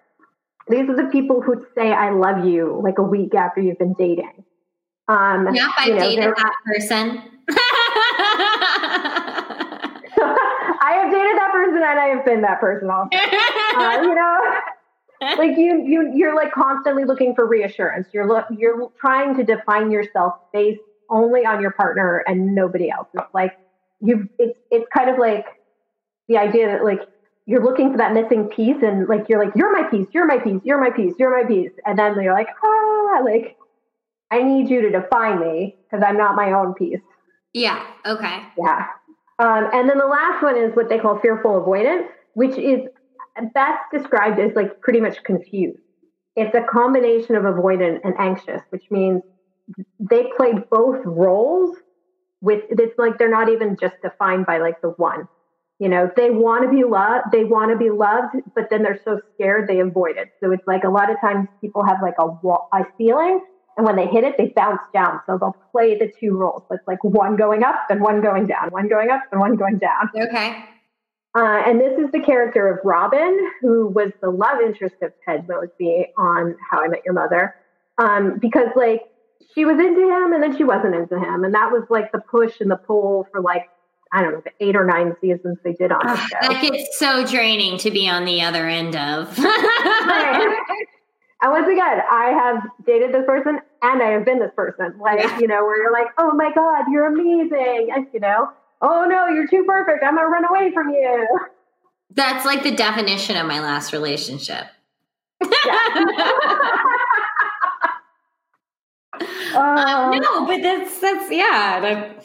These 0.68 0.88
are 0.88 0.96
the 0.96 1.11
people 1.11 1.40
who 1.40 1.66
say, 1.76 1.92
I 1.92 2.11
love 2.11 2.44
you, 2.44 2.81
like 2.83 2.98
a 2.98 3.03
week 3.03 3.35
after 3.35 3.61
you've 3.61 3.79
been 3.79 3.94
dating. 3.98 4.44
Um, 5.11 5.53
Yep, 5.53 5.68
I've 5.77 5.88
you 5.88 5.94
know, 5.94 6.01
dated 6.01 6.35
that 6.37 6.53
person. 6.64 7.23
I 10.83 10.92
have 11.03 11.11
dated 11.12 11.37
that 11.37 11.51
person 11.53 11.77
and 11.77 11.99
I 11.99 12.07
have 12.07 12.25
been 12.25 12.42
that 12.42 12.61
person 12.61 12.90
also. 12.90 13.11
Uh, 13.73 14.03
you 14.03 14.14
know, 14.14 14.61
like 15.38 15.57
you 15.57 15.83
you 15.87 16.12
you're 16.14 16.35
like 16.35 16.53
constantly 16.53 17.05
looking 17.05 17.35
for 17.37 17.46
reassurance. 17.46 18.09
You're 18.12 18.27
look 18.27 18.46
you're 18.51 18.90
trying 19.01 19.37
to 19.37 19.44
define 19.44 19.92
yourself 19.92 20.35
based 20.53 20.81
only 21.09 21.46
on 21.46 21.62
your 21.62 21.70
partner 21.70 22.25
and 22.27 22.53
nobody 22.55 22.90
else. 22.90 23.07
It's 23.14 23.33
like 23.33 23.57
you 24.01 24.29
it's 24.38 24.59
it's 24.70 24.87
kind 24.92 25.09
of 25.09 25.18
like 25.18 25.46
the 26.29 26.37
idea 26.37 26.66
that 26.66 26.85
like 26.85 27.01
you're 27.46 27.62
looking 27.62 27.92
for 27.92 27.99
that 27.99 28.12
missing 28.12 28.49
piece 28.49 28.83
and 28.83 29.09
like 29.09 29.29
you're 29.29 29.42
like 29.42 29.55
you're 29.55 29.73
my 29.73 29.88
piece, 29.88 30.09
you're 30.12 30.27
my 30.27 30.38
piece, 30.38 30.61
you're 30.64 30.81
my 30.81 30.90
piece, 30.90 31.14
you're 31.18 31.31
my 31.31 31.46
piece, 31.49 31.73
and 31.87 31.99
then 31.99 32.20
you're 32.20 32.35
like 32.35 32.49
ah 32.64 33.20
like 33.25 33.57
I 34.30 34.42
need 34.42 34.68
you 34.70 34.80
to 34.82 34.90
define 34.90 35.40
me 35.40 35.76
because 35.84 36.04
I'm 36.06 36.16
not 36.16 36.36
my 36.36 36.52
own 36.52 36.74
piece. 36.74 37.00
yeah, 37.52 37.84
okay. 38.06 38.42
Yeah. 38.56 38.86
Um, 39.38 39.70
and 39.72 39.88
then 39.88 39.98
the 39.98 40.06
last 40.06 40.42
one 40.42 40.56
is 40.56 40.74
what 40.76 40.88
they 40.88 40.98
call 40.98 41.18
fearful 41.18 41.62
avoidant, 41.62 42.06
which 42.34 42.56
is 42.58 42.80
best 43.54 43.82
described 43.92 44.38
as 44.38 44.52
like 44.54 44.80
pretty 44.80 45.00
much 45.00 45.22
confused. 45.24 45.80
It's 46.36 46.54
a 46.54 46.62
combination 46.70 47.34
of 47.36 47.44
avoidant 47.44 48.00
and 48.04 48.14
anxious, 48.18 48.60
which 48.70 48.84
means 48.90 49.22
they 49.98 50.28
play 50.36 50.52
both 50.70 51.04
roles 51.04 51.76
with 52.40 52.64
it's 52.70 52.98
like 52.98 53.18
they're 53.18 53.30
not 53.30 53.48
even 53.48 53.76
just 53.80 53.94
defined 54.02 54.46
by 54.46 54.58
like 54.58 54.80
the 54.80 54.90
one. 54.90 55.28
You 55.78 55.88
know, 55.88 56.10
they 56.14 56.30
want 56.30 56.64
to 56.64 56.70
be 56.70 56.84
loved, 56.84 57.32
they 57.32 57.44
want 57.44 57.70
to 57.70 57.78
be 57.78 57.88
loved, 57.88 58.36
but 58.54 58.68
then 58.68 58.82
they're 58.82 59.00
so 59.02 59.18
scared 59.34 59.66
they 59.66 59.80
avoid 59.80 60.16
it. 60.18 60.28
So 60.40 60.52
it's 60.52 60.66
like 60.66 60.84
a 60.84 60.90
lot 60.90 61.10
of 61.10 61.18
times 61.20 61.48
people 61.62 61.84
have 61.84 61.98
like 62.02 62.16
a 62.18 62.26
wall, 62.26 62.68
a 62.74 62.84
ceiling, 62.98 63.40
and 63.80 63.86
when 63.86 63.96
they 63.96 64.06
hit 64.06 64.24
it, 64.24 64.36
they 64.36 64.48
bounce 64.48 64.82
down. 64.92 65.20
So 65.24 65.38
they'll 65.38 65.56
play 65.72 65.96
the 65.96 66.12
two 66.20 66.36
roles. 66.36 66.64
It's 66.70 66.86
like 66.86 67.02
one 67.02 67.34
going 67.36 67.62
up 67.62 67.86
and 67.88 68.02
one 68.02 68.20
going 68.20 68.46
down, 68.46 68.68
one 68.68 68.90
going 68.90 69.08
up 69.08 69.22
and 69.32 69.40
one 69.40 69.56
going 69.56 69.78
down. 69.78 70.10
Okay. 70.14 70.62
Uh, 71.34 71.62
and 71.64 71.80
this 71.80 71.98
is 71.98 72.12
the 72.12 72.20
character 72.20 72.68
of 72.68 72.78
Robin, 72.84 73.50
who 73.62 73.86
was 73.86 74.12
the 74.20 74.28
love 74.28 74.60
interest 74.60 74.96
of 75.00 75.14
Ted 75.24 75.48
Mosby 75.48 76.08
on 76.18 76.56
How 76.70 76.84
I 76.84 76.88
Met 76.88 77.00
Your 77.06 77.14
Mother. 77.14 77.54
Um, 77.96 78.38
because 78.38 78.68
like 78.76 79.00
she 79.54 79.64
was 79.64 79.78
into 79.78 80.02
him 80.02 80.34
and 80.34 80.42
then 80.42 80.54
she 80.58 80.64
wasn't 80.64 80.94
into 80.94 81.18
him. 81.18 81.44
And 81.44 81.54
that 81.54 81.72
was 81.72 81.84
like 81.88 82.12
the 82.12 82.20
push 82.20 82.60
and 82.60 82.70
the 82.70 82.76
pull 82.76 83.28
for 83.32 83.40
like, 83.40 83.70
I 84.12 84.20
don't 84.20 84.32
know, 84.32 84.42
the 84.44 84.52
eight 84.62 84.76
or 84.76 84.84
nine 84.84 85.16
seasons 85.22 85.56
they 85.64 85.72
did 85.72 85.90
on 85.90 86.06
the 86.06 86.12
Ugh, 86.12 86.18
show. 86.18 86.52
that 86.52 86.60
gets 86.60 86.98
so 86.98 87.24
draining 87.26 87.78
to 87.78 87.90
be 87.90 88.06
on 88.10 88.26
the 88.26 88.42
other 88.42 88.68
end 88.68 88.94
of. 88.94 89.38
Right. 90.06 90.86
And 91.42 91.53
once 91.53 91.66
again, 91.68 92.00
I 92.11 92.27
have 92.31 92.62
dated 92.87 93.12
this 93.14 93.25
person 93.27 93.60
and 93.83 94.02
I 94.02 94.10
have 94.10 94.25
been 94.27 94.38
this 94.38 94.52
person. 94.54 94.98
Like, 95.00 95.21
Yeah. 95.23 95.38
you 95.38 95.46
know, 95.46 95.64
where 95.64 95.83
you're 95.83 95.92
like, 95.92 96.08
oh 96.19 96.33
my 96.35 96.52
God, 96.54 96.85
you're 96.90 97.06
amazing. 97.06 97.88
And, 97.94 98.06
you 98.12 98.21
know, 98.21 98.50
oh 98.83 99.06
no, 99.06 99.29
you're 99.29 99.46
too 99.48 99.64
perfect. 99.67 100.04
I'm 100.04 100.17
going 100.17 100.27
to 100.27 100.31
run 100.31 100.44
away 100.44 100.71
from 100.73 100.90
you. 100.90 101.27
That's 102.12 102.44
like 102.44 102.62
the 102.62 102.73
definition 102.75 103.37
of 103.37 103.46
my 103.46 103.60
last 103.60 103.92
relationship. 103.92 104.67
Um, 109.54 110.19
no, 110.19 110.46
but 110.46 110.62
that's 110.62 110.98
that's 111.00 111.31
yeah. 111.31 111.81
That, 111.81 112.25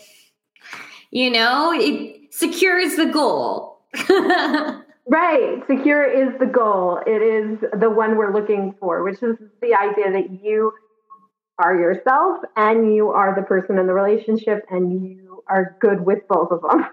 you 1.12 1.30
know, 1.32 1.74
it 1.76 2.34
secures 2.34 2.96
the 2.96 3.08
goal. 3.08 3.80
Right. 5.08 5.62
Secure 5.68 6.04
is 6.04 6.38
the 6.40 6.48
goal. 6.48 7.00
It 7.06 7.22
is 7.22 7.60
the 7.80 7.90
one 7.90 8.18
we're 8.18 8.34
looking 8.34 8.74
for, 8.80 9.04
which 9.04 9.22
is 9.22 9.36
the 9.62 9.76
idea 9.76 10.12
that 10.12 10.44
you 10.44 10.72
are 11.60 11.76
yourself 11.76 12.40
and 12.56 12.94
you 12.94 13.10
are 13.10 13.36
the 13.36 13.44
person 13.44 13.78
in 13.78 13.88
the 13.88 13.94
relationship 13.94 14.66
and 14.70 14.92
you 14.92 15.44
are 15.48 15.78
good 15.80 16.06
with 16.06 16.28
both 16.28 16.52
of 16.52 16.62
them. 16.62 16.86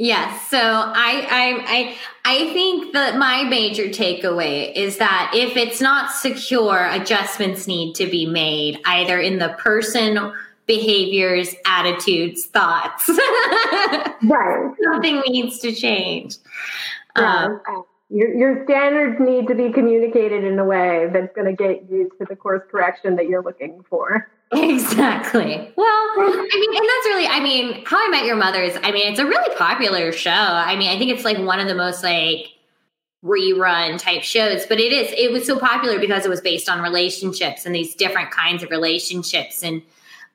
Yes. 0.00 0.48
So 0.48 0.60
I, 0.60 1.26
I, 1.28 1.64
I, 1.66 1.96
I 2.24 2.52
think 2.52 2.92
that 2.92 3.18
my 3.18 3.42
major 3.42 3.86
takeaway 3.86 4.72
is 4.72 4.98
that 4.98 5.32
if 5.34 5.56
it's 5.56 5.80
not 5.80 6.12
secure, 6.12 6.86
adjustments 6.86 7.66
need 7.66 7.94
to 7.94 8.06
be 8.06 8.24
made 8.24 8.80
either 8.84 9.18
in 9.18 9.40
the 9.40 9.48
person, 9.58 10.32
behaviors, 10.68 11.54
attitudes, 11.66 12.46
thoughts. 12.46 13.10
Right. 14.20 14.74
Something 14.82 15.22
needs 15.28 15.60
to 15.60 15.72
change. 15.72 16.38
Um, 17.14 17.60
your, 18.10 18.34
your 18.34 18.64
standards 18.64 19.20
need 19.20 19.46
to 19.46 19.54
be 19.54 19.72
communicated 19.72 20.42
in 20.42 20.58
a 20.58 20.64
way 20.64 21.08
that's 21.12 21.32
going 21.36 21.46
to 21.46 21.52
get 21.52 21.88
you 21.88 22.10
to 22.18 22.26
the 22.28 22.34
course 22.34 22.62
correction 22.68 23.14
that 23.14 23.28
you're 23.28 23.42
looking 23.42 23.84
for. 23.88 24.28
Exactly. 24.52 25.72
Well, 25.76 25.86
I 25.86 26.58
mean, 26.60 26.76
and 26.76 26.88
that's 26.88 27.06
really, 27.06 27.26
I 27.28 27.40
mean, 27.40 27.84
How 27.86 28.04
I 28.04 28.10
Met 28.10 28.24
Your 28.24 28.36
Mother's, 28.36 28.76
I 28.82 28.90
mean, 28.90 29.10
it's 29.10 29.20
a 29.20 29.26
really 29.26 29.54
popular 29.56 30.10
show. 30.10 30.30
I 30.30 30.74
mean, 30.76 30.88
I 30.88 30.98
think 30.98 31.12
it's 31.12 31.24
like 31.24 31.38
one 31.38 31.60
of 31.60 31.68
the 31.68 31.76
most 31.76 32.02
like 32.02 32.48
rerun 33.24 33.98
type 33.98 34.22
shows, 34.22 34.66
but 34.66 34.80
it 34.80 34.92
is, 34.92 35.12
it 35.16 35.30
was 35.30 35.46
so 35.46 35.58
popular 35.58 36.00
because 36.00 36.24
it 36.24 36.28
was 36.28 36.40
based 36.40 36.68
on 36.68 36.82
relationships 36.82 37.66
and 37.66 37.74
these 37.74 37.94
different 37.94 38.30
kinds 38.32 38.62
of 38.62 38.70
relationships. 38.70 39.62
And 39.62 39.80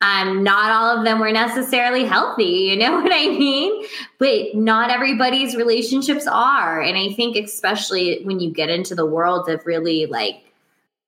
um, 0.04 0.43
not 0.43 0.72
all 0.72 0.97
of 0.97 1.06
them 1.06 1.20
were 1.20 1.32
necessarily 1.32 2.04
healthy, 2.04 2.43
you 2.43 2.76
know 2.76 2.91
what 3.01 3.12
I 3.12 3.30
mean? 3.30 3.86
But 4.20 4.54
not 4.54 4.91
everybody's 4.91 5.56
relationships 5.56 6.28
are. 6.28 6.82
And 6.82 6.97
I 6.97 7.14
think, 7.14 7.38
especially 7.38 8.22
when 8.24 8.39
you 8.39 8.51
get 8.51 8.70
into 8.70 8.95
the 8.95 9.06
world 9.06 9.47
of 9.47 9.66
really 9.66 10.06
like 10.06 10.43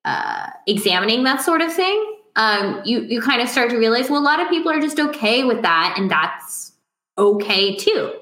uh, 0.04 0.48
examining 0.66 1.24
that 1.24 1.42
sort 1.42 1.60
of 1.60 1.72
thing, 1.72 2.16
um, 2.36 2.80
you, 2.84 3.00
you 3.02 3.20
kind 3.20 3.42
of 3.42 3.48
start 3.48 3.70
to 3.70 3.76
realize, 3.76 4.08
well, 4.08 4.20
a 4.20 4.24
lot 4.24 4.40
of 4.40 4.48
people 4.48 4.72
are 4.72 4.80
just 4.80 4.98
okay 4.98 5.44
with 5.44 5.62
that, 5.62 5.94
and 5.98 6.10
that's 6.10 6.72
okay 7.18 7.76
too. 7.76 8.14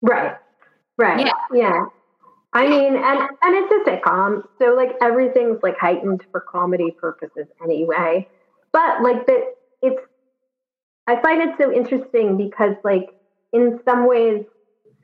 Right. 0.00 0.36
Right. 0.96 1.26
Yeah. 1.26 1.32
Yeah. 1.52 1.84
I 2.52 2.68
mean, 2.68 2.96
and 2.96 3.20
and 3.42 3.54
it's 3.54 3.70
a 3.70 3.90
sitcom, 3.90 4.42
so 4.58 4.74
like 4.74 4.92
everything's 5.02 5.62
like 5.62 5.76
heightened 5.78 6.24
for 6.30 6.40
comedy 6.40 6.90
purposes 6.90 7.46
anyway. 7.62 8.26
But 8.76 9.02
like 9.02 9.24
the 9.24 9.54
it's 9.80 10.02
I 11.06 11.18
find 11.22 11.40
it 11.40 11.54
so 11.56 11.72
interesting 11.72 12.36
because 12.36 12.74
like 12.84 13.08
in 13.54 13.80
some 13.86 14.06
ways 14.06 14.44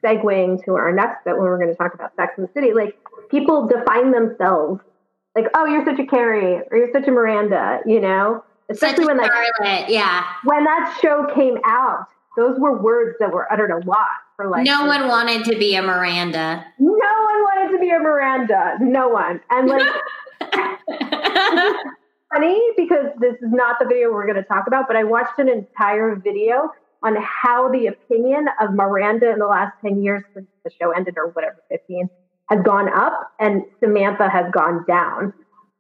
segueing 0.05 0.63
to 0.67 0.75
our 0.75 0.93
next 0.93 1.25
bit 1.25 1.39
when 1.39 1.45
we're 1.45 1.57
going 1.57 1.71
to 1.71 1.75
talk 1.75 1.95
about 1.95 2.15
Sex 2.15 2.35
in 2.37 2.45
the 2.45 2.51
City, 2.53 2.75
like 2.75 2.99
people 3.31 3.67
define 3.67 4.13
themselves 4.13 4.83
like, 5.35 5.47
oh, 5.55 5.65
you're 5.65 5.87
such 5.87 5.99
a 5.99 6.05
Carrie 6.05 6.61
or 6.71 6.77
you're 6.77 6.93
such 6.93 7.09
a 7.09 7.11
Miranda, 7.11 7.81
you 7.87 7.99
know? 7.99 8.45
Especially 8.69 9.07
when 9.07 9.17
that 9.17 9.87
yeah. 9.89 10.25
When 10.45 10.65
that 10.65 10.99
show 11.01 11.27
came 11.35 11.57
out, 11.65 12.09
those 12.37 12.59
were 12.59 12.77
words 12.77 13.17
that 13.21 13.33
were 13.33 13.51
uttered 13.51 13.71
a 13.71 13.79
lot 13.89 14.09
for 14.37 14.51
like 14.51 14.67
No 14.67 14.85
one 14.85 15.09
wanted 15.09 15.47
to 15.51 15.59
be 15.59 15.77
a 15.77 15.83
Miranda. 15.83 16.67
No 16.79 16.93
one 16.93 16.99
wanted 17.01 17.73
to 17.73 17.79
be 17.79 17.89
a 17.89 17.99
Miranda. 17.99 18.77
No 18.83 19.09
one. 19.09 19.41
And 19.49 19.67
like 19.67 19.89
funny 22.33 22.61
because 22.77 23.07
this 23.21 23.35
is 23.35 23.53
not 23.53 23.79
the 23.79 23.87
video 23.87 24.13
we're 24.13 24.27
going 24.27 24.37
to 24.37 24.43
talk 24.43 24.67
about, 24.67 24.87
but 24.87 24.97
I 24.97 25.05
watched 25.05 25.39
an 25.39 25.49
entire 25.49 26.17
video 26.17 26.71
on 27.03 27.17
how 27.17 27.71
the 27.71 27.87
opinion 27.87 28.47
of 28.61 28.75
Miranda 28.75 29.31
in 29.31 29.39
the 29.39 29.47
last 29.47 29.75
10 29.83 30.03
years 30.03 30.23
since 30.35 30.47
the 30.65 30.71
show 30.81 30.93
ended 30.93 31.15
or 31.17 31.29
whatever, 31.31 31.57
15, 31.71 32.09
has 32.49 32.63
gone 32.63 32.89
up 32.89 33.33
and 33.41 33.63
Samantha 33.81 34.29
has 34.29 34.51
gone 34.53 34.85
down. 34.87 35.33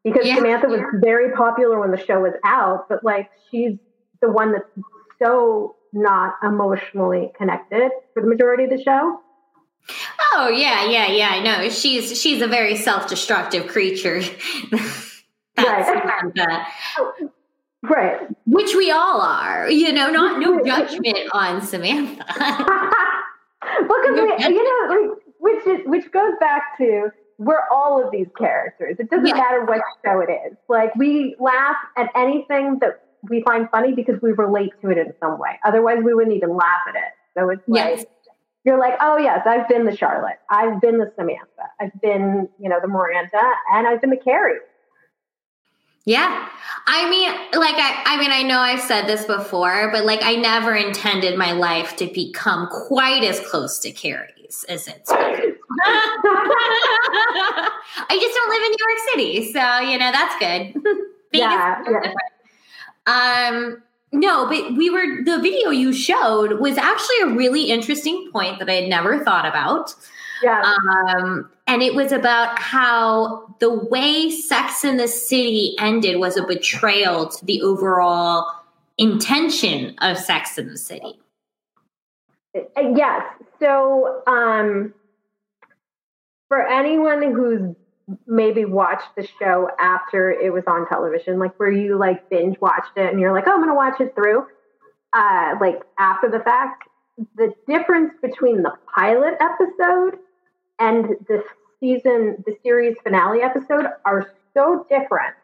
Because 0.04 0.26
yeah. 0.26 0.36
Samantha 0.36 0.66
was 0.66 0.80
very 0.94 1.32
popular 1.36 1.78
when 1.78 1.92
the 1.92 2.04
show 2.04 2.20
was 2.20 2.32
out, 2.44 2.88
but 2.88 3.04
like 3.04 3.30
she's 3.50 3.78
the 4.20 4.30
one 4.30 4.52
that's 4.52 4.64
so 5.22 5.76
not 5.92 6.34
emotionally 6.42 7.30
connected 7.38 7.90
for 8.12 8.22
the 8.22 8.28
majority 8.28 8.64
of 8.64 8.70
the 8.70 8.82
show. 8.82 9.20
Oh 10.32 10.48
yeah, 10.48 10.88
yeah, 10.88 11.06
yeah. 11.06 11.28
I 11.30 11.40
know 11.40 11.68
she's 11.68 12.20
she's 12.20 12.42
a 12.42 12.48
very 12.48 12.76
self-destructive 12.76 13.68
creature. 13.68 14.22
right. 15.58 16.66
Oh, 16.98 17.30
right. 17.82 18.20
Which 18.46 18.74
we 18.74 18.90
all 18.90 19.20
are, 19.20 19.70
you 19.70 19.92
know, 19.92 20.10
not 20.10 20.40
no 20.40 20.64
judgment 20.64 21.18
on 21.32 21.62
Samantha. 21.62 22.24
well, 22.38 24.00
because 24.02 24.16
no 24.16 24.48
you 24.48 24.64
know, 24.64 25.16
which 25.38 25.66
is, 25.66 25.80
which 25.86 26.10
goes 26.12 26.32
back 26.40 26.78
to 26.78 27.10
we're 27.38 27.62
all 27.72 28.02
of 28.02 28.10
these 28.12 28.28
characters. 28.38 28.96
It 28.98 29.10
doesn't 29.10 29.26
yeah. 29.26 29.34
matter 29.34 29.64
what 29.64 29.80
show 30.04 30.20
it 30.20 30.30
is. 30.30 30.56
Like 30.68 30.94
we 30.94 31.36
laugh 31.40 31.76
at 31.96 32.10
anything 32.14 32.78
that 32.80 33.02
we 33.28 33.42
find 33.42 33.68
funny 33.70 33.92
because 33.92 34.20
we 34.22 34.32
relate 34.32 34.72
to 34.82 34.90
it 34.90 34.98
in 34.98 35.12
some 35.20 35.38
way. 35.38 35.58
Otherwise, 35.64 35.98
we 36.04 36.14
wouldn't 36.14 36.36
even 36.36 36.56
laugh 36.56 36.82
at 36.88 36.94
it. 36.94 37.12
So 37.36 37.48
it's 37.50 37.62
yes. 37.66 38.04
you're 38.64 38.78
like, 38.78 38.94
oh 39.00 39.16
yes, 39.18 39.42
I've 39.46 39.68
been 39.68 39.84
the 39.84 39.96
Charlotte, 39.96 40.38
I've 40.50 40.80
been 40.80 40.98
the 40.98 41.10
Samantha, 41.16 41.70
I've 41.80 42.00
been 42.00 42.48
you 42.58 42.68
know 42.68 42.78
the 42.80 42.88
Miranda, 42.88 43.42
and 43.72 43.86
I've 43.86 44.00
been 44.00 44.10
the 44.10 44.16
Carrie. 44.16 44.58
Yeah. 46.04 46.48
I 46.86 47.08
mean, 47.08 47.30
like 47.58 47.76
I 47.76 48.02
I 48.06 48.16
mean, 48.18 48.32
I 48.32 48.42
know 48.42 48.58
I've 48.58 48.80
said 48.80 49.06
this 49.06 49.24
before, 49.24 49.90
but 49.92 50.04
like 50.04 50.20
I 50.22 50.34
never 50.34 50.74
intended 50.74 51.38
my 51.38 51.52
life 51.52 51.96
to 51.96 52.06
become 52.08 52.68
quite 52.68 53.22
as 53.22 53.38
close 53.40 53.78
to 53.80 53.92
Carrie's 53.92 54.64
as 54.68 54.88
it's. 54.88 55.10
I 55.12 55.56
just 58.10 58.34
don't 58.34 58.50
live 58.50 58.62
in 58.62 58.70
New 58.70 58.78
York 58.88 58.98
City, 59.10 59.52
so 59.52 59.78
you 59.90 59.98
know, 59.98 60.10
that's 60.10 60.36
good. 60.38 60.74
yeah. 61.32 61.82
yeah. 61.88 62.12
Um 63.06 63.82
no, 64.12 64.46
but 64.46 64.76
we 64.76 64.90
were 64.90 65.22
the 65.24 65.38
video 65.40 65.70
you 65.70 65.92
showed 65.92 66.60
was 66.60 66.76
actually 66.76 67.20
a 67.22 67.28
really 67.28 67.70
interesting 67.70 68.28
point 68.30 68.58
that 68.58 68.68
I 68.68 68.74
had 68.74 68.88
never 68.88 69.24
thought 69.24 69.46
about. 69.46 69.94
Yeah. 70.42 70.74
Um, 71.16 71.48
and 71.72 71.82
it 71.82 71.94
was 71.94 72.12
about 72.12 72.58
how 72.58 73.46
the 73.58 73.72
way 73.72 74.30
Sex 74.30 74.84
in 74.84 74.98
the 74.98 75.08
City 75.08 75.74
ended 75.78 76.18
was 76.18 76.36
a 76.36 76.46
betrayal 76.46 77.30
to 77.30 77.46
the 77.46 77.62
overall 77.62 78.46
intention 78.98 79.94
of 80.02 80.18
Sex 80.18 80.58
in 80.58 80.68
the 80.68 80.76
City. 80.76 81.18
Uh, 82.54 82.60
yes. 82.94 83.22
So, 83.58 84.22
um, 84.26 84.92
for 86.48 86.68
anyone 86.68 87.32
who's 87.34 87.74
maybe 88.26 88.66
watched 88.66 89.08
the 89.16 89.26
show 89.38 89.70
after 89.80 90.30
it 90.30 90.52
was 90.52 90.64
on 90.66 90.86
television, 90.90 91.38
like 91.38 91.58
where 91.58 91.72
you 91.72 91.96
like 91.96 92.28
binge 92.28 92.60
watched 92.60 92.98
it 92.98 93.10
and 93.10 93.18
you're 93.18 93.32
like, 93.32 93.44
oh, 93.46 93.52
I'm 93.52 93.60
going 93.60 93.70
to 93.70 93.74
watch 93.74 93.98
it 93.98 94.14
through, 94.14 94.44
uh, 95.14 95.54
like 95.58 95.80
after 95.98 96.30
the 96.30 96.40
fact, 96.40 96.86
the 97.36 97.54
difference 97.66 98.12
between 98.20 98.60
the 98.60 98.72
pilot 98.94 99.38
episode 99.40 100.18
and 100.78 101.16
the 101.28 101.42
season, 101.82 102.36
the 102.46 102.54
series 102.62 102.96
finale 103.02 103.42
episode 103.42 103.86
are 104.06 104.32
so 104.54 104.86
different 104.88 105.34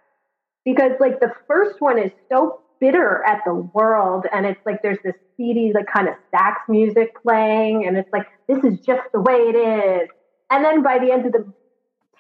because 0.64 0.92
like 1.00 1.18
the 1.20 1.32
first 1.46 1.80
one 1.80 1.98
is 1.98 2.12
so 2.30 2.60
bitter 2.80 3.24
at 3.26 3.42
the 3.44 3.54
world 3.54 4.24
and 4.32 4.46
it's 4.46 4.60
like 4.64 4.80
there's 4.82 4.98
this 5.02 5.16
seedy 5.36 5.72
like 5.74 5.86
kind 5.92 6.08
of 6.08 6.14
sax 6.30 6.60
music 6.68 7.10
playing 7.22 7.86
and 7.86 7.96
it's 7.96 8.12
like 8.12 8.26
this 8.46 8.62
is 8.64 8.78
just 8.86 9.02
the 9.12 9.20
way 9.20 9.34
it 9.34 9.56
is. 9.56 10.08
And 10.50 10.64
then 10.64 10.82
by 10.82 10.98
the 10.98 11.10
end 11.10 11.26
of 11.26 11.32
the 11.32 11.52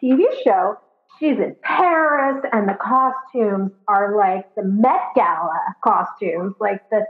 tv 0.02 0.22
show 0.44 0.76
she's 1.18 1.38
in 1.38 1.56
paris 1.62 2.44
and 2.52 2.68
the 2.68 2.76
costumes 2.80 3.72
are 3.88 4.16
like 4.16 4.44
the 4.54 4.62
met 4.62 5.00
gala 5.16 5.58
costumes 5.82 6.54
like 6.60 6.80
the 6.90 7.04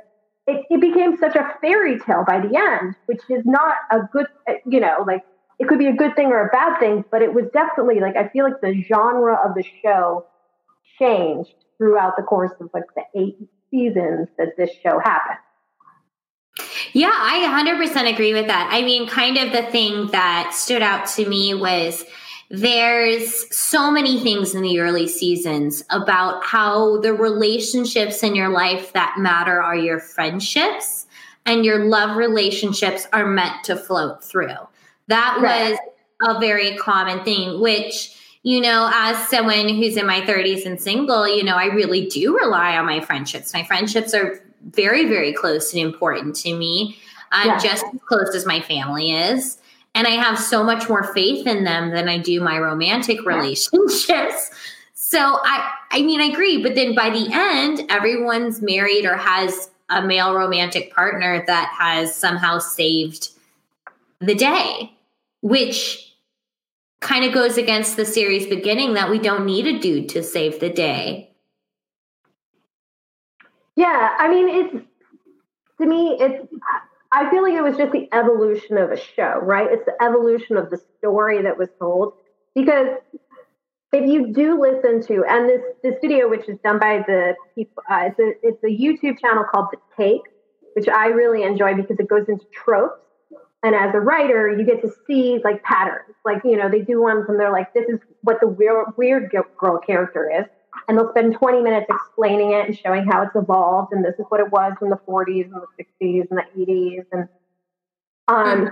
it, 0.47 0.65
it 0.71 0.81
became 0.81 1.17
such 1.19 1.37
a 1.37 1.55
fairy 1.61 1.99
tale 2.01 2.25
by 2.27 2.41
the 2.41 2.57
end 2.57 2.95
which 3.07 3.21
is 3.29 3.43
not 3.45 3.75
a 3.91 3.99
good 4.11 4.27
you 4.67 4.81
know 4.81 5.05
like 5.07 5.23
it 5.59 5.69
could 5.69 5.79
be 5.79 5.87
a 5.87 5.93
good 5.93 6.15
thing 6.15 6.27
or 6.27 6.47
a 6.47 6.49
bad 6.49 6.79
thing, 6.79 7.05
but 7.11 7.23
it 7.23 7.33
was 7.35 7.45
definitely 7.53 8.01
like 8.01 8.17
I 8.17 8.29
feel 8.29 8.45
like 8.45 8.61
the 8.61 8.83
genre 8.83 9.35
of 9.45 9.55
the 9.55 9.65
show 9.83 10.27
changed 10.99 11.55
throughout 11.77 12.17
the 12.17 12.23
course 12.23 12.53
of 12.61 12.71
like 12.75 12.85
the 12.95 13.03
eight 13.15 13.39
seasons 13.71 14.29
that 14.39 14.57
this 14.57 14.71
show 14.83 14.99
happened. 14.99 15.39
Yeah, 16.93 17.13
I 17.13 17.63
100% 17.65 18.13
agree 18.13 18.33
with 18.33 18.47
that. 18.49 18.69
I 18.73 18.83
mean, 18.83 19.09
kind 19.09 19.37
of 19.37 19.53
the 19.53 19.63
thing 19.71 20.09
that 20.09 20.53
stood 20.55 20.83
out 20.83 21.07
to 21.11 21.29
me 21.29 21.55
was 21.55 22.05
there's 22.51 23.57
so 23.57 23.91
many 23.91 24.21
things 24.21 24.55
in 24.55 24.63
the 24.63 24.81
early 24.81 25.07
seasons 25.07 25.85
about 25.91 26.45
how 26.45 26.99
the 27.01 27.13
relationships 27.13 28.23
in 28.23 28.35
your 28.35 28.49
life 28.49 28.93
that 28.95 29.17
matter 29.19 29.63
are 29.63 29.77
your 29.77 30.01
friendships 30.01 31.07
and 31.45 31.65
your 31.65 31.85
love 31.85 32.17
relationships 32.17 33.07
are 33.13 33.27
meant 33.27 33.65
to 33.65 33.77
float 33.77 34.25
through. 34.25 34.57
That 35.09 35.39
right. 35.41 35.71
was 35.71 35.79
a 36.23 36.41
very 36.41 36.77
common 36.77 37.25
thing, 37.25 37.61
which, 37.61 38.15
you 38.43 38.61
know, 38.61 38.91
as 38.93 39.29
someone 39.29 39.69
who's 39.69 39.97
in 39.97 40.07
my 40.07 40.21
30s 40.21 40.65
and 40.67 40.81
single, 40.81 41.29
you 41.29 41.43
know, 41.43 41.57
I 41.57 41.67
really 41.67 42.07
do 42.07 42.37
rely 42.37 42.77
on 42.77 42.87
my 42.87 43.01
friendships. 43.01 43.53
My 43.53 43.65
friendships 43.65 44.15
are 44.15 44.41
very, 44.71 45.07
very 45.07 45.33
close 45.33 45.73
and 45.73 45.83
important 45.83 46.37
to 46.37 46.57
me, 46.57 46.99
uh, 47.33 47.43
yeah. 47.47 47.59
just 47.59 47.85
as 47.85 48.01
close 48.07 48.35
as 48.35 48.47
my 48.47 48.61
family 48.61 49.13
is. 49.13 49.59
And 49.95 50.07
I 50.07 50.11
have 50.11 50.39
so 50.39 50.63
much 50.63 50.89
more 50.89 51.13
faith 51.15 51.47
in 51.47 51.65
them 51.65 51.91
than 51.91 52.09
I 52.09 52.19
do 52.19 52.41
my 52.41 52.59
romantic 52.59 53.25
relationships. 53.25 54.51
So 55.01 55.41
I 55.43 55.73
I 55.91 56.03
mean 56.03 56.21
I 56.21 56.25
agree, 56.25 56.63
but 56.63 56.75
then 56.75 56.95
by 56.95 57.09
the 57.09 57.31
end, 57.33 57.81
everyone's 57.89 58.61
married 58.61 59.07
or 59.07 59.17
has 59.17 59.71
a 59.89 60.03
male 60.03 60.35
romantic 60.35 60.93
partner 60.93 61.43
that 61.47 61.73
has 61.79 62.15
somehow 62.15 62.59
saved 62.59 63.31
the 64.21 64.35
day 64.35 64.93
which 65.41 66.17
kind 67.01 67.25
of 67.25 67.33
goes 67.33 67.57
against 67.57 67.97
the 67.97 68.05
series 68.05 68.47
beginning 68.47 68.95
that 68.95 69.11
we 69.11 69.19
don't 69.19 69.47
need 69.47 69.67
a 69.67 69.79
dude 69.79 70.09
to 70.11 70.23
save 70.23 70.61
the 70.61 70.71
day. 70.71 71.31
Yeah, 73.77 74.17
I 74.19 74.29
mean, 74.29 74.49
it's 74.49 74.85
to 75.81 75.87
me, 75.87 76.17
it's 76.19 76.49
I 77.13 77.31
feel 77.31 77.43
like 77.43 77.55
it 77.55 77.63
was 77.63 77.77
just 77.77 77.93
the 77.93 78.09
evolution 78.13 78.77
of 78.77 78.91
a 78.91 78.97
show, 78.97 79.41
right? 79.43 79.69
It's 79.71 79.85
the 79.87 80.03
evolution 80.03 80.57
of 80.57 80.71
the 80.71 80.81
story 80.99 81.41
that 81.43 81.57
was 81.57 81.69
told. 81.79 82.15
Because 82.55 82.99
if 83.93 84.07
you 84.07 84.33
do 84.33 84.61
listen 84.61 85.01
to, 85.07 85.25
and 85.29 85.49
this 85.49 85.63
the 85.83 85.95
studio, 85.99 86.29
which 86.29 86.49
is 86.49 86.59
done 86.65 86.79
by 86.79 87.05
the 87.07 87.35
people, 87.55 87.83
uh, 87.91 88.11
it's 88.11 88.19
a 88.19 88.47
it's 88.47 88.63
a 88.65 88.67
YouTube 88.67 89.21
channel 89.21 89.45
called 89.45 89.69
The 89.73 89.79
Take, 89.97 90.23
which 90.75 90.89
I 90.89 91.07
really 91.07 91.45
enjoy 91.45 91.75
because 91.75 91.99
it 91.99 92.09
goes 92.09 92.29
into 92.29 92.45
tropes. 92.53 93.01
And 93.63 93.75
as 93.75 93.93
a 93.95 93.99
writer, 93.99 94.49
you 94.57 94.65
get 94.65 94.83
to 94.83 94.91
see 95.07 95.41
like 95.43 95.63
patterns. 95.65 96.15
Like 96.25 96.43
you 96.45 96.57
know, 96.57 96.69
they 96.69 96.81
do 96.81 97.03
ones 97.03 97.25
and 97.29 97.39
they're 97.39 97.53
like, 97.53 97.73
"This 97.75 97.89
is 97.89 97.99
what 98.23 98.41
the 98.41 98.49
weird 98.49 98.97
weird 98.97 99.33
girl 99.59 99.79
character 99.79 100.31
is," 100.31 100.47
and 100.87 100.97
they'll 100.97 101.11
spend 101.11 101.35
20 101.35 101.63
minutes 101.63 101.87
explaining 101.89 102.53
it 102.53 102.67
and 102.67 102.77
showing 102.77 103.05
how 103.07 103.23
it's 103.23 103.35
evolved 103.35 103.93
and 103.93 104.05
this 104.05 104.15
is 104.19 104.25
what 104.29 104.41
it 104.41 104.51
was 104.51 104.73
in 104.81 104.91
the 104.91 104.99
40s 105.09 105.45
and 105.45 105.55
the 105.55 105.85
60s 105.85 106.27
and 106.31 106.39
the 106.39 106.65
80s 106.65 107.05
and 107.13 107.29
um 108.29 108.71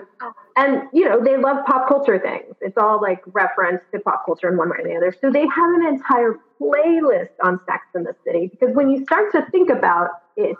and 0.56 0.82
you 0.92 1.08
know 1.08 1.22
they 1.22 1.36
love 1.36 1.64
pop 1.66 1.88
culture 1.88 2.18
things. 2.18 2.54
It's 2.60 2.76
all 2.76 3.00
like 3.00 3.22
reference 3.26 3.82
to 3.92 4.00
pop 4.00 4.24
culture 4.24 4.48
in 4.48 4.56
one 4.56 4.70
way 4.70 4.76
or 4.80 4.88
the 4.88 4.96
other. 4.96 5.14
So 5.20 5.30
they 5.30 5.46
have 5.46 5.74
an 5.74 5.86
entire 5.86 6.38
playlist 6.60 7.30
on 7.42 7.60
sex 7.66 7.84
in 7.94 8.04
the 8.04 8.14
city 8.24 8.48
because 8.48 8.74
when 8.74 8.90
you 8.90 9.02
start 9.04 9.32
to 9.32 9.46
think 9.50 9.70
about 9.70 10.10
it 10.36 10.56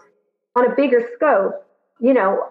on 0.57 0.70
a 0.70 0.74
bigger 0.74 1.09
scope 1.14 1.62
you 2.01 2.12
know 2.12 2.51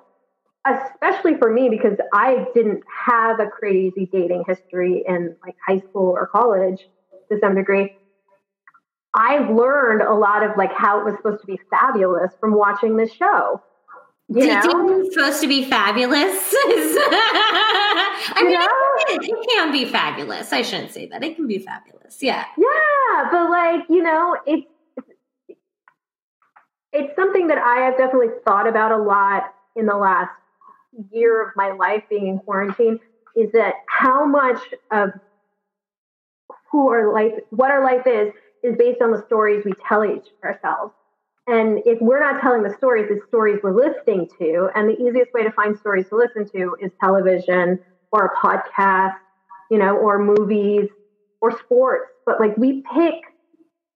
especially 0.66 1.36
for 1.38 1.51
me 1.51 1.70
because 1.70 1.97
i 2.13 2.45
didn't 2.53 2.84
have 3.05 3.39
a 3.39 3.47
crazy 3.47 4.09
dating 4.11 4.43
history 4.47 5.03
in 5.07 5.36
like 5.45 5.55
high 5.66 5.80
school 5.80 6.09
or 6.09 6.28
college 6.28 6.88
to 7.32 7.39
some 7.39 7.55
degree 7.55 7.95
I 9.16 9.38
learned 9.49 10.01
a 10.01 10.13
lot 10.13 10.43
of 10.43 10.57
like 10.57 10.74
how 10.74 10.99
it 10.99 11.05
was 11.05 11.16
supposed 11.16 11.39
to 11.39 11.47
be 11.47 11.57
fabulous 11.70 12.34
from 12.39 12.53
watching 12.53 12.97
this 12.97 13.13
show. 13.13 13.61
You 14.28 14.47
know? 14.47 14.99
It's 14.99 15.13
supposed 15.13 15.41
to 15.41 15.47
be 15.47 15.70
fabulous. 15.70 16.20
I 18.28 18.41
mean, 18.43 18.59
it, 18.59 19.24
it 19.24 19.49
can 19.49 19.72
be 19.72 19.86
fabulous. 19.86 20.51
I 20.51 20.63
shouldn't 20.63 20.91
say 20.91 21.07
that. 21.07 21.24
It 21.24 21.36
can 21.36 21.47
be 21.47 21.59
fabulous. 21.59 22.22
Yeah. 22.22 22.43
Yeah, 22.57 23.30
but 23.32 23.49
like 23.49 23.82
you 23.89 24.03
know, 24.03 24.36
it's 24.45 24.68
it's 26.91 27.16
something 27.16 27.47
that 27.47 27.57
I 27.57 27.86
have 27.86 27.97
definitely 27.97 28.34
thought 28.45 28.68
about 28.68 28.91
a 28.91 28.97
lot 28.97 29.53
in 29.78 29.86
the 29.86 29.95
last 29.95 30.32
year 31.12 31.46
of 31.46 31.50
my 31.56 31.72
life 31.72 32.04
being 32.10 32.28
in 32.28 32.39
quarantine. 32.39 33.00
Is 33.36 33.52
that 33.52 33.76
how 33.89 34.26
much 34.26 34.60
of 34.91 35.10
who 36.72 36.89
our 36.89 37.14
life, 37.14 37.34
what 37.50 37.72
our 37.72 37.84
life 37.84 38.06
is, 38.08 38.34
is 38.64 38.76
based 38.78 39.02
on 39.02 39.12
the 39.12 39.24
stories 39.26 39.64
we 39.66 39.74
tell 39.88 40.04
each 40.06 40.28
ourselves. 40.43 40.93
And 41.48 41.80
if 41.86 42.00
we're 42.02 42.20
not 42.20 42.41
telling 42.41 42.64
the 42.64 42.74
stories, 42.76 43.08
the 43.08 43.20
stories 43.28 43.60
we're 43.64 43.76
listening 43.76 44.28
to, 44.39 44.70
and 44.74 44.89
the 44.89 44.96
easiest 45.00 45.32
way 45.34 45.43
to 45.43 45.52
find 45.52 45.78
stories 45.78 46.08
to 46.10 46.16
listen 46.16 46.50
to 46.56 46.76
is 46.82 46.91
television 47.04 47.80
or 48.12 48.26
a 48.26 48.36
podcast, 48.46 49.16
you 49.70 49.78
know, 49.78 49.96
or 49.96 50.18
movies 50.18 50.89
or 51.41 51.58
sports. 51.60 52.06
But 52.26 52.39
like 52.39 52.58
we 52.58 52.84
pick 52.96 53.16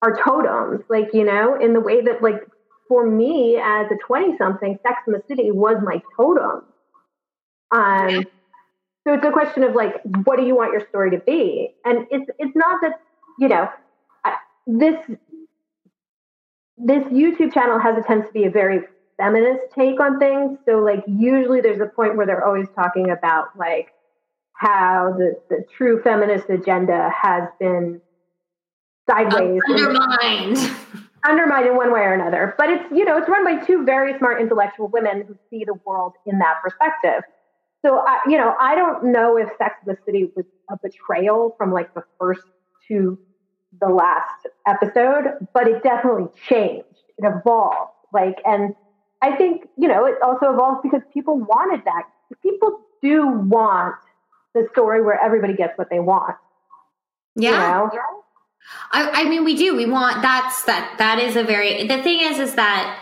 our 0.04 0.16
totems, 0.24 0.82
like, 0.90 1.10
you 1.14 1.24
know, 1.26 1.56
in 1.60 1.74
the 1.74 1.80
way 1.80 2.02
that 2.02 2.22
like 2.22 2.44
for 2.88 3.10
me 3.10 3.60
as 3.62 3.88
a 3.92 3.96
20 4.06 4.38
something, 4.38 4.78
Sex 4.86 5.00
in 5.08 5.14
the 5.14 5.24
City 5.28 5.52
was 5.52 5.78
my 5.84 6.02
totem. 6.16 6.69
Um, 7.72 8.26
so 9.06 9.14
it's 9.14 9.26
a 9.26 9.32
question 9.32 9.64
of 9.64 9.76
like, 9.76 10.02
what 10.26 10.38
do 10.38 10.46
you 10.46 10.56
want 10.56 10.72
your 10.74 10.88
story 10.90 11.12
to 11.12 11.20
be? 11.20 11.76
And 11.86 12.06
it's 12.12 12.30
it's 12.38 12.56
not 12.56 12.82
that, 12.82 13.00
you 13.40 13.48
know, 13.48 13.70
this 14.68 14.96
this 16.78 17.04
YouTube 17.06 17.54
channel 17.54 17.80
has 17.80 17.98
a 17.98 18.02
tendency 18.02 18.28
to 18.28 18.34
be 18.34 18.46
a 18.46 18.52
very 18.52 18.82
feminist 19.18 19.64
take 19.76 20.00
on 20.00 20.20
things. 20.20 20.58
So 20.66 20.80
like 20.80 21.04
usually 21.08 21.62
there's 21.62 21.82
a 21.82 21.88
point 21.88 22.16
where 22.16 22.26
they're 22.26 22.46
always 22.46 22.68
talking 22.76 23.10
about 23.10 23.58
like 23.58 23.94
how 24.54 25.14
the, 25.18 25.40
the 25.50 25.66
true 25.76 26.02
feminist 26.04 26.50
agenda 26.50 27.10
has 27.22 27.44
been 27.60 28.02
sideways 29.10 29.62
undermined. 29.70 30.58
undermined 31.26 31.68
in 31.68 31.76
one 31.76 31.92
way 31.92 32.02
or 32.02 32.14
another. 32.14 32.56
But 32.58 32.70
it's 32.70 32.84
you 32.92 33.06
know, 33.06 33.18
it's 33.18 33.28
run 33.28 33.44
by 33.44 33.66
two 33.66 33.84
very 33.84 34.18
smart 34.18 34.42
intellectual 34.42 34.88
women 34.88 35.26
who 35.28 35.38
see 35.50 35.66
the 35.66 35.76
world 35.86 36.14
in 36.26 36.40
that 36.40 36.56
perspective. 36.62 37.24
So 37.86 38.00
I 38.00 38.20
you 38.28 38.38
know, 38.38 38.56
I 38.60 38.76
don't 38.76 39.12
know 39.12 39.38
if 39.38 39.50
Sex 39.58 39.76
in 39.86 39.94
the 39.94 39.98
City 40.06 40.32
was 40.36 40.46
a 40.70 40.78
betrayal 40.82 41.56
from 41.58 41.72
like 41.72 41.94
the 41.94 42.04
first 42.20 42.42
to 42.88 43.18
the 43.80 43.88
last 43.88 44.48
episode, 44.68 45.48
but 45.54 45.68
it 45.68 45.84
definitely 45.84 46.28
changed. 46.48 46.86
It 47.18 47.26
evolved. 47.26 47.92
Like, 48.12 48.38
and 48.46 48.76
I 49.22 49.36
think, 49.36 49.68
you 49.78 49.88
know, 49.88 50.06
it 50.06 50.16
also 50.24 50.54
evolved 50.54 50.84
because 50.84 51.02
people 51.14 51.38
wanted 51.38 51.86
that. 51.86 52.04
People 52.42 52.80
do 53.02 53.28
want 53.28 53.96
the 54.54 54.68
story 54.72 55.02
where 55.04 55.20
everybody 55.20 55.54
gets 55.54 55.78
what 55.78 55.90
they 55.90 56.00
want. 56.00 56.36
Yeah. 57.36 57.52
You 57.52 57.98
know? 57.98 58.24
I, 58.92 59.22
I 59.22 59.30
mean, 59.30 59.46
we 59.46 59.56
do. 59.56 59.76
We 59.76 59.86
want 59.86 60.22
that's 60.22 60.64
that. 60.64 60.96
That 60.98 61.20
is 61.20 61.36
a 61.36 61.44
very. 61.44 61.88
The 61.88 62.02
thing 62.04 62.20
is, 62.22 62.40
is 62.40 62.56
that 62.56 63.00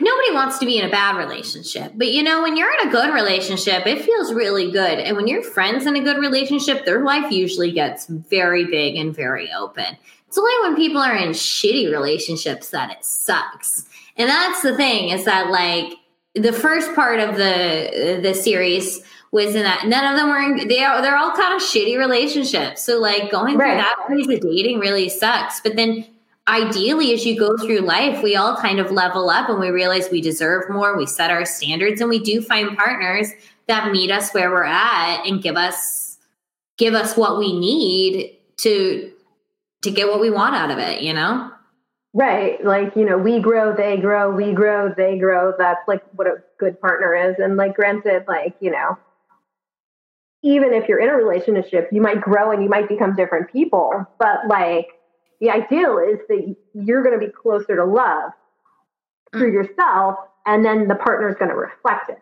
nobody 0.00 0.32
wants 0.32 0.58
to 0.58 0.66
be 0.66 0.78
in 0.78 0.86
a 0.86 0.90
bad 0.90 1.16
relationship. 1.16 1.92
But 1.94 2.12
you 2.12 2.22
know, 2.22 2.42
when 2.42 2.56
you're 2.56 2.72
in 2.80 2.88
a 2.88 2.92
good 2.92 3.12
relationship, 3.12 3.86
it 3.86 4.02
feels 4.02 4.32
really 4.32 4.70
good. 4.70 4.98
And 4.98 5.16
when 5.16 5.26
you're 5.26 5.42
friends 5.42 5.86
in 5.86 5.96
a 5.96 6.00
good 6.00 6.18
relationship, 6.18 6.84
their 6.84 7.04
life 7.04 7.30
usually 7.30 7.72
gets 7.72 8.06
very 8.06 8.64
big 8.64 8.96
and 8.96 9.14
very 9.14 9.50
open. 9.52 9.96
It's 10.28 10.38
only 10.38 10.68
when 10.68 10.76
people 10.76 11.00
are 11.00 11.16
in 11.16 11.30
shitty 11.30 11.90
relationships 11.90 12.70
that 12.70 12.90
it 12.90 13.04
sucks. 13.04 13.86
And 14.16 14.28
that's 14.28 14.62
the 14.62 14.76
thing 14.76 15.10
is 15.10 15.24
that 15.24 15.50
like 15.50 15.92
the 16.34 16.52
first 16.52 16.94
part 16.94 17.20
of 17.20 17.36
the 17.36 18.20
the 18.22 18.34
series 18.34 19.00
was 19.30 19.54
in 19.54 19.62
that 19.62 19.86
none 19.86 20.04
of 20.04 20.18
them 20.18 20.28
were 20.28 20.38
in, 20.38 20.68
they 20.68 20.82
are 20.82 21.02
they're 21.02 21.16
all 21.16 21.32
kind 21.32 21.54
of 21.54 21.60
shitty 21.60 21.98
relationships. 21.98 22.84
So 22.84 22.98
like 22.98 23.30
going 23.30 23.56
right. 23.56 23.72
through 23.72 23.82
that 23.82 24.28
phase 24.28 24.36
of 24.36 24.40
dating 24.40 24.78
really 24.78 25.08
sucks. 25.08 25.60
But 25.60 25.76
then 25.76 26.06
ideally 26.48 27.14
as 27.14 27.24
you 27.24 27.38
go 27.38 27.56
through 27.56 27.78
life 27.78 28.22
we 28.22 28.36
all 28.36 28.56
kind 28.56 28.78
of 28.78 28.90
level 28.90 29.30
up 29.30 29.48
and 29.48 29.58
we 29.58 29.70
realize 29.70 30.10
we 30.10 30.20
deserve 30.20 30.68
more 30.68 30.96
we 30.96 31.06
set 31.06 31.30
our 31.30 31.44
standards 31.44 32.00
and 32.00 32.10
we 32.10 32.18
do 32.18 32.42
find 32.42 32.76
partners 32.76 33.30
that 33.66 33.90
meet 33.90 34.10
us 34.10 34.32
where 34.32 34.50
we're 34.50 34.62
at 34.62 35.24
and 35.26 35.42
give 35.42 35.56
us 35.56 36.18
give 36.76 36.94
us 36.94 37.16
what 37.16 37.38
we 37.38 37.58
need 37.58 38.36
to 38.58 39.10
to 39.82 39.90
get 39.90 40.08
what 40.08 40.20
we 40.20 40.30
want 40.30 40.54
out 40.54 40.70
of 40.70 40.78
it 40.78 41.02
you 41.02 41.12
know? 41.12 41.50
Right. 42.16 42.64
Like 42.64 42.94
you 42.94 43.04
know 43.04 43.18
we 43.18 43.40
grow 43.40 43.74
they 43.74 43.96
grow 43.96 44.30
we 44.30 44.52
grow 44.52 44.94
they 44.96 45.18
grow. 45.18 45.52
That's 45.58 45.80
like 45.88 46.02
what 46.14 46.28
a 46.28 46.36
good 46.58 46.80
partner 46.80 47.12
is. 47.12 47.36
And 47.38 47.56
like 47.56 47.74
granted 47.74 48.24
like 48.28 48.54
you 48.60 48.70
know 48.70 48.96
even 50.42 50.72
if 50.72 50.88
you're 50.88 51.00
in 51.00 51.08
a 51.08 51.14
relationship 51.14 51.88
you 51.90 52.00
might 52.00 52.20
grow 52.20 52.52
and 52.52 52.62
you 52.62 52.68
might 52.68 52.88
become 52.88 53.16
different 53.16 53.50
people. 53.50 54.06
But 54.20 54.46
like 54.48 54.86
the 55.44 55.50
ideal 55.50 55.98
is 55.98 56.20
that 56.28 56.56
you're 56.72 57.02
going 57.02 57.18
to 57.18 57.24
be 57.24 57.30
closer 57.30 57.76
to 57.76 57.84
love 57.84 58.32
through 59.32 59.50
mm. 59.50 59.66
yourself, 59.66 60.16
and 60.46 60.64
then 60.64 60.88
the 60.88 60.94
partner 60.94 61.28
is 61.28 61.36
going 61.36 61.50
to 61.50 61.56
reflect 61.56 62.08
it. 62.08 62.18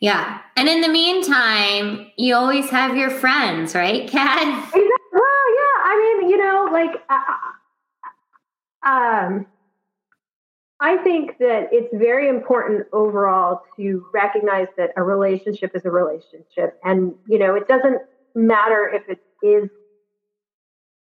Yeah. 0.00 0.40
And 0.56 0.68
in 0.68 0.82
the 0.82 0.88
meantime, 0.88 2.10
you 2.18 2.34
always 2.34 2.68
have 2.68 2.96
your 2.96 3.08
friends, 3.08 3.74
right, 3.74 4.08
Kat? 4.08 4.42
Exactly. 4.42 4.82
Well, 5.12 5.22
yeah. 5.22 5.78
I 5.84 6.18
mean, 6.20 6.30
you 6.30 6.36
know, 6.36 6.68
like, 6.70 7.02
uh, 7.08 8.88
um, 8.88 9.46
I 10.80 10.98
think 10.98 11.38
that 11.38 11.70
it's 11.72 11.92
very 11.94 12.28
important 12.28 12.86
overall 12.92 13.62
to 13.76 14.06
recognize 14.12 14.68
that 14.76 14.90
a 14.96 15.02
relationship 15.02 15.74
is 15.74 15.86
a 15.86 15.90
relationship. 15.90 16.78
And, 16.84 17.14
you 17.26 17.38
know, 17.38 17.54
it 17.54 17.66
doesn't 17.66 18.02
matter 18.34 18.88
if 18.92 19.08
it 19.08 19.18
is 19.44 19.70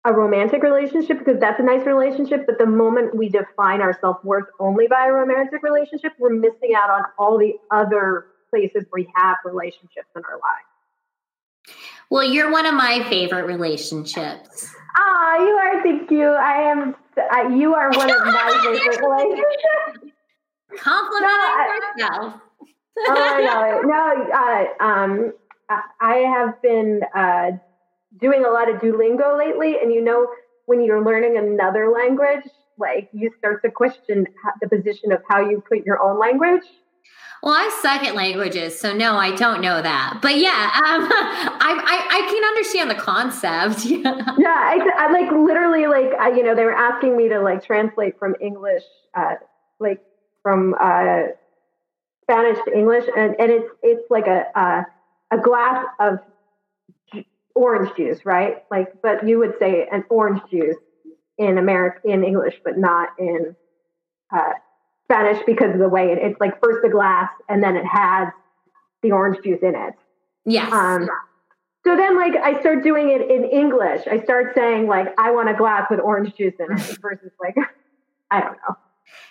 a 0.04 0.12
romantic 0.12 0.62
relationship 0.62 1.18
because 1.18 1.38
that's 1.38 1.60
a 1.60 1.62
nice 1.62 1.86
relationship. 1.86 2.46
But 2.46 2.58
the 2.58 2.66
moment 2.66 3.14
we 3.16 3.28
define 3.28 3.80
our 3.80 3.96
self 4.00 4.22
worth 4.24 4.46
only 4.58 4.86
by 4.88 5.06
a 5.06 5.12
romantic 5.12 5.62
relationship, 5.62 6.12
we're 6.18 6.34
missing 6.34 6.74
out 6.76 6.90
on 6.90 7.02
all 7.18 7.38
the 7.38 7.54
other 7.70 8.26
places 8.50 8.84
we 8.92 9.08
have 9.16 9.36
relationships 9.44 10.08
in 10.16 10.22
our 10.24 10.34
lives. 10.34 11.76
Well, 12.10 12.24
you're 12.24 12.50
one 12.50 12.66
of 12.66 12.74
my 12.74 13.04
favorite 13.08 13.46
relationships. 13.46 14.68
Ah, 14.96 15.36
you 15.38 15.52
are. 15.54 15.82
Thank 15.82 16.10
you. 16.10 16.26
I 16.26 16.70
am. 16.70 16.94
Uh, 17.16 17.48
you 17.48 17.74
are 17.74 17.90
one 17.90 18.10
of 18.10 18.24
my 18.24 18.60
favorite 18.64 19.00
relationships. 19.00 20.16
Complimenting 20.78 21.80
no, 21.96 22.04
yourself. 22.04 22.40
oh 22.98 23.44
god! 23.46 23.82
No, 23.84 24.82
uh, 24.82 24.84
um, 24.84 25.32
I 26.00 26.16
have 26.16 26.60
been 26.60 27.00
uh, 27.14 27.52
doing 28.20 28.44
a 28.44 28.50
lot 28.50 28.70
of 28.70 28.80
Duolingo 28.80 29.38
lately, 29.38 29.76
and 29.80 29.92
you 29.92 30.02
know, 30.02 30.28
when 30.66 30.84
you're 30.84 31.04
learning 31.04 31.36
another 31.38 31.90
language, 31.90 32.44
like 32.78 33.08
you 33.12 33.30
start 33.38 33.62
to 33.62 33.70
question 33.70 34.26
the 34.60 34.68
position 34.68 35.12
of 35.12 35.22
how 35.28 35.40
you 35.40 35.62
put 35.68 35.84
your 35.84 36.00
own 36.02 36.18
language. 36.18 36.62
Well, 37.42 37.54
I 37.54 37.76
suck 37.82 38.04
at 38.04 38.14
languages, 38.14 38.78
so 38.78 38.94
no, 38.94 39.16
I 39.16 39.34
don't 39.34 39.60
know 39.60 39.82
that. 39.82 40.20
But 40.22 40.36
yeah, 40.38 40.70
um, 40.76 41.10
I, 41.12 41.74
I, 41.84 42.18
I 42.18 42.30
can 42.30 42.44
understand 42.44 42.88
the 42.88 42.94
concept. 42.94 43.84
yeah, 43.84 44.36
yeah 44.38 44.46
I, 44.48 44.90
I, 44.96 45.12
like 45.12 45.32
literally 45.32 45.88
like 45.88 46.12
I, 46.20 46.28
you 46.36 46.44
know 46.44 46.54
they 46.54 46.64
were 46.64 46.72
asking 46.72 47.16
me 47.16 47.28
to 47.30 47.40
like 47.40 47.64
translate 47.64 48.16
from 48.18 48.36
English, 48.40 48.84
uh, 49.14 49.34
like 49.80 50.00
from 50.42 50.76
uh, 50.80 51.22
Spanish 52.22 52.58
to 52.64 52.78
English, 52.78 53.04
and, 53.16 53.34
and 53.40 53.50
it's 53.50 53.68
it's 53.82 54.08
like 54.08 54.28
a, 54.28 54.46
a 54.54 54.86
a 55.32 55.38
glass 55.38 55.84
of 55.98 56.18
orange 57.54 57.94
juice, 57.96 58.24
right? 58.24 58.64
Like, 58.70 59.00
but 59.02 59.26
you 59.26 59.38
would 59.38 59.54
say 59.58 59.86
an 59.90 60.04
orange 60.08 60.42
juice 60.50 60.76
in 61.38 61.58
American 61.58 62.10
in 62.10 62.24
English, 62.24 62.54
but 62.64 62.78
not 62.78 63.10
in 63.18 63.56
uh, 64.34 64.52
Spanish 65.04 65.42
because 65.46 65.72
of 65.72 65.78
the 65.78 65.88
way 65.88 66.12
it, 66.12 66.18
it's 66.18 66.40
like 66.40 66.60
first 66.62 66.84
a 66.84 66.88
glass 66.88 67.30
and 67.48 67.62
then 67.62 67.76
it 67.76 67.84
has 67.84 68.28
the 69.02 69.12
orange 69.12 69.42
juice 69.44 69.60
in 69.62 69.74
it. 69.74 69.94
Yes. 70.44 70.72
Um, 70.72 71.08
so 71.84 71.96
then, 71.96 72.16
like, 72.16 72.34
I 72.36 72.60
start 72.60 72.84
doing 72.84 73.10
it 73.10 73.28
in 73.28 73.44
English. 73.44 74.02
I 74.08 74.22
start 74.22 74.54
saying 74.54 74.86
like, 74.86 75.08
"I 75.18 75.32
want 75.32 75.48
a 75.48 75.54
glass 75.54 75.88
with 75.90 75.98
orange 75.98 76.34
juice 76.36 76.54
in 76.60 76.66
it," 76.70 76.98
versus 77.02 77.32
like, 77.40 77.56
I 78.30 78.40
don't 78.40 78.56
know. 78.68 78.76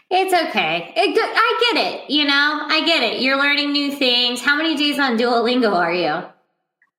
It's 0.09 0.34
okay. 0.34 0.93
It, 0.95 1.17
I 1.17 1.74
get 1.74 1.93
it. 1.93 2.09
You 2.09 2.26
know, 2.26 2.59
I 2.67 2.86
get 2.86 3.01
it. 3.03 3.22
You're 3.22 3.38
learning 3.38 3.72
new 3.72 3.95
things. 3.95 4.41
How 4.41 4.57
many 4.57 4.76
days 4.76 4.99
on 4.99 5.17
Duolingo 5.17 5.74
are 5.74 5.93
you? 5.93 6.24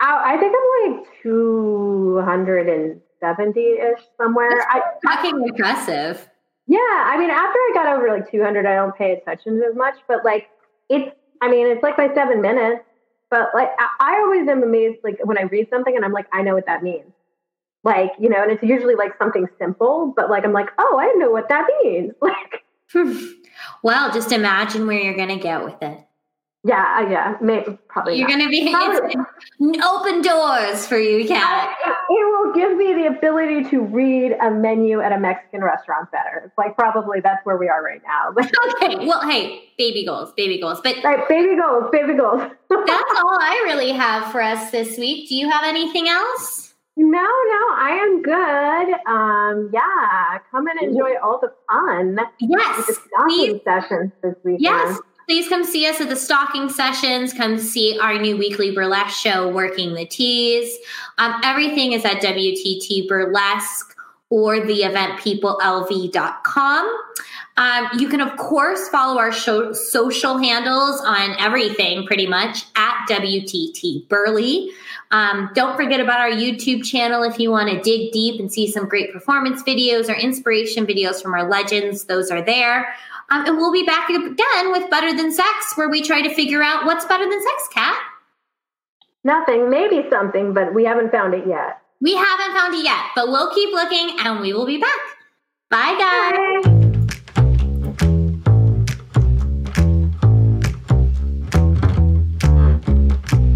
I, 0.03 0.35
I 0.35 0.39
think 0.39 0.55
I'm 0.55 0.97
like 0.97 1.07
270 1.23 3.61
ish 3.61 4.01
somewhere. 4.19 4.51
That's 4.51 4.69
fucking 5.07 5.43
impressive. 5.47 6.29
Yeah. 6.67 6.79
I 6.81 7.17
mean, 7.19 7.31
after 7.31 7.59
I 7.59 7.71
got 7.73 7.87
over 7.97 8.09
like 8.09 8.31
200, 8.31 8.67
I 8.67 8.75
don't 8.75 8.95
pay 8.97 9.13
attention 9.13 9.63
as 9.63 9.75
much, 9.77 9.95
but 10.09 10.25
like, 10.25 10.49
it's, 10.91 11.15
I 11.41 11.49
mean, 11.49 11.69
it's 11.69 11.85
like 11.85 11.97
my 11.97 12.13
seven 12.15 12.43
minutes, 12.43 12.83
but 13.31 13.51
like, 13.55 13.71
I, 13.79 13.89
I 14.01 14.17
always 14.23 14.49
am 14.49 14.65
amazed, 14.65 14.99
like, 15.05 15.21
when 15.25 15.39
I 15.39 15.43
read 15.43 15.69
something 15.71 15.95
and 15.95 16.05
I'm 16.05 16.13
like, 16.13 16.27
I 16.33 16.43
know 16.43 16.55
what 16.55 16.67
that 16.67 16.83
means. 16.83 17.13
Like, 17.85 18.11
you 18.19 18.29
know, 18.29 18.43
and 18.43 18.51
it's 18.51 18.63
usually 18.63 18.97
like 18.97 19.17
something 19.19 19.47
simple, 19.59 20.13
but 20.17 20.31
like, 20.31 20.45
I'm 20.45 20.53
like, 20.53 20.71
oh, 20.79 20.99
I 21.01 21.13
know 21.19 21.31
what 21.31 21.49
that 21.49 21.67
means. 21.83 22.13
Like, 22.21 22.65
well, 23.83 24.13
just 24.13 24.33
imagine 24.33 24.87
where 24.87 25.01
you're 25.01 25.17
going 25.17 25.31
to 25.31 25.37
get 25.37 25.65
with 25.65 25.83
it. 25.83 26.07
Yeah, 26.65 27.11
yeah, 27.11 27.37
maybe 27.41 27.77
probably. 27.89 28.19
You're 28.19 28.29
going 28.29 28.41
to 28.41 28.49
be 28.49 28.73
open 29.83 30.23
doors 30.23 30.87
for 30.87 30.97
you, 30.97 31.27
Kat. 31.27 31.77
It, 31.85 31.91
it 31.91 32.25
will 32.31 32.53
give 32.55 32.77
me 32.77 32.95
the 32.95 33.09
ability 33.09 33.69
to 33.71 33.81
read 33.81 34.37
a 34.41 34.49
menu 34.49 35.01
at 35.01 35.11
a 35.11 35.19
Mexican 35.19 35.65
restaurant 35.65 36.13
better. 36.13 36.43
It's 36.47 36.57
like 36.57 36.77
probably 36.77 37.19
that's 37.19 37.45
where 37.45 37.57
we 37.57 37.69
are 37.69 37.83
right 37.83 38.01
now. 38.07 38.31
okay, 38.75 39.05
well, 39.05 39.29
hey, 39.29 39.71
baby 39.77 40.05
goals, 40.07 40.33
baby 40.37 40.61
goals, 40.61 40.81
but 40.85 41.03
right, 41.03 41.29
baby 41.29 41.57
goals, 41.57 41.91
baby 41.91 42.15
goals. 42.15 42.43
that's 42.71 43.13
all 43.17 43.39
I 43.41 43.63
really 43.65 43.91
have 43.91 44.31
for 44.31 44.41
us 44.41 44.71
this 44.71 44.97
week. 44.97 45.29
Do 45.29 45.35
you 45.35 45.51
have 45.51 45.65
anything 45.65 46.09
else? 46.09 46.75
No, 46.97 47.09
no, 47.09 47.75
I 47.75 47.99
am 48.03 48.23
good. 48.23 49.11
Um, 49.11 49.71
yeah, 49.73 50.39
come 50.51 50.67
and 50.69 50.81
enjoy 50.81 51.15
all 51.23 51.41
the 51.41 51.53
fun. 51.71 52.19
Yes, 52.39 52.87
the 52.87 53.61
sessions 53.65 54.13
this 54.23 54.35
weekend. 54.45 54.61
Yes, 54.61 54.99
please 55.33 55.49
come 55.49 55.65
see 55.65 55.87
us 55.87 55.99
at 55.99 56.11
the 56.11 56.15
stocking 56.15 56.69
sessions. 56.69 57.33
Come 57.33 57.59
see 57.59 57.99
our 57.99 58.19
new 58.19 58.37
weekly 58.37 58.71
burlesque 58.71 59.19
show, 59.19 59.49
Working 59.49 59.95
the 59.95 60.05
Tease. 60.05 60.77
Um, 61.17 61.41
everything 61.43 61.93
is 61.93 62.05
at 62.05 62.21
WTT 62.21 63.09
Burlesque 63.09 63.97
or 64.29 64.61
the 64.61 64.83
eventpeoplelv.com. 64.83 66.99
Um, 67.57 67.89
you 67.99 68.11
can, 68.11 68.21
of 68.21 68.37
course, 68.37 68.91
follow 68.91 69.19
our 69.19 69.33
show, 69.33 69.73
social 69.73 70.37
handles 70.37 71.01
on 71.01 71.35
everything 71.39 72.07
pretty 72.07 72.27
much 72.27 72.67
at 72.77 73.07
WTT 73.09 74.07
Burley. 74.11 74.71
Um, 75.13 75.49
don't 75.55 75.77
forget 75.77 76.01
about 76.01 76.21
our 76.21 76.31
YouTube 76.31 76.85
channel 76.85 77.23
if 77.23 77.39
you 77.39 77.51
want 77.51 77.71
to 77.71 77.81
dig 77.81 78.13
deep 78.13 78.39
and 78.39 78.53
see 78.53 78.71
some 78.71 78.87
great 78.87 79.15
performance 79.15 79.63
videos 79.63 80.11
or 80.11 80.15
inspiration 80.15 80.87
videos 80.87 81.23
from 81.23 81.33
our 81.33 81.49
legends. 81.49 82.05
Those 82.05 82.31
are 82.31 82.43
there. 82.43 82.95
Um, 83.33 83.47
and 83.47 83.57
we'll 83.57 83.73
be 83.73 83.85
back 83.85 84.11
again 84.11 84.73
with 84.73 84.91
Better 84.91 85.17
Than 85.17 85.33
Sex, 85.33 85.73
where 85.77 85.89
we 85.89 86.03
try 86.03 86.21
to 86.21 86.35
figure 86.35 86.63
out 86.63 86.85
what's 86.85 87.07
better 87.07 87.25
than 87.25 87.43
sex, 87.43 87.69
Kat. 87.73 87.99
Nothing, 89.25 89.71
maybe 89.71 90.05
something, 90.11 90.53
but 90.53 90.75
we 90.75 90.85
haven't 90.85 91.11
found 91.11 91.33
it 91.33 91.47
yet. 91.47 91.81
We 92.03 92.15
haven't 92.15 92.53
found 92.55 92.75
it 92.75 92.85
yet, 92.85 93.01
but 93.17 93.29
we'll 93.29 93.51
keep 93.55 93.73
looking 93.73 94.19
and 94.19 94.41
we 94.41 94.53
will 94.53 94.67
be 94.67 94.77
back. 94.77 94.99
Bye, 95.71 95.97
guys. 95.99 96.33
Bye. 96.63 96.83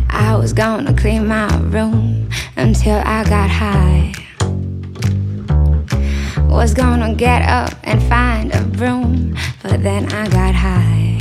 I 0.09 0.37
was 0.37 0.55
gonna 0.55 0.95
clean 0.95 1.27
my 1.27 1.55
room 1.59 2.31
until 2.57 2.97
I 3.05 3.25
got 3.29 3.51
high. 3.51 4.26
Was 6.49 6.75
gonna 6.75 7.15
get 7.15 7.43
up 7.43 7.75
and 7.85 8.03
find 8.05 8.53
a 8.55 8.63
room, 8.83 9.37
but 9.63 9.83
then 9.83 10.11
I 10.13 10.27
got 10.29 10.55
high. 10.55 11.19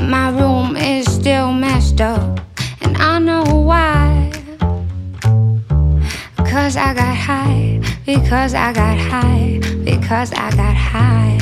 My 0.00 0.30
room 0.30 0.76
is 0.76 1.06
still 1.12 1.52
messed 1.52 2.00
up, 2.00 2.40
and 2.80 2.96
I 2.96 3.18
know 3.18 3.44
why. 3.44 4.32
Because 6.36 6.76
I 6.76 6.94
got 6.94 7.16
high, 7.16 7.80
because 8.06 8.54
I 8.54 8.72
got 8.72 8.98
high, 8.98 9.60
because 9.84 10.32
I 10.32 10.50
got 10.56 10.74
high. 10.74 11.38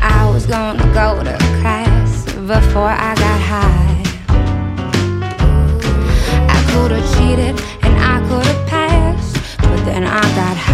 I 0.00 0.30
was 0.32 0.46
gonna 0.46 0.92
go 0.92 1.22
to 1.22 1.36
class 1.60 2.24
before 2.32 2.88
I 2.90 3.14
got 3.14 3.40
high. 3.40 4.02
I 6.48 6.64
could 6.70 6.90
have 6.90 7.06
cheated 7.16 7.63
then 9.94 10.02
I 10.02 10.22
got 10.34 10.56
high. 10.56 10.73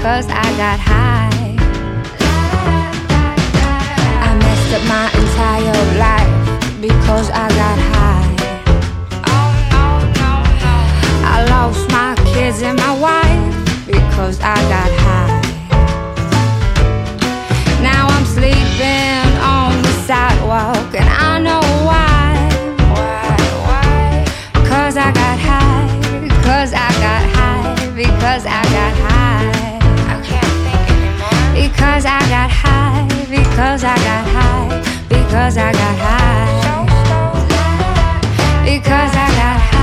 Because 0.00 0.26
I 0.30 0.48
got 0.56 0.80
high. 0.80 1.56
I 4.26 4.30
messed 4.40 4.72
up 4.76 4.84
my 4.88 5.06
entire 5.20 5.82
life 6.00 6.80
because 6.80 7.28
I 7.28 7.46
got 7.60 7.78
high. 7.92 8.34
I 11.22 11.44
lost 11.50 11.90
my 11.90 12.14
kids 12.32 12.62
and 12.62 12.78
my 12.78 12.98
wife 12.98 13.86
because 13.86 14.40
I 14.40 14.56
got 14.72 14.79
Because 31.80 32.04
I 32.04 32.20
got 32.28 32.50
high. 32.50 33.08
Because 33.30 33.84
I 33.84 33.96
got 33.96 34.26
high. 34.28 34.82
Because 35.08 35.56
I 35.56 35.72
got 35.72 35.96
high. 35.98 36.84
Because 38.66 39.16
I 39.16 39.79